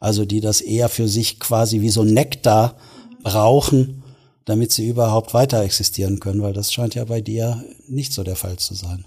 Also 0.00 0.24
die 0.24 0.40
das 0.40 0.60
eher 0.60 0.88
für 0.88 1.06
sich 1.06 1.38
quasi 1.38 1.80
wie 1.80 1.90
so 1.90 2.02
Nektar 2.02 2.76
brauchen, 3.22 4.02
damit 4.44 4.72
sie 4.72 4.88
überhaupt 4.88 5.32
weiter 5.32 5.62
existieren 5.62 6.18
können, 6.18 6.42
weil 6.42 6.52
das 6.52 6.72
scheint 6.72 6.96
ja 6.96 7.04
bei 7.04 7.20
dir 7.20 7.64
nicht 7.86 8.12
so 8.12 8.24
der 8.24 8.34
Fall 8.34 8.56
zu 8.56 8.74
sein. 8.74 9.04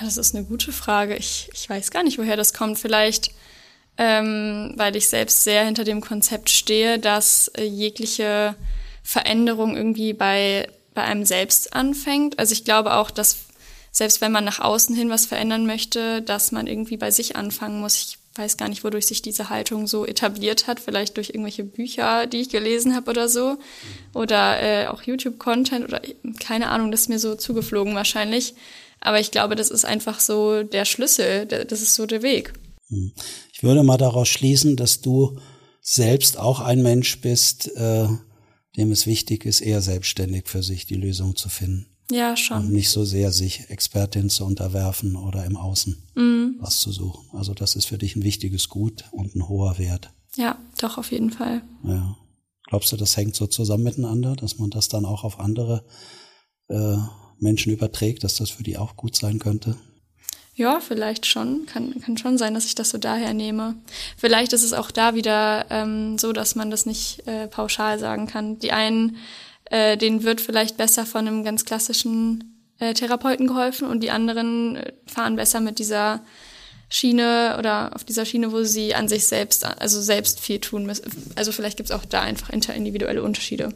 Das 0.00 0.16
ist 0.16 0.34
eine 0.34 0.44
gute 0.44 0.72
Frage. 0.72 1.16
Ich, 1.16 1.50
ich 1.52 1.68
weiß 1.68 1.90
gar 1.90 2.04
nicht, 2.04 2.18
woher 2.18 2.36
das 2.36 2.54
kommt. 2.54 2.78
Vielleicht, 2.78 3.32
ähm, 3.98 4.72
weil 4.76 4.96
ich 4.96 5.08
selbst 5.08 5.44
sehr 5.44 5.66
hinter 5.66 5.84
dem 5.84 6.00
Konzept 6.00 6.50
stehe, 6.50 6.98
dass 6.98 7.48
äh, 7.48 7.64
jegliche 7.64 8.54
Veränderung 9.02 9.76
irgendwie 9.76 10.12
bei, 10.12 10.68
bei 10.98 11.04
einem 11.04 11.24
selbst 11.24 11.74
anfängt. 11.74 12.40
Also 12.40 12.52
ich 12.52 12.64
glaube 12.64 12.94
auch, 12.94 13.12
dass 13.12 13.36
selbst 13.92 14.20
wenn 14.20 14.32
man 14.32 14.44
nach 14.44 14.58
außen 14.58 14.96
hin 14.96 15.10
was 15.10 15.26
verändern 15.26 15.64
möchte, 15.64 16.22
dass 16.22 16.50
man 16.50 16.66
irgendwie 16.66 16.96
bei 16.96 17.12
sich 17.12 17.36
anfangen 17.36 17.80
muss. 17.80 17.94
Ich 17.94 18.18
weiß 18.36 18.56
gar 18.56 18.68
nicht, 18.68 18.82
wodurch 18.82 19.06
sich 19.06 19.22
diese 19.22 19.48
Haltung 19.48 19.86
so 19.86 20.04
etabliert 20.04 20.66
hat. 20.66 20.80
Vielleicht 20.80 21.16
durch 21.16 21.28
irgendwelche 21.28 21.62
Bücher, 21.62 22.26
die 22.26 22.40
ich 22.40 22.48
gelesen 22.48 22.96
habe 22.96 23.12
oder 23.12 23.28
so. 23.28 23.58
Oder 24.12 24.60
äh, 24.60 24.86
auch 24.88 25.02
YouTube-Content 25.02 25.84
oder 25.84 26.02
keine 26.40 26.68
Ahnung, 26.68 26.90
das 26.90 27.02
ist 27.02 27.10
mir 27.10 27.20
so 27.20 27.36
zugeflogen 27.36 27.94
wahrscheinlich. 27.94 28.54
Aber 28.98 29.20
ich 29.20 29.30
glaube, 29.30 29.54
das 29.54 29.70
ist 29.70 29.84
einfach 29.84 30.18
so 30.18 30.64
der 30.64 30.84
Schlüssel, 30.84 31.46
das 31.46 31.80
ist 31.80 31.94
so 31.94 32.06
der 32.06 32.22
Weg. 32.22 32.54
Hm. 32.88 33.12
Ich 33.52 33.62
würde 33.62 33.84
mal 33.84 33.98
daraus 33.98 34.26
schließen, 34.26 34.74
dass 34.74 35.00
du 35.00 35.38
selbst 35.80 36.40
auch 36.40 36.58
ein 36.58 36.82
Mensch 36.82 37.20
bist, 37.20 37.70
äh, 37.76 38.08
dem 38.76 38.90
es 38.90 39.06
wichtig 39.06 39.44
ist, 39.44 39.60
eher 39.60 39.82
selbstständig 39.82 40.48
für 40.48 40.62
sich 40.62 40.86
die 40.86 40.94
Lösung 40.94 41.36
zu 41.36 41.48
finden. 41.48 41.86
Ja, 42.10 42.36
schon. 42.36 42.58
Und 42.58 42.72
nicht 42.72 42.88
so 42.88 43.04
sehr 43.04 43.32
sich 43.32 43.68
Expertin 43.68 44.30
zu 44.30 44.44
unterwerfen 44.44 45.16
oder 45.16 45.44
im 45.44 45.56
Außen 45.56 46.02
mhm. 46.14 46.56
was 46.58 46.80
zu 46.80 46.90
suchen. 46.90 47.28
Also 47.32 47.52
das 47.52 47.76
ist 47.76 47.84
für 47.86 47.98
dich 47.98 48.16
ein 48.16 48.22
wichtiges 48.22 48.68
Gut 48.68 49.04
und 49.12 49.34
ein 49.34 49.48
hoher 49.48 49.78
Wert. 49.78 50.10
Ja, 50.36 50.58
doch, 50.80 50.98
auf 50.98 51.10
jeden 51.12 51.30
Fall. 51.30 51.62
Ja. 51.84 52.16
Glaubst 52.66 52.92
du, 52.92 52.96
das 52.96 53.16
hängt 53.16 53.34
so 53.34 53.46
zusammen 53.46 53.84
miteinander, 53.84 54.36
dass 54.36 54.58
man 54.58 54.70
das 54.70 54.88
dann 54.88 55.04
auch 55.04 55.24
auf 55.24 55.40
andere 55.40 55.84
äh, 56.68 56.96
Menschen 57.38 57.72
überträgt, 57.72 58.24
dass 58.24 58.36
das 58.36 58.50
für 58.50 58.62
die 58.62 58.78
auch 58.78 58.96
gut 58.96 59.16
sein 59.16 59.38
könnte? 59.38 59.76
Ja, 60.58 60.80
vielleicht 60.80 61.24
schon. 61.24 61.66
Kann, 61.66 62.00
kann 62.00 62.18
schon 62.18 62.36
sein, 62.36 62.52
dass 62.52 62.64
ich 62.64 62.74
das 62.74 62.90
so 62.90 62.98
daher 62.98 63.32
nehme. 63.32 63.76
Vielleicht 64.16 64.52
ist 64.52 64.64
es 64.64 64.72
auch 64.72 64.90
da 64.90 65.14
wieder 65.14 65.66
ähm, 65.70 66.18
so, 66.18 66.32
dass 66.32 66.56
man 66.56 66.68
das 66.68 66.84
nicht 66.84 67.24
äh, 67.28 67.46
pauschal 67.46 68.00
sagen 68.00 68.26
kann. 68.26 68.58
Die 68.58 68.72
einen, 68.72 69.18
äh, 69.66 69.96
denen 69.96 70.24
wird 70.24 70.40
vielleicht 70.40 70.76
besser 70.76 71.06
von 71.06 71.28
einem 71.28 71.44
ganz 71.44 71.64
klassischen 71.64 72.66
äh, 72.80 72.92
Therapeuten 72.92 73.46
geholfen 73.46 73.86
und 73.86 74.02
die 74.02 74.10
anderen 74.10 74.74
äh, 74.74 74.92
fahren 75.06 75.36
besser 75.36 75.60
mit 75.60 75.78
dieser 75.78 76.24
Schiene 76.88 77.54
oder 77.56 77.94
auf 77.94 78.02
dieser 78.02 78.24
Schiene, 78.24 78.50
wo 78.50 78.64
sie 78.64 78.96
an 78.96 79.06
sich 79.06 79.28
selbst, 79.28 79.64
also 79.64 80.02
selbst 80.02 80.40
viel 80.40 80.58
tun 80.58 80.86
müssen. 80.86 81.04
Also 81.36 81.52
vielleicht 81.52 81.76
gibt 81.76 81.90
es 81.90 81.94
auch 81.94 82.04
da 82.04 82.22
einfach 82.22 82.50
interindividuelle 82.50 83.22
Unterschiede. 83.22 83.72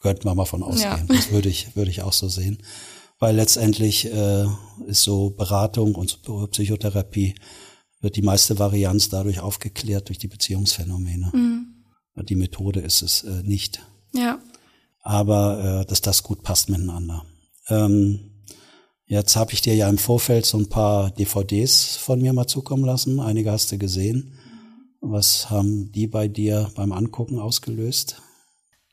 Könnten 0.00 0.24
wir 0.24 0.34
mal 0.34 0.46
von 0.46 0.62
ausgehen. 0.62 1.06
Ja. 1.06 1.16
Das 1.16 1.32
würde 1.32 1.50
ich, 1.50 1.76
würde 1.76 1.90
ich 1.90 2.00
auch 2.00 2.14
so 2.14 2.30
sehen 2.30 2.62
weil 3.18 3.36
letztendlich 3.36 4.06
äh, 4.06 4.46
ist 4.86 5.02
so 5.02 5.30
Beratung 5.30 5.94
und 5.94 6.20
Psychotherapie 6.50 7.34
wird 8.00 8.16
die 8.16 8.22
meiste 8.22 8.58
Varianz 8.58 9.08
dadurch 9.08 9.40
aufgeklärt 9.40 10.08
durch 10.08 10.18
die 10.18 10.28
Beziehungsphänomene. 10.28 11.30
Mhm. 11.32 11.74
Die 12.22 12.36
Methode 12.36 12.80
ist 12.80 13.02
es 13.02 13.24
äh, 13.24 13.42
nicht. 13.42 13.82
Ja. 14.12 14.38
Aber 15.00 15.82
äh, 15.82 15.86
dass 15.86 16.00
das 16.00 16.22
gut 16.22 16.42
passt 16.42 16.68
miteinander. 16.68 17.24
Ähm, 17.68 18.42
jetzt 19.06 19.36
habe 19.36 19.52
ich 19.52 19.62
dir 19.62 19.74
ja 19.74 19.88
im 19.88 19.98
Vorfeld 19.98 20.46
so 20.46 20.58
ein 20.58 20.68
paar 20.68 21.10
DVDs 21.10 21.96
von 21.96 22.20
mir 22.20 22.32
mal 22.32 22.46
zukommen 22.46 22.84
lassen. 22.84 23.20
Einige 23.20 23.50
hast 23.50 23.72
du 23.72 23.78
gesehen. 23.78 24.38
Was 25.00 25.50
haben 25.50 25.92
die 25.92 26.06
bei 26.06 26.28
dir 26.28 26.70
beim 26.74 26.92
Angucken 26.92 27.38
ausgelöst? 27.38 28.22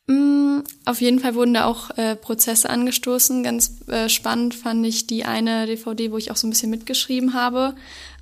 Mm, 0.08 0.60
auf 0.86 1.02
jeden 1.02 1.20
Fall 1.20 1.36
wurden 1.36 1.54
da 1.54 1.66
auch 1.66 1.92
äh, 1.98 2.16
Prozesse 2.16 2.70
angestoßen. 2.70 3.44
Ganz 3.44 3.82
äh, 3.88 4.10
spannend 4.10 4.56
fand 4.56 4.86
ich 4.86 5.08
die 5.08 5.24
eine 5.26 5.66
DVD, 5.66 6.12
wo 6.12 6.18
ich 6.18 6.32
auch 6.32 6.36
so 6.36 6.48
ein 6.48 6.50
bisschen 6.50 6.70
mitgeschrieben 6.70 7.34
habe, 7.34 7.76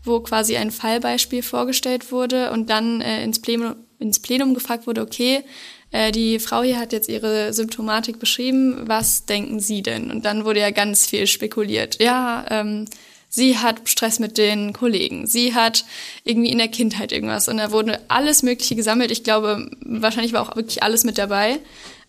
wo 0.04 0.20
quasi 0.20 0.58
ein 0.58 0.72
Fallbeispiel 0.72 1.44
vorgestellt 1.44 2.12
wurde 2.12 2.52
und 2.52 2.70
dann 2.70 3.02
äh, 3.02 3.24
ins, 3.24 3.42
Plenum, 3.42 3.76
ins 4.00 4.20
Plenum 4.20 4.54
gefragt 4.54 4.88
wurde, 4.88 5.02
okay, 5.02 5.44
äh, 5.92 6.12
die 6.12 6.40
Frau 6.40 6.62
hier 6.64 6.80
hat 6.80 6.94
jetzt 6.94 7.10
ihre 7.10 7.54
Symptomatik 7.54 8.20
beschrieben, 8.20 8.84
was 8.86 9.26
denken 9.26 9.60
Sie 9.60 9.82
denn? 9.82 10.12
Und 10.12 10.26
dann 10.26 10.46
wurde 10.46 10.60
ja 10.60 10.72
ganz 10.72 11.06
viel 11.08 11.28
spekuliert. 11.28 12.02
Ja, 12.02 12.46
ähm, 12.50 12.86
sie 13.30 13.58
hat 13.58 13.88
Stress 13.88 14.20
mit 14.20 14.38
den 14.38 14.74
Kollegen, 14.74 15.28
sie 15.28 15.54
hat 15.54 15.86
irgendwie 16.24 16.52
in 16.52 16.58
der 16.58 16.68
Kindheit 16.68 17.12
irgendwas 17.12 17.48
und 17.48 17.58
da 17.58 17.72
wurde 17.72 18.02
alles 18.08 18.44
Mögliche 18.44 18.76
gesammelt. 18.76 19.12
Ich 19.12 19.24
glaube, 19.24 19.70
wahrscheinlich 19.82 20.34
war 20.34 20.42
auch 20.42 20.56
wirklich 20.56 20.84
alles 20.84 21.04
mit 21.04 21.18
dabei. 21.18 21.60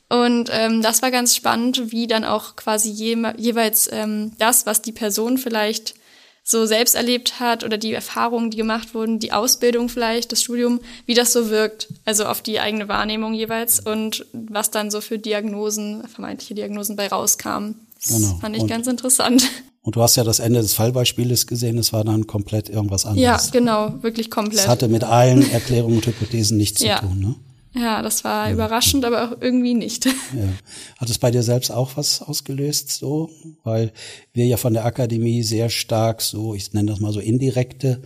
Und 0.09 0.51
ähm, 0.53 0.83
das 0.83 1.03
war 1.03 1.13
ganz 1.13 1.37
spannend, 1.37 1.93
wie 1.93 2.09
dann 2.09 2.25
auch 2.25 2.57
quasi 2.57 2.91
je, 2.91 3.17
jeweils 3.37 3.89
ähm, 3.93 4.33
das, 4.39 4.67
was 4.67 4.83
die 4.83 4.91
Person 4.91 5.39
vielleicht 5.39 5.95
so 6.43 6.67
selbst 6.67 6.97
erlebt 6.97 7.39
hat 7.39 7.63
oder 7.63 7.79
die 7.79 7.93
Erfahrungen, 7.93 8.51
die 8.51 8.57
gemacht 8.57 8.93
wurden, 8.95 9.21
die 9.21 9.33
Ausbildung 9.33 9.89
vielleicht, 9.89 10.33
das 10.33 10.43
Studium, 10.43 10.81
wie 11.07 11.15
das 11.15 11.33
so 11.33 11.49
wirkt, 11.49 11.89
also 12.05 12.25
auf 12.25 12.43
die 12.43 12.59
eigene 12.59 12.89
Wahrnehmung 12.89 13.35
jeweils 13.35 13.79
und 13.79 14.27
was 14.33 14.73
dann 14.73 14.91
so 14.91 15.01
für 15.01 15.19
Diagnosen, 15.19 16.09
vermeintliche 16.09 16.55
Diagnosen 16.55 16.97
bei 16.97 17.07
rauskamen. 17.07 17.87
Das 18.03 18.17
genau. 18.17 18.39
fand 18.41 18.57
ich 18.57 18.63
und, 18.63 18.69
ganz 18.69 18.87
interessant. 18.89 19.49
Und 19.83 19.97
du 19.97 20.03
hast 20.03 20.17
ja 20.17 20.25
das 20.25 20.41
Ende 20.41 20.61
des 20.61 20.75
Fallbeispieles 20.75 21.47
gesehen, 21.47 21.79
es 21.79 21.93
war 21.93 22.05
dann 22.05 22.27
komplett 22.27 22.69
irgendwas 22.69 23.07
anderes. 23.07 23.23
Ja, 23.23 23.51
genau, 23.51 23.95
wirklich 24.03 24.31
komplett. 24.31 24.61
Es 24.61 24.69
hatte 24.69 24.89
mit 24.89 25.05
allen 25.05 25.51
Erklärungen 25.51 25.97
und 25.97 26.07
Hypothesen 26.07 26.59
nichts 26.59 26.83
ja. 26.83 27.01
zu 27.01 27.07
tun, 27.07 27.21
ne? 27.21 27.35
Ja, 27.73 28.03
das 28.03 28.25
war 28.25 28.49
ja. 28.49 28.55
überraschend, 28.55 29.05
aber 29.05 29.25
auch 29.25 29.41
irgendwie 29.41 29.75
nicht. 29.75 30.07
Ja. 30.33 30.49
Hat 30.99 31.11
es 31.11 31.19
bei 31.19 31.31
dir 31.31 31.43
selbst 31.43 31.71
auch 31.71 31.97
was 31.97 32.23
ausgelöst, 32.23 32.91
so? 32.91 33.31
Weil 33.65 33.93
wir 34.33 34.47
ja 34.47 34.57
von 34.57 34.75
der 34.75 34.85
Akademie 34.85 35.43
sehr 35.43 35.71
stark 35.71 36.21
so, 36.21 36.55
ich 36.55 36.73
nenne 36.73 36.91
das 36.91 37.01
mal 37.01 37.13
so 37.13 37.21
indirekte 37.21 38.03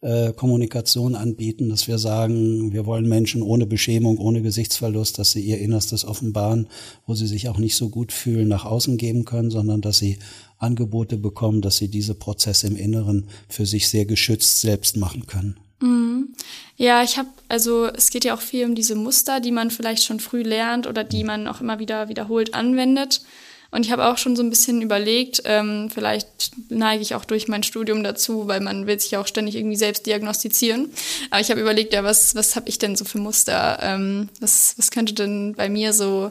äh, 0.00 0.32
Kommunikation 0.32 1.14
anbieten, 1.14 1.68
dass 1.68 1.88
wir 1.88 1.98
sagen, 1.98 2.72
wir 2.72 2.86
wollen 2.86 3.08
Menschen 3.08 3.42
ohne 3.42 3.66
Beschämung, 3.66 4.18
ohne 4.18 4.42
Gesichtsverlust, 4.42 5.18
dass 5.18 5.32
sie 5.32 5.40
ihr 5.40 5.58
Innerstes 5.58 6.04
offenbaren, 6.04 6.68
wo 7.06 7.14
sie 7.14 7.26
sich 7.26 7.48
auch 7.48 7.58
nicht 7.58 7.74
so 7.74 7.88
gut 7.88 8.12
fühlen, 8.12 8.48
nach 8.48 8.64
außen 8.64 8.96
geben 8.96 9.24
können, 9.24 9.50
sondern 9.50 9.80
dass 9.80 9.98
sie 9.98 10.18
Angebote 10.58 11.16
bekommen, 11.16 11.62
dass 11.62 11.78
sie 11.78 11.88
diese 11.88 12.14
Prozesse 12.14 12.66
im 12.68 12.76
Inneren 12.76 13.28
für 13.48 13.66
sich 13.66 13.88
sehr 13.88 14.04
geschützt 14.04 14.60
selbst 14.60 14.96
machen 14.96 15.26
können. 15.26 15.56
Mhm. 15.80 16.28
Ja, 16.76 17.02
ich 17.02 17.18
habe, 17.18 17.28
also 17.48 17.86
es 17.86 18.10
geht 18.10 18.24
ja 18.24 18.34
auch 18.34 18.40
viel 18.40 18.64
um 18.66 18.76
diese 18.76 18.94
Muster, 18.94 19.40
die 19.40 19.50
man 19.50 19.70
vielleicht 19.70 20.04
schon 20.04 20.20
früh 20.20 20.42
lernt 20.42 20.86
oder 20.86 21.02
die 21.02 21.24
man 21.24 21.48
auch 21.48 21.60
immer 21.60 21.80
wieder 21.80 22.08
wiederholt 22.08 22.54
anwendet. 22.54 23.22
Und 23.70 23.84
ich 23.84 23.92
habe 23.92 24.06
auch 24.06 24.16
schon 24.16 24.34
so 24.34 24.42
ein 24.42 24.48
bisschen 24.48 24.80
überlegt, 24.80 25.42
ähm, 25.44 25.90
vielleicht 25.92 26.52
neige 26.70 27.02
ich 27.02 27.14
auch 27.14 27.26
durch 27.26 27.48
mein 27.48 27.62
Studium 27.62 28.02
dazu, 28.02 28.48
weil 28.48 28.60
man 28.60 28.86
will 28.86 28.98
sich 28.98 29.10
ja 29.10 29.20
auch 29.20 29.26
ständig 29.26 29.56
irgendwie 29.56 29.76
selbst 29.76 30.06
diagnostizieren. 30.06 30.90
Aber 31.30 31.40
ich 31.40 31.50
habe 31.50 31.60
überlegt, 31.60 31.92
ja, 31.92 32.02
was, 32.02 32.34
was 32.34 32.56
habe 32.56 32.68
ich 32.68 32.78
denn 32.78 32.96
so 32.96 33.04
für 33.04 33.18
Muster? 33.18 33.78
Ähm, 33.82 34.30
was, 34.40 34.74
was 34.78 34.90
könnte 34.90 35.12
denn 35.12 35.54
bei 35.54 35.68
mir 35.68 35.92
so 35.92 36.30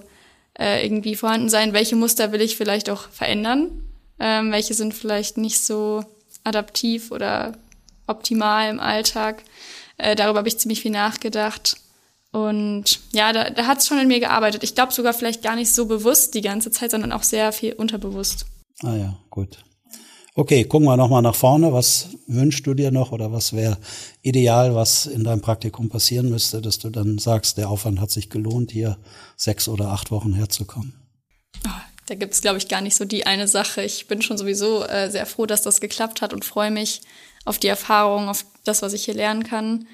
äh, 0.59 0.83
irgendwie 0.83 1.15
vorhanden 1.15 1.49
sein? 1.49 1.73
Welche 1.73 1.95
Muster 1.95 2.31
will 2.31 2.41
ich 2.41 2.57
vielleicht 2.57 2.89
auch 2.89 3.09
verändern? 3.09 3.83
Ähm, 4.19 4.51
welche 4.51 4.73
sind 4.73 4.95
vielleicht 4.95 5.37
nicht 5.37 5.59
so 5.59 6.03
adaptiv 6.43 7.11
oder 7.11 7.53
optimal 8.07 8.69
im 8.69 8.79
Alltag. 8.79 9.43
Äh, 9.97 10.15
darüber 10.15 10.39
habe 10.39 10.47
ich 10.47 10.57
ziemlich 10.57 10.81
viel 10.81 10.91
nachgedacht. 10.91 11.77
Und 12.31 12.99
ja, 13.13 13.31
da, 13.33 13.49
da 13.49 13.65
hat 13.65 13.79
es 13.79 13.87
schon 13.87 13.99
in 13.99 14.07
mir 14.07 14.19
gearbeitet. 14.19 14.63
Ich 14.63 14.75
glaube 14.75 14.93
sogar 14.93 15.13
vielleicht 15.13 15.41
gar 15.41 15.55
nicht 15.55 15.73
so 15.73 15.85
bewusst 15.85 16.33
die 16.33 16.41
ganze 16.41 16.71
Zeit, 16.71 16.91
sondern 16.91 17.11
auch 17.11 17.23
sehr 17.23 17.51
viel 17.51 17.73
unterbewusst. 17.73 18.45
Ah 18.83 18.95
ja, 18.95 19.17
gut. 19.29 19.63
Okay, 20.35 20.65
gucken 20.65 20.87
wir 20.87 20.97
nochmal 20.97 21.23
nach 21.23 21.33
vorne. 21.33 21.73
Was 21.73 22.09
wünschst 22.27 22.67
du 22.67 22.75
dir 22.75 22.91
noch 22.91 23.11
oder 23.11 23.31
was 23.31 23.53
wäre 23.53 23.77
ideal, 24.21 24.75
was 24.75 25.07
in 25.07 25.23
deinem 25.23 25.41
Praktikum 25.41 25.89
passieren 25.89 26.29
müsste, 26.29 26.61
dass 26.61 26.77
du 26.77 26.91
dann 26.91 27.17
sagst, 27.17 27.57
der 27.57 27.69
Aufwand 27.69 27.99
hat 27.99 28.11
sich 28.11 28.29
gelohnt, 28.29 28.71
hier 28.71 28.99
sechs 29.35 29.67
oder 29.67 29.87
acht 29.87 30.11
Wochen 30.11 30.33
herzukommen? 30.33 30.93
Oh, 31.65 31.71
da 32.05 32.13
gibt 32.13 32.35
es, 32.35 32.41
glaube 32.41 32.59
ich, 32.59 32.67
gar 32.67 32.81
nicht 32.81 32.95
so 32.95 33.03
die 33.03 33.25
eine 33.25 33.47
Sache. 33.47 33.81
Ich 33.81 34.07
bin 34.07 34.21
schon 34.21 34.37
sowieso 34.37 34.83
äh, 34.83 35.09
sehr 35.09 35.25
froh, 35.25 35.47
dass 35.47 35.63
das 35.63 35.81
geklappt 35.81 36.21
hat 36.21 36.33
und 36.33 36.45
freue 36.45 36.69
mich, 36.69 37.01
auf 37.43 37.57
die 37.57 37.67
Erfahrung, 37.67 38.29
auf 38.29 38.45
das, 38.63 38.83
was 38.83 38.93
ich 38.93 39.05
hier 39.05 39.15
lernen 39.15 39.43
kann. 39.43 39.87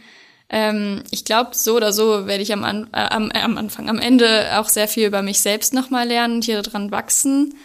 Ähm, 0.49 1.03
ich 1.11 1.25
glaube, 1.25 1.51
so 1.53 1.75
oder 1.75 1.93
so 1.93 2.27
werde 2.27 2.43
ich 2.43 2.53
am, 2.53 2.63
An 2.63 2.89
äh, 2.93 2.97
am, 2.97 3.31
äh, 3.31 3.39
am 3.39 3.57
Anfang, 3.57 3.89
am 3.89 3.99
Ende 3.99 4.59
auch 4.59 4.69
sehr 4.69 4.87
viel 4.87 5.07
über 5.07 5.21
mich 5.21 5.39
selbst 5.39 5.73
nochmal 5.73 6.07
lernen 6.07 6.35
und 6.35 6.43
hier 6.43 6.61
dran 6.61 6.91
wachsen. 6.91 7.55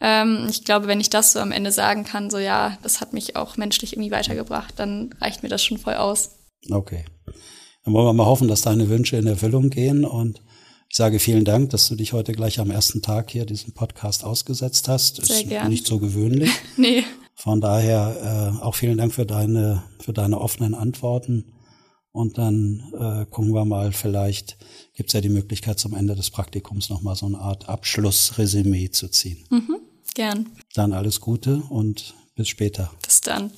Ähm, 0.00 0.46
ich 0.50 0.64
glaube, 0.64 0.86
wenn 0.86 1.00
ich 1.00 1.10
das 1.10 1.32
so 1.32 1.40
am 1.40 1.52
Ende 1.52 1.72
sagen 1.72 2.04
kann, 2.04 2.30
so 2.30 2.38
ja, 2.38 2.76
das 2.82 3.00
hat 3.00 3.12
mich 3.12 3.36
auch 3.36 3.56
menschlich 3.56 3.94
irgendwie 3.94 4.10
weitergebracht, 4.10 4.74
dann 4.76 5.14
reicht 5.20 5.42
mir 5.42 5.48
das 5.48 5.64
schon 5.64 5.78
voll 5.78 5.94
aus. 5.94 6.36
Okay. 6.70 7.04
Dann 7.84 7.94
wollen 7.94 8.06
wir 8.06 8.12
mal 8.12 8.26
hoffen, 8.26 8.48
dass 8.48 8.62
deine 8.62 8.88
Wünsche 8.88 9.16
in 9.16 9.26
Erfüllung 9.26 9.70
gehen 9.70 10.04
und 10.04 10.42
ich 10.88 10.96
sage 10.96 11.18
vielen 11.18 11.44
Dank, 11.44 11.70
dass 11.70 11.88
du 11.88 11.96
dich 11.96 12.12
heute 12.12 12.32
gleich 12.32 12.60
am 12.60 12.70
ersten 12.70 13.02
Tag 13.02 13.30
hier 13.30 13.44
diesen 13.44 13.74
Podcast 13.74 14.24
ausgesetzt 14.24 14.88
hast. 14.88 15.24
Sehr 15.24 15.40
ist 15.40 15.48
gern. 15.48 15.68
nicht 15.68 15.86
so 15.86 15.98
gewöhnlich. 15.98 16.50
nee. 16.76 17.04
Von 17.34 17.60
daher 17.60 18.54
äh, 18.60 18.62
auch 18.62 18.74
vielen 18.74 18.96
Dank 18.96 19.12
für 19.12 19.26
deine, 19.26 19.82
für 20.00 20.12
deine 20.12 20.40
offenen 20.40 20.74
Antworten. 20.74 21.52
Und 22.16 22.38
dann 22.38 22.82
äh, 22.98 23.26
gucken 23.26 23.52
wir 23.52 23.66
mal, 23.66 23.92
vielleicht 23.92 24.56
gibt's 24.94 25.12
ja 25.12 25.20
die 25.20 25.28
Möglichkeit, 25.28 25.78
zum 25.78 25.94
Ende 25.94 26.14
des 26.14 26.30
Praktikums 26.30 26.88
nochmal 26.88 27.14
so 27.14 27.26
eine 27.26 27.38
Art 27.38 27.68
Abschlussresümee 27.68 28.90
zu 28.90 29.08
ziehen. 29.08 29.44
Mhm, 29.50 29.76
gern. 30.14 30.48
Dann 30.72 30.94
alles 30.94 31.20
Gute 31.20 31.62
und 31.68 32.14
bis 32.34 32.48
später. 32.48 32.90
Bis 33.04 33.20
dann. 33.20 33.50